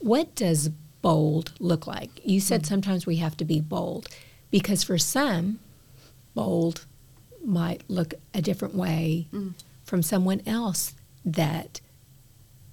What 0.00 0.34
does 0.34 0.70
bold 1.02 1.52
look 1.58 1.86
like? 1.86 2.10
You 2.24 2.40
said 2.40 2.64
sometimes 2.64 3.04
we 3.06 3.16
have 3.16 3.36
to 3.38 3.44
be 3.44 3.60
bold 3.60 4.08
because 4.50 4.82
for 4.84 4.98
some, 4.98 5.58
bold 6.34 6.86
might 7.44 7.82
look 7.88 8.14
a 8.32 8.40
different 8.40 8.74
way 8.74 9.26
Mm. 9.32 9.54
from 9.84 10.02
someone 10.02 10.40
else 10.46 10.94
that 11.24 11.80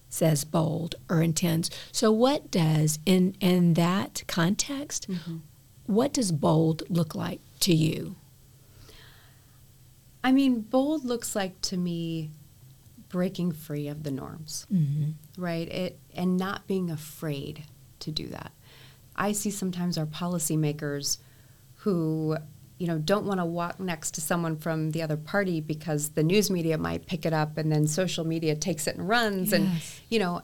says 0.10 0.44
bold 0.44 0.96
or 1.10 1.22
intends. 1.22 1.70
So 1.92 2.12
what 2.12 2.50
does 2.52 3.00
in 3.06 3.36
in 3.40 3.74
that 3.76 4.24
context, 4.28 5.08
what 5.88 6.14
does 6.14 6.32
bold 6.32 6.84
look 6.90 7.14
like 7.16 7.42
to 7.62 7.74
you? 7.74 8.16
I 10.24 10.32
mean, 10.32 10.62
bold 10.62 11.06
looks 11.06 11.36
like 11.36 11.60
to 11.62 11.78
me 11.78 12.32
breaking 13.10 13.54
free 13.54 13.88
of 13.88 14.04
the 14.04 14.12
norms, 14.12 14.68
Mm-hmm. 14.72 15.12
right? 15.42 15.68
It 15.68 16.00
and 16.14 16.38
not 16.38 16.68
being 16.68 16.90
afraid 16.92 17.64
to 18.02 18.12
do 18.12 18.28
that. 18.28 18.52
I 19.16 19.32
see 19.34 19.52
sometimes 19.52 19.98
our 19.98 20.06
policymakers 20.06 21.18
who, 21.76 22.38
you 22.78 22.88
know, 22.88 22.98
don't 22.98 23.26
want 23.26 23.40
to 23.40 23.46
walk 23.46 23.80
next 23.80 24.12
to 24.16 24.22
someone 24.22 24.56
from 24.58 24.92
the 24.92 25.02
other 25.02 25.18
party 25.18 25.60
because 25.62 26.10
the 26.10 26.24
news 26.24 26.50
media 26.50 26.78
might 26.78 27.06
pick 27.06 27.26
it 27.26 27.34
up 27.34 27.58
and 27.58 27.72
then 27.72 27.88
social 27.88 28.26
media 28.26 28.56
takes 28.56 28.88
it 28.88 28.96
and 28.96 29.08
runs 29.10 29.52
and 29.54 29.70
you 30.10 30.20
know, 30.20 30.42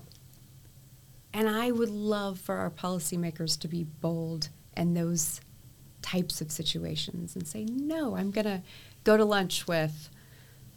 and 1.34 1.49
I 1.49 1.72
would 1.72 1.89
love 1.89 2.39
for 2.39 2.56
our 2.58 2.70
policymakers 2.70 3.60
to 3.62 3.68
be 3.68 3.84
bold 3.84 4.49
in 4.78 4.93
those 4.93 5.41
types 6.01 6.39
of 6.41 6.51
situations 6.51 7.36
and 7.36 7.47
say, 7.47 7.66
no, 7.66 8.16
I'm 8.16 8.32
going 8.32 8.45
to 8.45 8.62
go 9.03 9.18
to 9.18 9.26
lunch 9.26 9.68
with 9.68 10.10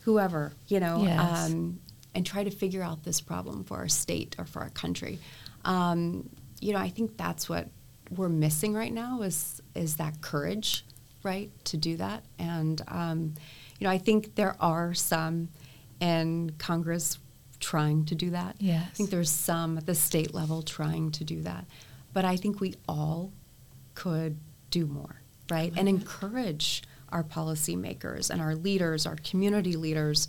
whoever, 0.00 0.52
you 0.68 0.80
know, 0.80 1.04
Yes. 1.04 1.46
um, 1.50 1.78
and 2.14 2.24
try 2.26 2.42
to 2.42 2.50
figure 2.50 2.82
out 2.82 3.04
this 3.04 3.20
problem 3.20 3.62
for 3.64 3.76
our 3.76 3.88
state 3.88 4.34
or 4.38 4.44
for 4.46 4.62
our 4.62 4.70
country. 4.70 5.18
Um, 5.64 6.28
you 6.60 6.72
know, 6.72 6.78
I 6.78 6.88
think 6.88 7.16
that's 7.16 7.48
what 7.48 7.68
we're 8.10 8.28
missing 8.28 8.74
right 8.74 8.92
now 8.92 9.22
is 9.22 9.60
is 9.74 9.96
that 9.96 10.20
courage, 10.20 10.84
right, 11.22 11.50
to 11.66 11.76
do 11.76 11.96
that. 11.96 12.24
And 12.38 12.80
um, 12.88 13.34
you 13.78 13.84
know, 13.84 13.90
I 13.90 13.98
think 13.98 14.34
there 14.34 14.56
are 14.60 14.94
some 14.94 15.48
in 16.00 16.52
Congress 16.58 17.18
trying 17.60 18.04
to 18.06 18.14
do 18.14 18.30
that. 18.30 18.56
Yes. 18.58 18.86
I 18.86 18.94
think 18.94 19.10
there's 19.10 19.30
some 19.30 19.78
at 19.78 19.86
the 19.86 19.94
state 19.94 20.32
level 20.32 20.62
trying 20.62 21.10
to 21.12 21.24
do 21.24 21.42
that. 21.42 21.64
But 22.12 22.24
I 22.24 22.36
think 22.36 22.60
we 22.60 22.74
all 22.88 23.32
could 23.94 24.38
do 24.70 24.86
more, 24.86 25.22
right? 25.50 25.72
And 25.76 25.88
encourage 25.88 26.82
our 27.10 27.24
policymakers 27.24 28.30
and 28.30 28.40
our 28.40 28.54
leaders, 28.54 29.06
our 29.06 29.16
community 29.16 29.76
leaders, 29.76 30.28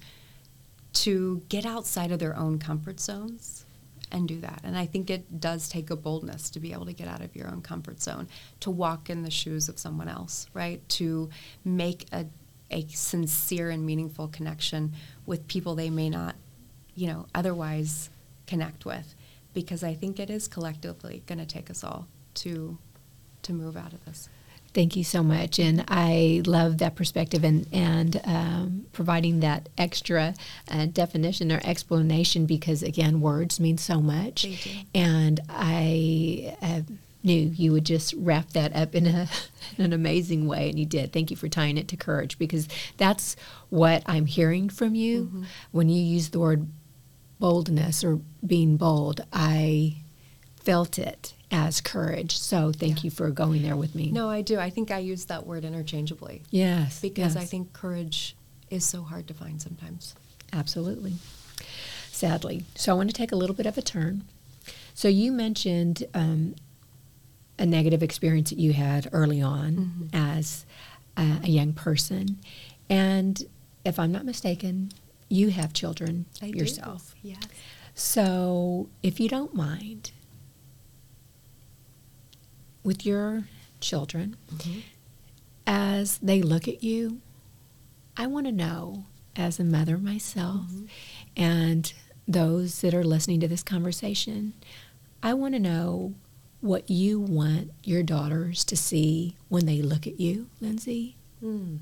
to 0.91 1.43
get 1.49 1.65
outside 1.65 2.11
of 2.11 2.19
their 2.19 2.35
own 2.35 2.57
comfort 2.57 2.99
zones 2.99 3.65
and 4.11 4.27
do 4.27 4.39
that. 4.41 4.61
And 4.63 4.77
I 4.77 4.85
think 4.85 5.09
it 5.09 5.39
does 5.39 5.69
take 5.69 5.89
a 5.89 5.95
boldness 5.95 6.49
to 6.51 6.59
be 6.59 6.73
able 6.73 6.85
to 6.85 6.93
get 6.93 7.07
out 7.07 7.21
of 7.21 7.35
your 7.35 7.47
own 7.47 7.61
comfort 7.61 8.01
zone, 8.01 8.27
to 8.61 8.71
walk 8.71 9.09
in 9.09 9.23
the 9.23 9.31
shoes 9.31 9.69
of 9.69 9.79
someone 9.79 10.07
else, 10.07 10.47
right? 10.53 10.87
To 10.89 11.29
make 11.63 12.05
a, 12.11 12.25
a 12.71 12.87
sincere 12.87 13.69
and 13.69 13.85
meaningful 13.85 14.27
connection 14.27 14.93
with 15.25 15.47
people 15.47 15.75
they 15.75 15.89
may 15.89 16.09
not, 16.09 16.35
you 16.95 17.07
know, 17.07 17.27
otherwise 17.35 18.09
connect 18.47 18.85
with. 18.85 19.15
Because 19.53 19.83
I 19.83 19.93
think 19.93 20.19
it 20.19 20.29
is 20.29 20.47
collectively 20.47 21.23
going 21.25 21.39
to 21.39 21.45
take 21.45 21.69
us 21.69 21.83
all 21.83 22.07
to 22.35 22.77
to 23.41 23.53
move 23.53 23.77
out 23.77 23.93
of 23.93 24.03
this. 24.05 24.29
Thank 24.71 24.95
you 24.95 25.03
so 25.03 25.23
much, 25.23 25.57
and 25.57 25.83
I 25.87 26.43
love 26.45 26.77
that 26.77 26.95
perspective 26.95 27.43
and 27.43 27.67
and 27.71 28.21
um, 28.23 28.85
providing 28.93 29.39
that 29.39 29.67
extra 29.77 30.35
uh, 30.69 30.85
definition 30.85 31.51
or 31.51 31.59
explanation 31.63 32.45
because 32.45 32.83
again, 32.83 33.19
words 33.19 33.59
mean 33.59 33.79
so 33.79 33.99
much, 33.99 34.45
and 34.93 35.39
I 35.49 36.55
uh, 36.61 36.81
knew 37.23 37.51
you 37.55 37.71
would 37.71 37.85
just 37.85 38.13
wrap 38.17 38.51
that 38.51 38.75
up 38.75 38.95
in, 38.95 39.07
a, 39.07 39.27
in 39.77 39.85
an 39.85 39.93
amazing 39.93 40.47
way, 40.47 40.69
and 40.69 40.79
you 40.79 40.85
did. 40.85 41.11
Thank 41.11 41.31
you 41.31 41.37
for 41.37 41.49
tying 41.49 41.77
it 41.77 41.87
to 41.89 41.97
courage 41.97 42.37
because 42.37 42.67
that's 42.97 43.35
what 43.69 44.03
I'm 44.05 44.25
hearing 44.25 44.69
from 44.69 44.95
you 44.95 45.25
mm-hmm. 45.25 45.43
when 45.71 45.89
you 45.89 46.01
use 46.01 46.29
the 46.29 46.39
word 46.39 46.67
boldness 47.39 48.03
or 48.03 48.19
being 48.45 48.77
bold. 48.77 49.21
I 49.33 49.97
felt 50.57 50.99
it 50.99 51.33
as 51.51 51.81
courage. 51.81 52.37
So 52.37 52.71
thank 52.71 52.97
yeah. 52.97 53.05
you 53.05 53.11
for 53.11 53.29
going 53.31 53.63
there 53.63 53.75
with 53.75 53.95
me. 53.95 54.11
No, 54.11 54.29
I 54.29 54.41
do. 54.41 54.59
I 54.59 54.69
think 54.69 54.91
I 54.91 54.99
use 54.99 55.25
that 55.25 55.45
word 55.45 55.65
interchangeably. 55.65 56.43
Yes. 56.51 56.99
Because 57.01 57.35
yes. 57.35 57.43
I 57.43 57.45
think 57.45 57.73
courage 57.73 58.35
is 58.69 58.87
so 58.87 59.01
hard 59.01 59.27
to 59.27 59.33
find 59.33 59.61
sometimes. 59.61 60.15
Absolutely. 60.53 61.15
Sadly. 62.11 62.65
So 62.75 62.91
I 62.91 62.95
want 62.95 63.09
to 63.09 63.15
take 63.15 63.31
a 63.31 63.35
little 63.35 63.55
bit 63.55 63.65
of 63.65 63.77
a 63.77 63.81
turn. 63.81 64.25
So 64.93 65.07
you 65.07 65.31
mentioned 65.31 66.03
um, 66.13 66.55
a 67.57 67.65
negative 67.65 68.03
experience 68.03 68.49
that 68.49 68.59
you 68.59 68.73
had 68.73 69.09
early 69.11 69.41
on 69.41 69.75
mm-hmm. 69.75 70.15
as 70.15 70.65
a 71.17 71.47
young 71.47 71.73
person. 71.73 72.37
And 72.89 73.43
if 73.83 73.99
I'm 73.99 74.11
not 74.11 74.25
mistaken, 74.25 74.91
you 75.27 75.49
have 75.49 75.73
children 75.73 76.25
I 76.41 76.47
yourself. 76.47 77.13
Do. 77.21 77.29
Yes. 77.29 77.43
So 77.93 78.89
if 79.03 79.19
you 79.19 79.27
don't 79.27 79.53
mind, 79.53 80.11
with 82.83 83.05
your 83.05 83.43
children, 83.79 84.35
mm-hmm. 84.53 84.79
as 85.65 86.17
they 86.19 86.41
look 86.41 86.67
at 86.67 86.83
you, 86.83 87.21
I 88.17 88.27
want 88.27 88.45
to 88.47 88.51
know, 88.51 89.05
as 89.35 89.59
a 89.59 89.63
mother 89.63 89.97
myself, 89.97 90.67
mm-hmm. 90.67 90.85
and 91.37 91.93
those 92.27 92.81
that 92.81 92.93
are 92.93 93.03
listening 93.03 93.39
to 93.39 93.47
this 93.47 93.63
conversation, 93.63 94.53
I 95.23 95.33
want 95.33 95.55
to 95.55 95.59
know 95.59 96.13
what 96.61 96.89
you 96.89 97.19
want 97.19 97.71
your 97.83 98.03
daughters 98.03 98.63
to 98.65 98.75
see 98.75 99.35
when 99.47 99.65
they 99.65 99.81
look 99.81 100.05
at 100.05 100.19
you, 100.19 100.47
Lindsey. 100.59 101.15
Mm. 101.43 101.79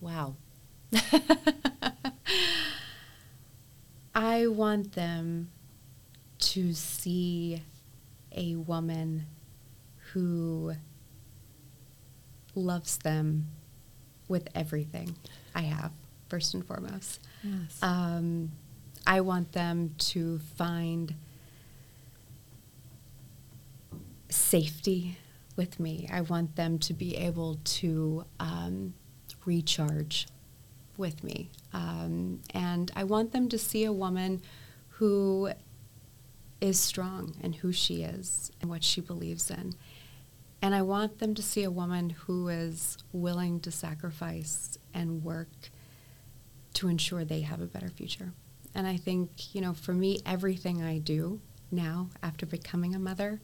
Wow. 0.00 0.34
I 4.14 4.46
want 4.48 4.92
them 4.92 5.50
to 6.38 6.74
see 6.74 7.62
a 8.34 8.56
woman 8.56 9.26
who 10.12 10.74
loves 12.54 12.98
them 12.98 13.46
with 14.28 14.48
everything 14.54 15.16
I 15.54 15.62
have, 15.62 15.92
first 16.28 16.54
and 16.54 16.64
foremost. 16.64 17.20
Yes. 17.42 17.78
Um, 17.82 18.52
I 19.06 19.20
want 19.20 19.52
them 19.52 19.94
to 19.98 20.38
find 20.56 21.14
safety 24.28 25.18
with 25.56 25.78
me. 25.78 26.08
I 26.10 26.22
want 26.22 26.56
them 26.56 26.78
to 26.80 26.94
be 26.94 27.16
able 27.16 27.58
to 27.64 28.24
um, 28.40 28.94
recharge 29.44 30.26
with 30.96 31.24
me. 31.24 31.50
Um, 31.72 32.40
and 32.54 32.90
I 32.94 33.04
want 33.04 33.32
them 33.32 33.48
to 33.48 33.58
see 33.58 33.84
a 33.84 33.92
woman 33.92 34.42
who 34.88 35.50
is 36.60 36.78
strong 36.78 37.34
and 37.42 37.56
who 37.56 37.72
she 37.72 38.02
is 38.02 38.50
and 38.60 38.70
what 38.70 38.84
she 38.84 39.00
believes 39.00 39.50
in. 39.50 39.74
And 40.62 40.76
I 40.76 40.82
want 40.82 41.18
them 41.18 41.34
to 41.34 41.42
see 41.42 41.64
a 41.64 41.70
woman 41.70 42.10
who 42.10 42.48
is 42.48 42.96
willing 43.12 43.58
to 43.60 43.72
sacrifice 43.72 44.78
and 44.94 45.24
work 45.24 45.48
to 46.74 46.88
ensure 46.88 47.24
they 47.24 47.40
have 47.40 47.60
a 47.60 47.66
better 47.66 47.88
future. 47.88 48.32
And 48.74 48.86
I 48.86 48.96
think, 48.96 49.54
you 49.54 49.60
know, 49.60 49.74
for 49.74 49.92
me, 49.92 50.20
everything 50.24 50.82
I 50.82 50.98
do 50.98 51.40
now 51.72 52.10
after 52.22 52.46
becoming 52.46 52.94
a 52.94 52.98
mother 52.98 53.40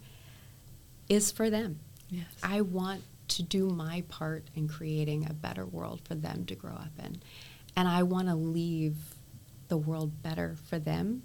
is 1.08 1.32
for 1.32 1.50
them. 1.50 1.80
Yes. 2.08 2.26
I 2.42 2.60
want 2.60 3.02
to 3.28 3.42
do 3.42 3.68
my 3.68 4.04
part 4.08 4.44
in 4.54 4.68
creating 4.68 5.26
a 5.28 5.34
better 5.34 5.66
world 5.66 6.00
for 6.04 6.14
them 6.14 6.46
to 6.46 6.54
grow 6.54 6.72
up 6.72 6.92
in. 7.04 7.20
And 7.76 7.88
I 7.88 8.04
want 8.04 8.28
to 8.28 8.34
leave 8.34 8.96
the 9.68 9.76
world 9.76 10.22
better 10.22 10.56
for 10.68 10.78
them 10.78 11.22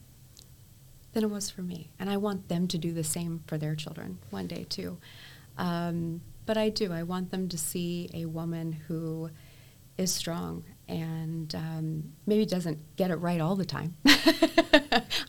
than 1.14 1.24
it 1.24 1.30
was 1.30 1.50
for 1.50 1.62
me. 1.62 1.92
And 2.00 2.10
I 2.10 2.18
want 2.18 2.50
them 2.50 2.68
to 2.70 2.78
do 2.78 2.92
the 2.92 3.04
same 3.04 3.44
for 3.48 3.58
their 3.58 3.76
children 3.76 4.18
one 4.32 4.48
day 4.48 4.66
too. 4.68 4.98
Um, 5.58 6.22
but 6.46 6.58
I 6.58 6.70
do. 6.70 6.92
I 6.92 7.04
want 7.04 7.32
them 7.32 7.48
to 7.50 7.58
see 7.58 8.10
a 8.14 8.26
woman 8.26 8.74
who 8.74 9.30
is 9.98 10.14
strong 10.14 10.64
and 10.88 11.54
um, 11.56 12.14
maybe 12.26 12.46
doesn't 12.46 12.96
get 12.96 13.12
it 13.12 13.16
right 13.16 13.40
all 13.40 13.56
the 13.56 13.66
time. 13.66 13.96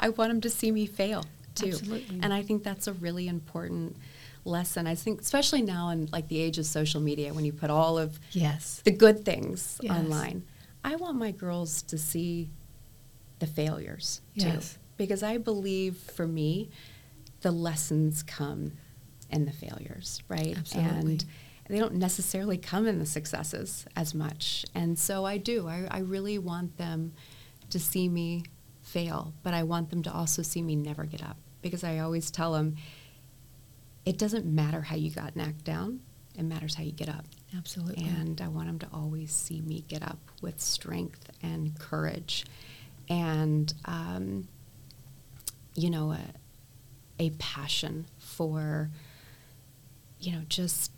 I 0.00 0.08
want 0.08 0.30
them 0.30 0.40
to 0.40 0.50
see 0.50 0.70
me 0.70 0.86
fail 0.86 1.24
too. 1.54 1.68
Absolutely. 1.68 2.20
And 2.22 2.32
I 2.32 2.42
think 2.42 2.64
that's 2.64 2.86
a 2.86 2.92
really 2.94 3.28
important 3.28 3.96
lesson. 4.44 4.86
I 4.86 4.94
think, 4.94 5.20
especially 5.20 5.62
now 5.62 5.90
in 5.90 6.08
like 6.12 6.28
the 6.28 6.40
age 6.40 6.58
of 6.58 6.66
social 6.66 7.00
media, 7.00 7.32
when 7.32 7.44
you 7.44 7.52
put 7.52 7.70
all 7.70 7.98
of 7.98 8.18
yes 8.32 8.80
the 8.84 8.90
good 8.90 9.24
things 9.24 9.78
yes. 9.82 9.92
online, 9.92 10.44
I 10.84 10.96
want 10.96 11.16
my 11.16 11.30
girls 11.30 11.82
to 11.82 11.98
see 11.98 12.50
the 13.38 13.46
failures 13.46 14.20
yes. 14.34 14.74
too, 14.74 14.78
because 14.96 15.22
I 15.22 15.38
believe 15.38 15.96
for 15.96 16.26
me, 16.26 16.70
the 17.40 17.52
lessons 17.52 18.22
come 18.22 18.72
in 19.30 19.44
the 19.44 19.52
failures, 19.52 20.22
right? 20.28 20.56
Absolutely. 20.56 21.12
And 21.12 21.24
they 21.68 21.78
don't 21.78 21.94
necessarily 21.94 22.58
come 22.58 22.86
in 22.86 22.98
the 22.98 23.06
successes 23.06 23.86
as 23.96 24.14
much. 24.14 24.64
And 24.74 24.98
so 24.98 25.24
I 25.24 25.38
do. 25.38 25.66
I, 25.66 25.86
I 25.90 25.98
really 26.00 26.38
want 26.38 26.76
them 26.76 27.12
to 27.70 27.78
see 27.78 28.08
me 28.08 28.44
fail, 28.82 29.32
but 29.42 29.54
I 29.54 29.62
want 29.62 29.90
them 29.90 30.02
to 30.02 30.12
also 30.12 30.42
see 30.42 30.62
me 30.62 30.76
never 30.76 31.04
get 31.04 31.22
up 31.22 31.38
because 31.62 31.82
I 31.82 31.98
always 31.98 32.30
tell 32.30 32.52
them 32.52 32.76
it 34.04 34.18
doesn't 34.18 34.44
matter 34.44 34.82
how 34.82 34.96
you 34.96 35.10
got 35.10 35.34
knocked 35.34 35.64
down, 35.64 36.00
it 36.38 36.42
matters 36.42 36.74
how 36.74 36.82
you 36.82 36.92
get 36.92 37.08
up. 37.08 37.24
Absolutely. 37.56 38.04
And 38.04 38.40
I 38.40 38.48
want 38.48 38.66
them 38.66 38.78
to 38.80 38.88
always 38.92 39.32
see 39.32 39.62
me 39.62 39.84
get 39.88 40.02
up 40.02 40.18
with 40.42 40.60
strength 40.60 41.30
and 41.42 41.78
courage 41.78 42.44
and, 43.08 43.72
um, 43.86 44.48
you 45.74 45.88
know, 45.88 46.12
a, 46.12 46.20
a 47.18 47.30
passion 47.30 48.06
for, 48.18 48.90
you 50.24 50.32
know, 50.32 50.42
just 50.48 50.90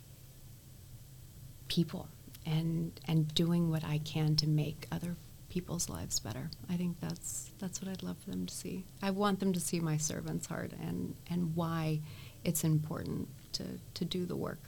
people 1.67 2.07
and 2.45 2.99
and 3.05 3.33
doing 3.35 3.69
what 3.69 3.83
I 3.83 3.99
can 3.99 4.35
to 4.37 4.47
make 4.47 4.87
other 4.91 5.15
people's 5.49 5.89
lives 5.89 6.19
better. 6.19 6.49
I 6.69 6.77
think 6.77 6.99
that's 6.99 7.51
that's 7.59 7.81
what 7.81 7.91
I'd 7.91 8.03
love 8.03 8.17
for 8.17 8.31
them 8.31 8.45
to 8.45 8.53
see. 8.53 8.85
I 9.01 9.11
want 9.11 9.39
them 9.39 9.53
to 9.53 9.59
see 9.59 9.79
my 9.79 9.97
servant's 9.97 10.47
heart 10.47 10.71
and 10.81 11.15
and 11.29 11.55
why 11.55 11.99
it's 12.43 12.63
important 12.63 13.27
to, 13.53 13.63
to 13.95 14.05
do 14.05 14.25
the 14.25 14.35
work. 14.35 14.59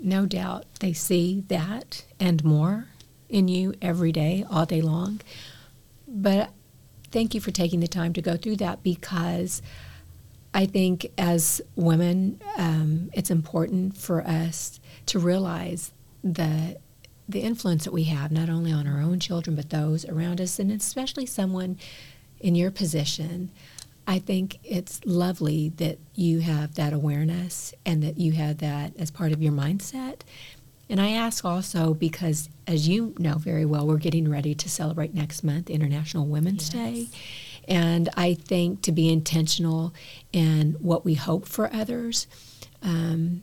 No 0.00 0.26
doubt 0.26 0.64
they 0.80 0.92
see 0.92 1.44
that 1.48 2.04
and 2.18 2.42
more 2.42 2.86
in 3.28 3.46
you 3.48 3.74
every 3.80 4.10
day, 4.10 4.44
all 4.50 4.66
day 4.66 4.80
long. 4.80 5.20
But 6.08 6.50
thank 7.12 7.34
you 7.34 7.40
for 7.40 7.50
taking 7.50 7.80
the 7.80 7.86
time 7.86 8.12
to 8.14 8.22
go 8.22 8.36
through 8.36 8.56
that 8.56 8.82
because 8.82 9.62
I 10.52 10.66
think 10.66 11.06
as 11.16 11.60
women, 11.76 12.40
um, 12.56 13.10
it's 13.12 13.30
important 13.30 13.96
for 13.96 14.22
us 14.22 14.80
to 15.06 15.18
realize 15.18 15.92
the 16.22 16.78
the 17.28 17.40
influence 17.40 17.84
that 17.84 17.92
we 17.92 18.04
have 18.04 18.32
not 18.32 18.48
only 18.48 18.72
on 18.72 18.88
our 18.88 19.00
own 19.00 19.20
children 19.20 19.54
but 19.54 19.70
those 19.70 20.04
around 20.06 20.40
us, 20.40 20.58
and 20.58 20.72
especially 20.72 21.26
someone 21.26 21.78
in 22.40 22.56
your 22.56 22.72
position 22.72 23.50
I 24.10 24.18
think 24.18 24.58
it's 24.64 25.00
lovely 25.04 25.68
that 25.76 25.98
you 26.16 26.40
have 26.40 26.74
that 26.74 26.92
awareness 26.92 27.72
and 27.86 28.02
that 28.02 28.18
you 28.18 28.32
have 28.32 28.58
that 28.58 28.92
as 28.98 29.08
part 29.08 29.30
of 29.30 29.40
your 29.40 29.52
mindset. 29.52 30.22
And 30.88 31.00
I 31.00 31.10
ask 31.10 31.44
also 31.44 31.94
because, 31.94 32.48
as 32.66 32.88
you 32.88 33.14
know 33.18 33.34
very 33.34 33.64
well, 33.64 33.86
we're 33.86 33.98
getting 33.98 34.28
ready 34.28 34.52
to 34.56 34.68
celebrate 34.68 35.14
next 35.14 35.44
month 35.44 35.70
International 35.70 36.26
Women's 36.26 36.74
yes. 36.74 36.74
Day. 36.74 37.06
And 37.68 38.08
I 38.16 38.34
think 38.34 38.82
to 38.82 38.92
be 38.92 39.12
intentional 39.12 39.92
in 40.32 40.76
what 40.80 41.04
we 41.04 41.14
hope 41.14 41.46
for 41.46 41.72
others, 41.72 42.26
um, 42.82 43.42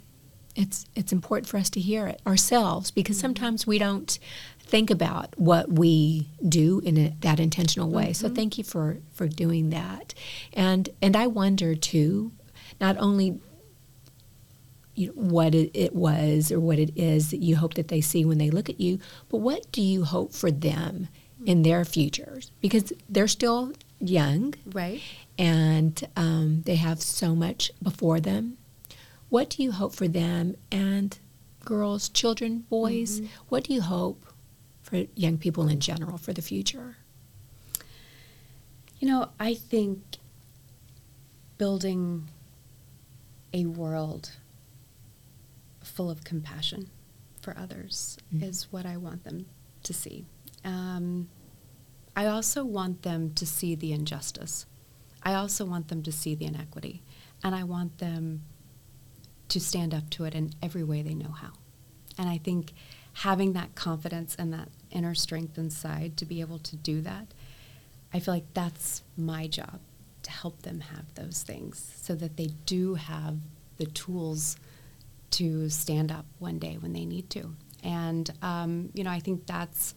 it's 0.56 0.88
it's 0.96 1.14
important 1.14 1.48
for 1.48 1.58
us 1.58 1.70
to 1.70 1.80
hear 1.80 2.08
it 2.08 2.20
ourselves 2.26 2.92
because 2.92 3.18
mm-hmm. 3.18 3.28
sometimes 3.28 3.68
we 3.68 3.78
don't 3.78 4.18
think 4.60 4.90
about 4.90 5.34
what 5.38 5.72
we 5.72 6.28
do 6.48 6.80
in 6.80 6.98
a, 6.98 7.16
that 7.22 7.40
intentional 7.40 7.90
way. 7.90 8.06
Mm-hmm. 8.06 8.14
So 8.14 8.30
thank 8.30 8.58
you 8.58 8.64
for 8.64 8.98
for 9.14 9.28
doing 9.28 9.70
that. 9.70 10.14
And 10.54 10.90
and 11.02 11.16
I 11.16 11.28
wonder 11.28 11.76
too, 11.76 12.32
not 12.82 12.98
only 12.98 13.40
you 14.96 15.08
know, 15.08 15.14
what 15.14 15.54
it, 15.54 15.72
it 15.76 15.96
was 15.96 16.52
or 16.52 16.60
what 16.60 16.80
it 16.80 16.92
is 16.98 17.30
that 17.30 17.38
you 17.38 17.56
hope 17.56 17.76
that 17.76 17.88
they 17.88 18.02
see 18.02 18.26
when 18.26 18.40
they 18.40 18.50
look 18.50 18.68
at 18.68 18.82
you, 18.82 19.00
but 19.30 19.38
what 19.38 19.72
do 19.72 19.82
you 19.82 20.04
hope 20.04 20.34
for 20.34 20.50
them 20.50 21.08
in 21.46 21.62
their 21.62 21.86
futures? 21.86 22.52
Because 22.62 22.92
they're 23.08 23.28
still 23.28 23.74
young, 24.00 24.54
right? 24.66 25.02
And 25.38 26.08
um, 26.16 26.64
they 26.66 26.76
have 26.76 27.02
so 27.02 27.36
much 27.36 27.72
before 27.82 28.20
them. 28.20 28.58
What 29.30 29.50
do 29.50 29.64
you 29.64 29.72
hope 29.72 29.94
for 29.94 30.08
them? 30.08 30.56
And 30.72 31.18
girls, 31.66 32.10
children, 32.10 32.66
boys? 32.70 33.20
Mm-hmm. 33.20 33.32
What 33.50 33.66
do 33.66 33.74
you 33.74 33.82
hope 33.82 34.24
for 34.82 35.04
young 35.16 35.38
people 35.38 35.68
in 35.68 35.80
general 35.80 36.18
for 36.18 36.34
the 36.34 36.42
future? 36.42 36.98
You 39.00 39.08
know, 39.08 39.30
I 39.40 39.54
think 39.54 40.18
building 41.58 42.30
a 43.54 43.66
world 43.66 44.32
full 45.84 46.10
of 46.10 46.24
compassion 46.24 46.90
for 47.42 47.58
others 47.58 48.18
mm-hmm. 48.34 48.44
is 48.44 48.68
what 48.72 48.86
I 48.86 48.98
want 48.98 49.24
them 49.24 49.46
to 49.84 49.94
see. 49.94 50.26
Um, 50.64 51.30
I 52.18 52.26
also 52.26 52.66
want 52.66 53.04
them 53.04 53.36
to 53.36 53.46
see 53.46 53.76
the 53.76 53.94
injustice. 53.94 54.66
I 55.22 55.36
also 55.36 55.66
want 55.66 55.90
them 55.90 56.02
to 56.02 56.12
see 56.12 56.34
the 56.34 56.46
inequity. 56.46 57.04
And 57.44 57.54
I 57.54 57.64
want 57.64 58.00
them 58.00 58.42
to 59.50 59.60
stand 59.60 59.94
up 59.94 60.10
to 60.10 60.24
it 60.24 60.34
in 60.34 60.50
every 60.64 60.84
way 60.84 61.04
they 61.04 61.14
know 61.14 61.30
how. 61.30 61.52
And 62.18 62.28
I 62.28 62.40
think 62.40 62.74
having 63.14 63.54
that 63.54 63.76
confidence 63.76 64.36
and 64.40 64.52
that 64.52 64.70
inner 64.90 65.14
strength 65.14 65.60
inside 65.60 66.18
to 66.18 66.26
be 66.26 66.42
able 66.42 66.58
to 66.58 66.76
do 66.76 67.02
that, 67.02 67.28
I 68.12 68.20
feel 68.20 68.34
like 68.34 68.52
that's 68.56 69.04
my 69.16 69.46
job 69.46 69.80
to 70.24 70.32
help 70.32 70.64
them 70.64 70.80
have 70.80 71.14
those 71.14 71.44
things 71.44 71.94
so 72.02 72.16
that 72.16 72.36
they 72.36 72.50
do 72.66 72.96
have 72.96 73.38
the 73.78 73.86
tools 73.86 74.58
to 75.30 75.70
stand 75.70 76.12
up 76.12 76.26
one 76.40 76.58
day 76.58 76.78
when 76.80 76.94
they 76.94 77.06
need 77.06 77.30
to. 77.30 77.54
And, 77.84 78.28
um, 78.42 78.90
you 78.96 79.04
know, 79.04 79.12
I 79.12 79.20
think 79.20 79.46
that's 79.46 79.94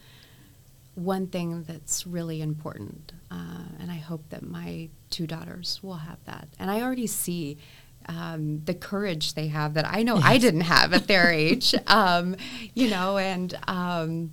one 1.04 1.26
thing 1.26 1.62
that's 1.64 2.06
really 2.06 2.42
important. 2.42 3.12
Uh, 3.30 3.64
and 3.78 3.90
I 3.90 3.96
hope 3.96 4.28
that 4.30 4.42
my 4.42 4.88
two 5.08 5.26
daughters 5.26 5.80
will 5.82 5.96
have 5.96 6.18
that. 6.24 6.48
And 6.58 6.70
I 6.70 6.82
already 6.82 7.06
see 7.06 7.58
um, 8.06 8.62
the 8.64 8.74
courage 8.74 9.34
they 9.34 9.48
have 9.48 9.74
that 9.74 9.86
I 9.86 10.02
know 10.02 10.16
yes. 10.16 10.24
I 10.24 10.38
didn't 10.38 10.62
have 10.62 10.92
at 10.92 11.06
their 11.06 11.30
age, 11.32 11.74
um, 11.86 12.36
you 12.74 12.90
know, 12.90 13.18
and 13.18 13.56
um, 13.68 14.32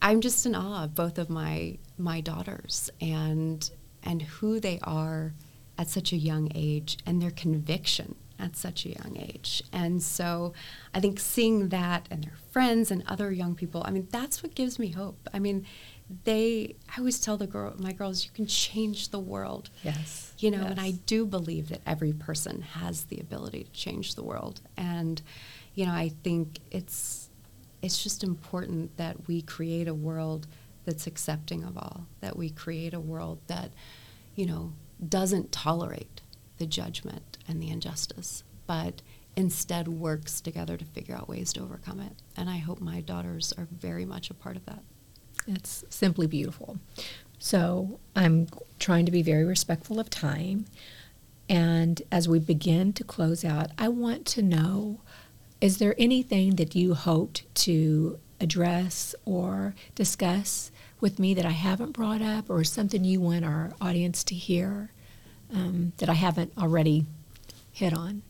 I'm 0.00 0.20
just 0.20 0.44
in 0.46 0.54
awe 0.54 0.84
of 0.84 0.94
both 0.94 1.18
of 1.18 1.30
my 1.30 1.78
my 1.96 2.20
daughters 2.20 2.90
and 3.00 3.70
and 4.02 4.22
who 4.22 4.60
they 4.60 4.78
are 4.82 5.32
at 5.78 5.88
such 5.88 6.12
a 6.12 6.16
young 6.16 6.50
age 6.54 6.98
and 7.06 7.20
their 7.20 7.30
conviction 7.30 8.14
at 8.38 8.56
such 8.56 8.84
a 8.84 8.90
young 8.90 9.16
age. 9.18 9.62
And 9.72 10.02
so 10.02 10.52
I 10.92 11.00
think 11.00 11.20
seeing 11.20 11.68
that 11.68 12.06
and 12.10 12.24
their 12.24 12.36
friends 12.50 12.90
and 12.90 13.02
other 13.06 13.30
young 13.32 13.54
people, 13.54 13.82
I 13.84 13.90
mean, 13.90 14.08
that's 14.10 14.42
what 14.42 14.54
gives 14.54 14.78
me 14.78 14.88
hope. 14.88 15.28
I 15.32 15.38
mean, 15.38 15.66
they 16.24 16.76
I 16.94 16.98
always 16.98 17.18
tell 17.18 17.36
the 17.36 17.46
girl 17.46 17.74
my 17.78 17.92
girls 17.92 18.24
you 18.24 18.30
can 18.32 18.46
change 18.46 19.08
the 19.08 19.18
world. 19.18 19.70
Yes. 19.82 20.32
You 20.38 20.50
know, 20.50 20.60
yes. 20.60 20.70
and 20.72 20.80
I 20.80 20.92
do 21.06 21.24
believe 21.24 21.68
that 21.70 21.80
every 21.86 22.12
person 22.12 22.62
has 22.62 23.04
the 23.04 23.18
ability 23.20 23.64
to 23.64 23.72
change 23.72 24.14
the 24.14 24.22
world. 24.22 24.60
And 24.76 25.22
you 25.74 25.86
know, 25.86 25.92
I 25.92 26.10
think 26.22 26.60
it's 26.70 27.30
it's 27.82 28.02
just 28.02 28.22
important 28.22 28.96
that 28.96 29.28
we 29.28 29.42
create 29.42 29.88
a 29.88 29.94
world 29.94 30.46
that's 30.84 31.06
accepting 31.06 31.64
of 31.64 31.76
all, 31.76 32.06
that 32.20 32.36
we 32.36 32.50
create 32.50 32.94
a 32.94 33.00
world 33.00 33.38
that, 33.46 33.70
you 34.34 34.46
know, 34.46 34.72
doesn't 35.06 35.52
tolerate 35.52 36.20
the 36.58 36.66
judgment 36.66 37.33
and 37.48 37.62
the 37.62 37.70
injustice, 37.70 38.44
but 38.66 39.02
instead 39.36 39.88
works 39.88 40.40
together 40.40 40.76
to 40.76 40.84
figure 40.84 41.14
out 41.14 41.28
ways 41.28 41.52
to 41.52 41.60
overcome 41.60 42.00
it. 42.00 42.12
And 42.36 42.48
I 42.48 42.58
hope 42.58 42.80
my 42.80 43.00
daughters 43.00 43.52
are 43.58 43.66
very 43.70 44.04
much 44.04 44.30
a 44.30 44.34
part 44.34 44.56
of 44.56 44.64
that. 44.66 44.82
It's 45.46 45.84
simply 45.90 46.26
beautiful. 46.26 46.78
So 47.38 47.98
I'm 48.14 48.46
trying 48.78 49.06
to 49.06 49.12
be 49.12 49.22
very 49.22 49.44
respectful 49.44 49.98
of 50.00 50.08
time. 50.08 50.66
And 51.48 52.00
as 52.10 52.28
we 52.28 52.38
begin 52.38 52.92
to 52.94 53.04
close 53.04 53.44
out, 53.44 53.70
I 53.76 53.88
want 53.88 54.24
to 54.26 54.42
know 54.42 55.00
is 55.60 55.78
there 55.78 55.94
anything 55.98 56.56
that 56.56 56.74
you 56.74 56.94
hoped 56.94 57.42
to 57.56 58.18
address 58.40 59.14
or 59.24 59.74
discuss 59.94 60.70
with 61.00 61.18
me 61.18 61.34
that 61.34 61.44
I 61.44 61.50
haven't 61.50 61.92
brought 61.92 62.22
up, 62.22 62.48
or 62.48 62.64
something 62.64 63.04
you 63.04 63.20
want 63.20 63.44
our 63.44 63.72
audience 63.80 64.24
to 64.24 64.34
hear 64.34 64.90
um, 65.52 65.92
that 65.98 66.08
I 66.08 66.14
haven't 66.14 66.52
already 66.56 67.06
hit 67.74 67.92
on? 67.92 68.22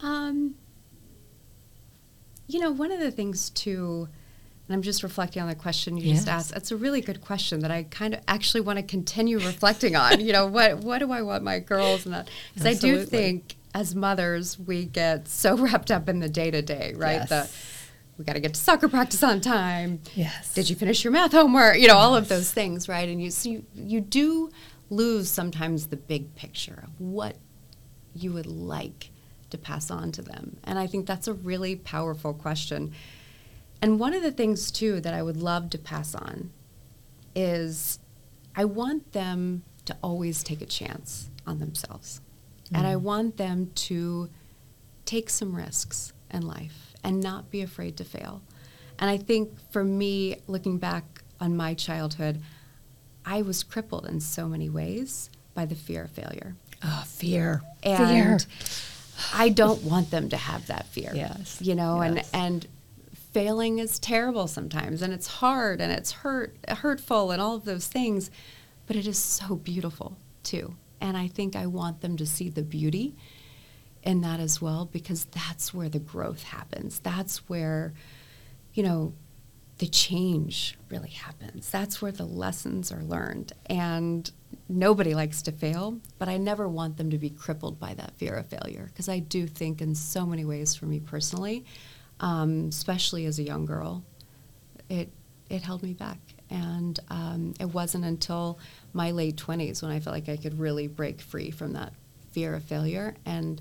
Um, 0.00 0.54
you 2.46 2.60
know, 2.60 2.70
one 2.70 2.92
of 2.92 3.00
the 3.00 3.10
things 3.10 3.50
too, 3.50 4.08
and 4.68 4.74
I'm 4.74 4.82
just 4.82 5.02
reflecting 5.02 5.42
on 5.42 5.48
the 5.48 5.56
question 5.56 5.96
you 5.96 6.04
yes. 6.04 6.18
just 6.18 6.28
asked. 6.28 6.50
That's 6.52 6.70
a 6.70 6.76
really 6.76 7.00
good 7.00 7.20
question 7.20 7.60
that 7.60 7.70
I 7.70 7.82
kind 7.84 8.14
of 8.14 8.20
actually 8.28 8.60
want 8.60 8.78
to 8.78 8.84
continue 8.84 9.38
reflecting 9.38 9.96
on. 9.96 10.20
You 10.20 10.32
know, 10.32 10.46
what 10.46 10.78
what 10.78 10.98
do 10.98 11.10
I 11.10 11.22
want 11.22 11.42
my 11.42 11.58
girls 11.58 12.06
and 12.06 12.14
that? 12.14 12.30
Because 12.54 12.66
I 12.66 12.74
do 12.80 13.04
think 13.04 13.56
as 13.74 13.94
mothers 13.94 14.58
we 14.58 14.84
get 14.84 15.26
so 15.26 15.56
wrapped 15.58 15.90
up 15.90 16.08
in 16.08 16.20
the 16.20 16.28
day 16.28 16.50
to 16.50 16.62
day, 16.62 16.94
right? 16.96 17.26
Yes. 17.28 17.28
The 17.28 17.50
we 18.18 18.24
got 18.24 18.34
to 18.34 18.40
get 18.40 18.54
to 18.54 18.60
soccer 18.60 18.88
practice 18.88 19.22
on 19.22 19.40
time. 19.40 20.00
Yes. 20.14 20.54
Did 20.54 20.70
you 20.70 20.76
finish 20.76 21.02
your 21.02 21.12
math 21.12 21.32
homework? 21.32 21.78
You 21.78 21.88
know, 21.88 21.96
all 21.96 22.14
of 22.14 22.28
those 22.28 22.52
things, 22.52 22.88
right? 22.88 23.08
And 23.08 23.20
you 23.20 23.30
so 23.30 23.48
you, 23.48 23.64
you 23.74 24.00
do 24.00 24.50
lose 24.90 25.28
sometimes 25.28 25.88
the 25.88 25.96
big 25.96 26.36
picture 26.36 26.84
of 26.84 27.00
what 27.00 27.36
you 28.14 28.32
would 28.32 28.46
like 28.46 29.10
to 29.50 29.58
pass 29.58 29.90
on 29.90 30.12
to 30.12 30.22
them. 30.22 30.56
And 30.64 30.78
I 30.78 30.86
think 30.86 31.06
that's 31.06 31.28
a 31.28 31.34
really 31.34 31.76
powerful 31.76 32.34
question. 32.34 32.92
And 33.80 33.98
one 33.98 34.14
of 34.14 34.22
the 34.22 34.32
things, 34.32 34.70
too, 34.70 35.00
that 35.00 35.14
I 35.14 35.22
would 35.22 35.36
love 35.36 35.70
to 35.70 35.78
pass 35.78 36.14
on 36.14 36.50
is 37.34 37.98
I 38.54 38.64
want 38.64 39.12
them 39.12 39.62
to 39.86 39.96
always 40.02 40.42
take 40.42 40.62
a 40.62 40.66
chance 40.66 41.30
on 41.46 41.58
themselves. 41.58 42.20
Mm. 42.70 42.78
And 42.78 42.86
I 42.86 42.94
mm. 42.94 43.00
want 43.00 43.36
them 43.36 43.70
to 43.74 44.30
take 45.04 45.30
some 45.30 45.54
risks 45.54 46.12
in 46.30 46.42
life 46.42 46.94
and 47.04 47.20
not 47.20 47.50
be 47.50 47.60
afraid 47.60 47.96
to 47.96 48.04
fail. 48.04 48.42
And 48.98 49.10
I 49.10 49.16
think 49.16 49.50
for 49.70 49.82
me, 49.82 50.36
looking 50.46 50.78
back 50.78 51.22
on 51.40 51.56
my 51.56 51.74
childhood, 51.74 52.40
I 53.24 53.42
was 53.42 53.62
crippled 53.62 54.06
in 54.06 54.20
so 54.20 54.48
many 54.48 54.68
ways 54.68 55.28
by 55.54 55.66
the 55.66 55.74
fear 55.74 56.04
of 56.04 56.10
failure. 56.10 56.56
Oh, 56.84 57.04
fear. 57.06 57.62
And 57.82 58.42
fear. 58.42 58.50
I 59.34 59.48
don't 59.50 59.82
want 59.84 60.10
them 60.10 60.28
to 60.30 60.36
have 60.36 60.66
that 60.66 60.86
fear. 60.86 61.12
Yes. 61.14 61.58
You 61.60 61.74
know, 61.74 62.02
yes. 62.02 62.30
and 62.32 62.44
and 62.44 62.66
failing 63.32 63.78
is 63.78 63.98
terrible 63.98 64.46
sometimes 64.46 65.00
and 65.00 65.10
it's 65.10 65.26
hard 65.26 65.80
and 65.80 65.90
it's 65.90 66.12
hurt 66.12 66.54
hurtful 66.68 67.30
and 67.30 67.40
all 67.40 67.54
of 67.54 67.64
those 67.64 67.86
things, 67.86 68.30
but 68.86 68.96
it 68.96 69.06
is 69.06 69.18
so 69.18 69.54
beautiful 69.56 70.16
too. 70.42 70.74
And 71.00 71.16
I 71.16 71.28
think 71.28 71.56
I 71.56 71.66
want 71.66 72.00
them 72.00 72.16
to 72.18 72.26
see 72.26 72.48
the 72.48 72.62
beauty 72.62 73.16
in 74.02 74.20
that 74.20 74.40
as 74.40 74.60
well 74.60 74.88
because 74.90 75.24
that's 75.26 75.72
where 75.72 75.88
the 75.88 75.98
growth 75.98 76.42
happens. 76.42 76.98
That's 77.00 77.48
where 77.48 77.94
you 78.74 78.82
know, 78.82 79.12
the 79.82 79.88
change 79.88 80.78
really 80.90 81.10
happens. 81.10 81.68
That's 81.68 82.00
where 82.00 82.12
the 82.12 82.24
lessons 82.24 82.92
are 82.92 83.02
learned. 83.02 83.52
And 83.66 84.30
nobody 84.68 85.12
likes 85.12 85.42
to 85.42 85.50
fail, 85.50 85.98
but 86.20 86.28
I 86.28 86.36
never 86.36 86.68
want 86.68 86.98
them 86.98 87.10
to 87.10 87.18
be 87.18 87.30
crippled 87.30 87.80
by 87.80 87.94
that 87.94 88.16
fear 88.16 88.36
of 88.36 88.46
failure 88.46 88.84
because 88.86 89.08
I 89.08 89.18
do 89.18 89.48
think, 89.48 89.82
in 89.82 89.96
so 89.96 90.24
many 90.24 90.44
ways, 90.44 90.76
for 90.76 90.86
me 90.86 91.00
personally, 91.00 91.64
um, 92.20 92.68
especially 92.68 93.26
as 93.26 93.40
a 93.40 93.42
young 93.42 93.66
girl, 93.66 94.04
it 94.88 95.10
it 95.50 95.62
held 95.62 95.82
me 95.82 95.94
back. 95.94 96.20
And 96.48 97.00
um, 97.08 97.54
it 97.58 97.64
wasn't 97.64 98.04
until 98.04 98.60
my 98.92 99.10
late 99.10 99.34
20s 99.34 99.82
when 99.82 99.90
I 99.90 99.98
felt 99.98 100.14
like 100.14 100.28
I 100.28 100.36
could 100.36 100.60
really 100.60 100.86
break 100.86 101.20
free 101.20 101.50
from 101.50 101.72
that 101.72 101.92
fear 102.30 102.54
of 102.54 102.62
failure. 102.62 103.16
And 103.26 103.60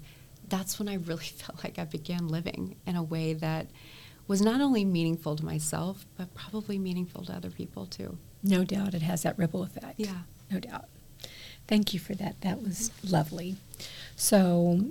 that's 0.50 0.78
when 0.78 0.88
I 0.88 0.98
really 0.98 1.26
felt 1.42 1.64
like 1.64 1.80
I 1.80 1.86
began 1.86 2.28
living 2.28 2.76
in 2.86 2.96
a 2.96 3.02
way 3.02 3.34
that 3.34 3.72
was 4.32 4.42
not 4.42 4.62
only 4.62 4.86
meaningful 4.86 5.36
to 5.36 5.44
myself, 5.44 6.06
but 6.16 6.34
probably 6.34 6.80
meaningful 6.80 7.26
to 7.26 7.34
other 7.34 7.50
people 7.50 7.86
too. 7.86 8.18
No 8.42 8.64
doubt 8.64 8.94
it 8.94 9.02
has 9.02 9.24
that 9.24 9.38
ripple 9.38 9.62
effect. 9.62 9.96
Yeah. 9.98 10.22
No 10.50 10.62
doubt. 10.62 10.86
Thank 11.68 11.94
you 11.94 12.00
for 12.00 12.16
that. 12.16 12.40
That 12.40 12.64
was 12.64 12.92
lovely. 13.04 13.58
So 14.16 14.86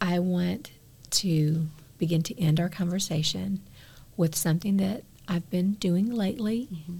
I 0.00 0.20
want 0.20 0.70
to 1.10 1.66
begin 1.98 2.22
to 2.22 2.40
end 2.40 2.60
our 2.60 2.68
conversation 2.68 3.60
with 4.16 4.36
something 4.36 4.76
that 4.76 5.02
I've 5.26 5.50
been 5.50 5.72
doing 5.72 6.08
lately. 6.08 6.68
Mm-hmm. 6.72 6.98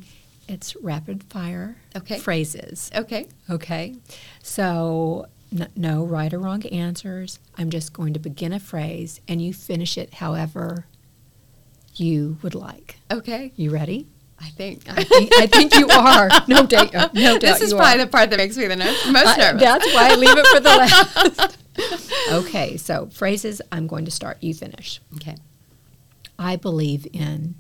It's 0.48 0.74
rapid 0.74 1.22
fire 1.22 1.76
okay. 1.94 2.18
phrases. 2.18 2.90
Okay. 2.96 3.28
Okay. 3.48 3.94
So 4.42 5.26
n- 5.52 5.70
no 5.76 6.02
right 6.04 6.34
or 6.34 6.40
wrong 6.40 6.66
answers. 6.66 7.38
I'm 7.56 7.70
just 7.70 7.92
going 7.92 8.12
to 8.14 8.18
begin 8.18 8.52
a 8.52 8.58
phrase 8.58 9.20
and 9.28 9.40
you 9.40 9.54
finish 9.54 9.96
it 9.96 10.14
however 10.14 10.86
you 12.00 12.38
would 12.42 12.54
like. 12.54 12.96
Okay. 13.10 13.52
You 13.56 13.70
ready? 13.70 14.06
I 14.38 14.48
think. 14.50 14.82
I 14.88 15.04
think, 15.04 15.32
I 15.34 15.46
think 15.46 15.74
you 15.74 15.88
are. 15.88 16.28
No 16.48 16.66
doubt. 16.66 16.92
No 16.92 17.08
doubt. 17.38 17.40
This 17.40 17.60
is 17.62 17.72
probably 17.72 18.02
are. 18.02 18.04
the 18.04 18.10
part 18.10 18.30
that 18.30 18.36
makes 18.36 18.56
me 18.56 18.66
the 18.66 18.76
most 18.76 19.38
nervous. 19.38 19.60
that's 19.60 19.94
why 19.94 20.10
I 20.10 20.14
leave 20.16 20.36
it 20.36 20.46
for 20.48 20.60
the 20.60 20.68
last. 21.48 21.58
okay, 22.32 22.76
so 22.76 23.06
phrases. 23.12 23.62
I'm 23.72 23.86
going 23.86 24.04
to 24.04 24.10
start. 24.10 24.38
You 24.42 24.52
finish. 24.54 25.00
Okay. 25.16 25.36
I 26.38 26.56
believe 26.56 27.06
in. 27.12 27.54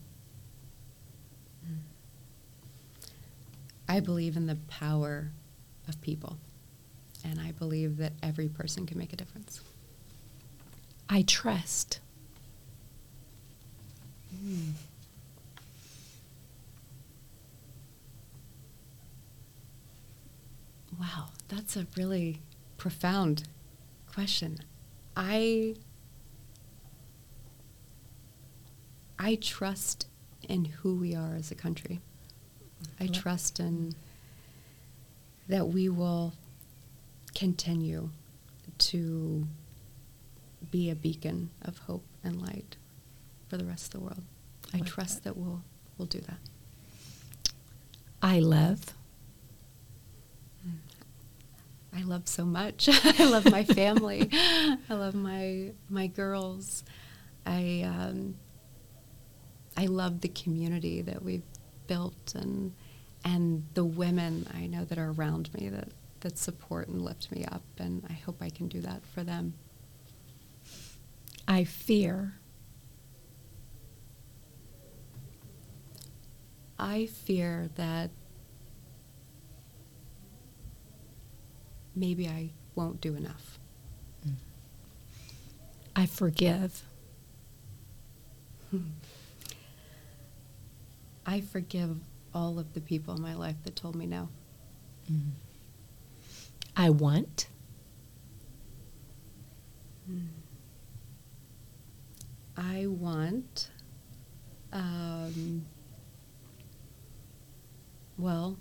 I 3.88 4.00
believe 4.00 4.36
in 4.36 4.46
the 4.46 4.56
power 4.68 5.30
of 5.88 6.00
people, 6.00 6.38
and 7.24 7.40
I 7.40 7.52
believe 7.52 7.98
that 7.98 8.12
every 8.22 8.48
person 8.48 8.84
can 8.84 8.98
make 8.98 9.12
a 9.12 9.16
difference. 9.16 9.60
I 11.08 11.22
trust. 11.22 12.00
Mm. 14.44 14.72
Wow, 20.98 21.26
that's 21.48 21.76
a 21.76 21.86
really 21.96 22.40
profound 22.78 23.44
question. 24.12 24.58
I 25.16 25.76
I 29.18 29.36
trust 29.36 30.06
in 30.48 30.66
who 30.66 30.94
we 30.94 31.14
are 31.14 31.34
as 31.34 31.50
a 31.50 31.54
country. 31.54 32.00
I 33.00 33.06
trust 33.06 33.58
in 33.60 33.94
that 35.48 35.68
we 35.68 35.88
will 35.88 36.34
continue 37.34 38.10
to 38.78 39.46
be 40.70 40.90
a 40.90 40.94
beacon 40.94 41.50
of 41.62 41.78
hope 41.78 42.04
and 42.22 42.40
light 42.40 42.76
for 43.48 43.56
the 43.56 43.64
rest 43.64 43.86
of 43.94 44.00
the 44.00 44.00
world. 44.00 44.22
I 44.74 44.78
Like 44.78 44.86
trust 44.86 45.24
that. 45.24 45.36
we'll 45.36 45.62
we'll 45.98 46.06
do 46.06 46.20
that. 46.20 46.38
I 48.22 48.40
love. 48.40 48.80
I 51.94 52.02
love 52.02 52.28
so 52.28 52.44
much. 52.44 52.88
I 53.04 53.24
love 53.24 53.50
my 53.50 53.64
family. 53.64 54.28
I 54.32 54.76
love 54.94 55.14
my 55.14 55.72
my 55.88 56.06
girls. 56.08 56.84
I 57.46 57.82
um, 57.86 58.34
I 59.76 59.86
love 59.86 60.20
the 60.20 60.28
community 60.28 61.00
that 61.02 61.22
we've 61.22 61.44
built 61.86 62.34
and 62.34 62.74
and 63.24 63.66
the 63.74 63.84
women 63.84 64.46
I 64.54 64.66
know 64.66 64.84
that 64.84 64.98
are 64.98 65.10
around 65.12 65.52
me 65.54 65.68
that 65.70 65.88
that 66.20 66.38
support 66.38 66.88
and 66.88 67.00
lift 67.02 67.30
me 67.32 67.44
up 67.46 67.62
and 67.78 68.04
I 68.10 68.14
hope 68.14 68.42
I 68.42 68.50
can 68.50 68.68
do 68.68 68.80
that 68.82 69.06
for 69.06 69.22
them. 69.24 69.54
I 71.48 71.64
fear. 71.64 72.34
I 76.78 77.06
fear 77.06 77.70
that 77.76 78.10
maybe 81.94 82.28
I 82.28 82.50
won't 82.74 83.00
do 83.00 83.14
enough. 83.14 83.58
I 85.94 86.04
forgive. 86.06 86.82
I 91.26 91.40
forgive 91.40 91.96
all 92.34 92.58
of 92.58 92.74
the 92.74 92.82
people 92.82 93.14
in 93.16 93.22
my 93.22 93.34
life 93.34 93.56
that 93.64 93.74
told 93.76 93.94
me 93.96 94.06
no. 94.06 94.28
I 96.76 96.90
want. 96.90 97.48
I 102.58 102.86
want, 102.86 103.70
um, 104.72 105.64
well, 108.18 108.58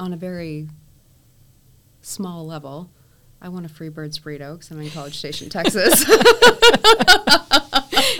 on 0.00 0.12
a 0.12 0.16
very 0.16 0.68
small 2.00 2.46
level, 2.46 2.90
I 3.40 3.48
want 3.48 3.66
a 3.66 3.68
Freebirds 3.68 4.20
burrito 4.20 4.54
because 4.54 4.70
I'm 4.70 4.80
in 4.80 4.90
College 4.90 5.16
Station, 5.16 5.48
Texas. 5.50 6.04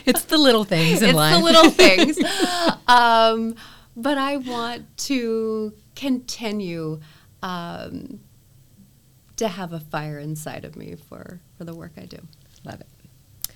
It's 0.09 0.25
the 0.25 0.39
little 0.39 0.65
things 0.65 1.03
in 1.03 1.11
it's 1.11 1.17
life. 1.17 1.35
It's 1.35 1.41
the 1.41 1.45
little 1.45 1.71
things. 2.17 2.19
um, 2.89 3.55
but 3.95 4.17
I 4.17 4.39
want 4.39 4.97
to 4.99 5.75
continue 5.95 7.01
um, 7.43 8.21
to 9.37 9.49
have 9.49 9.73
a 9.73 9.81
fire 9.81 10.19
inside 10.19 10.65
of 10.65 10.77
me 10.77 10.95
for, 10.95 11.41
for 11.59 11.65
the 11.65 11.75
work 11.75 11.93
I 11.99 12.07
do. 12.07 12.19
Love 12.65 12.81
it. 12.81 13.53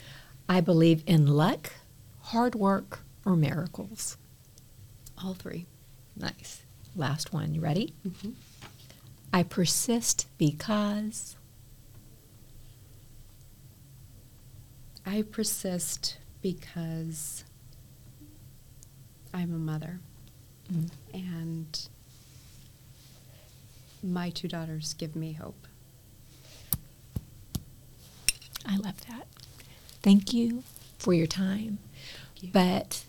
I 0.49 0.61
believe 0.61 1.03
in 1.07 1.27
luck, 1.27 1.73
hard 2.21 2.55
work, 2.55 3.01
or 3.25 3.35
miracles. 3.35 4.19
All 5.23 5.35
three. 5.35 5.67
Nice. 6.17 6.63
Last 6.97 7.33
one. 7.33 7.55
You 7.55 7.61
ready? 7.61 7.95
Mhm. 8.07 8.35
I 9.33 9.43
persist 9.43 10.27
because. 10.39 11.37
I 15.07 15.23
persist 15.23 16.19
because 16.43 17.45
I'm 19.35 19.53
a 19.55 19.59
mother 19.59 20.01
Mm. 20.73 20.91
and 21.13 21.89
my 24.03 24.31
two 24.31 24.47
daughters 24.49 24.95
give 24.95 25.17
me 25.17 25.33
hope. 25.33 25.67
I 28.65 28.77
love 28.77 29.01
that. 29.09 29.27
Thank 30.03 30.33
you 30.33 30.63
for 30.99 31.13
your 31.15 31.27
time. 31.27 31.79
You. 32.41 32.51
But 32.53 33.05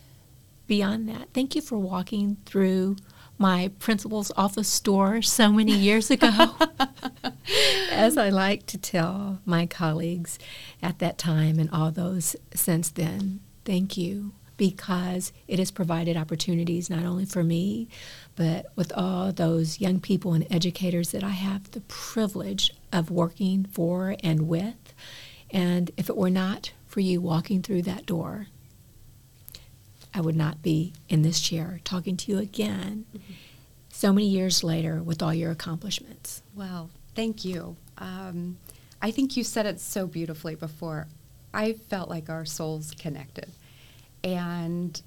beyond 0.73 1.07
that, 1.07 1.27
thank 1.35 1.53
you 1.53 1.61
for 1.61 1.77
walking 1.77 2.35
through 2.47 2.95
my 3.37 3.69
principal's 3.77 4.31
office 4.35 4.67
store 4.67 5.21
so 5.21 5.51
many 5.51 5.71
years 5.71 6.09
ago. 6.09 6.49
As 7.91 8.17
I 8.17 8.29
like 8.29 8.65
to 8.65 8.79
tell 8.79 9.37
my 9.45 9.67
colleagues 9.67 10.39
at 10.81 10.97
that 10.97 11.19
time 11.19 11.59
and 11.59 11.69
all 11.69 11.91
those 11.91 12.35
since 12.55 12.89
then, 12.89 13.39
thank 13.65 13.97
you 13.97 14.31
because 14.57 15.31
it 15.47 15.59
has 15.59 15.69
provided 15.69 16.17
opportunities 16.17 16.89
not 16.89 17.05
only 17.05 17.25
for 17.25 17.43
me, 17.43 17.87
but 18.35 18.65
with 18.75 18.91
all 18.93 19.31
those 19.31 19.79
young 19.79 19.99
people 19.99 20.33
and 20.33 20.47
educators 20.49 21.11
that 21.11 21.23
I 21.23 21.35
have 21.47 21.69
the 21.69 21.81
privilege 21.81 22.73
of 22.91 23.11
working 23.11 23.65
for 23.65 24.15
and 24.23 24.47
with. 24.47 24.95
And 25.51 25.91
if 25.97 26.09
it 26.09 26.17
were 26.17 26.31
not 26.31 26.71
for 26.87 26.99
you 26.99 27.21
walking 27.21 27.61
through 27.61 27.83
that 27.83 28.07
door, 28.07 28.47
I 30.13 30.21
would 30.21 30.35
not 30.35 30.61
be 30.61 30.93
in 31.09 31.21
this 31.21 31.41
chair 31.41 31.79
talking 31.83 32.17
to 32.17 32.31
you 32.31 32.37
again 32.37 33.05
so 33.89 34.13
many 34.13 34.27
years 34.27 34.63
later 34.63 35.01
with 35.01 35.21
all 35.21 35.33
your 35.33 35.51
accomplishments. 35.51 36.41
Well, 36.55 36.89
thank 37.15 37.43
you. 37.43 37.75
Um, 37.97 38.57
I 39.01 39.11
think 39.11 39.35
you 39.35 39.43
said 39.43 39.65
it 39.65 39.79
so 39.79 40.07
beautifully 40.07 40.55
before. 40.55 41.07
I 41.53 41.73
felt 41.73 42.09
like 42.09 42.29
our 42.29 42.45
souls 42.45 42.91
connected. 42.97 43.51
And 44.23 45.01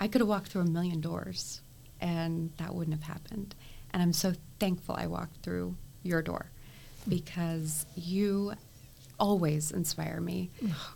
I 0.00 0.08
could 0.08 0.20
have 0.20 0.28
walked 0.28 0.48
through 0.48 0.62
a 0.62 0.70
million 0.70 1.00
doors 1.00 1.60
and 2.00 2.50
that 2.58 2.74
wouldn't 2.74 2.96
have 2.96 3.12
happened. 3.12 3.54
And 3.92 4.02
I'm 4.02 4.12
so 4.12 4.34
thankful 4.60 4.94
I 4.96 5.06
walked 5.06 5.42
through 5.42 5.76
your 6.02 6.22
door 6.22 6.50
because 7.08 7.86
you 7.96 8.52
always 9.18 9.70
inspire 9.70 10.20
me. 10.20 10.50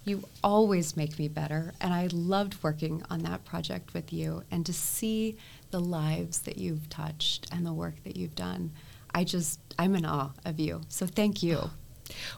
You 0.04 0.24
always 0.42 0.96
make 0.96 1.18
me 1.18 1.28
better. 1.28 1.72
And 1.80 1.92
I 1.92 2.08
loved 2.12 2.62
working 2.62 3.02
on 3.10 3.20
that 3.20 3.44
project 3.44 3.94
with 3.94 4.12
you 4.12 4.42
and 4.50 4.64
to 4.66 4.72
see 4.72 5.36
the 5.70 5.80
lives 5.80 6.40
that 6.42 6.58
you've 6.58 6.88
touched 6.88 7.48
and 7.52 7.66
the 7.66 7.72
work 7.72 8.02
that 8.04 8.16
you've 8.16 8.34
done. 8.34 8.72
I 9.14 9.24
just, 9.24 9.60
I'm 9.78 9.94
in 9.94 10.04
awe 10.06 10.30
of 10.44 10.58
you. 10.58 10.82
So 10.88 11.06
thank 11.06 11.42
you. 11.42 11.58
Oh, 11.58 11.70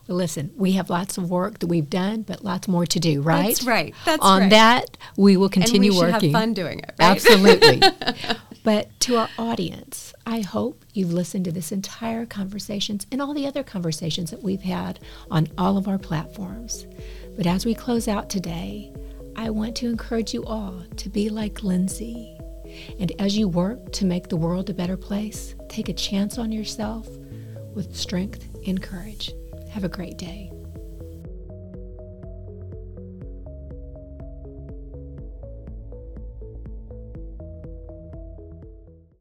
Well, 0.06 0.16
listen, 0.16 0.52
we 0.56 0.72
have 0.72 0.90
lots 0.90 1.18
of 1.18 1.30
work 1.30 1.60
that 1.60 1.66
we've 1.66 1.88
done, 1.88 2.22
but 2.22 2.44
lots 2.44 2.68
more 2.68 2.86
to 2.86 3.00
do, 3.00 3.22
right? 3.22 3.48
That's 3.48 3.64
right. 3.64 3.94
That's 4.04 4.24
On 4.24 4.42
right. 4.42 4.50
that, 4.50 4.96
we 5.16 5.36
will 5.36 5.48
continue 5.48 5.90
and 5.90 5.94
we 5.94 6.00
should 6.00 6.14
working. 6.14 6.32
have 6.32 6.40
fun 6.40 6.54
doing 6.54 6.78
it. 6.80 6.94
Right? 6.98 7.10
Absolutely. 7.10 7.82
but 8.64 8.88
to 9.00 9.16
our 9.16 9.28
audience, 9.38 10.12
I 10.26 10.40
hope 10.40 10.84
you've 10.92 11.12
listened 11.12 11.44
to 11.46 11.52
this 11.52 11.72
entire 11.72 12.26
conversations 12.26 13.06
and 13.10 13.20
all 13.20 13.34
the 13.34 13.46
other 13.46 13.62
conversations 13.62 14.30
that 14.30 14.42
we've 14.42 14.62
had 14.62 15.00
on 15.30 15.48
all 15.58 15.76
of 15.76 15.88
our 15.88 15.98
platforms. 15.98 16.86
But 17.36 17.46
as 17.46 17.66
we 17.66 17.74
close 17.74 18.08
out 18.08 18.30
today, 18.30 18.92
I 19.36 19.50
want 19.50 19.74
to 19.76 19.88
encourage 19.88 20.32
you 20.32 20.44
all 20.44 20.82
to 20.96 21.08
be 21.08 21.28
like 21.28 21.62
Lindsey. 21.62 22.38
And 22.98 23.12
as 23.20 23.36
you 23.36 23.48
work 23.48 23.92
to 23.92 24.04
make 24.04 24.28
the 24.28 24.36
world 24.36 24.70
a 24.70 24.74
better 24.74 24.96
place, 24.96 25.54
take 25.68 25.88
a 25.88 25.92
chance 25.92 26.38
on 26.38 26.52
yourself 26.52 27.08
with 27.74 27.94
strength 27.94 28.48
and 28.66 28.80
courage. 28.82 29.32
Have 29.74 29.82
a 29.82 29.88
great 29.88 30.16
day. 30.16 30.53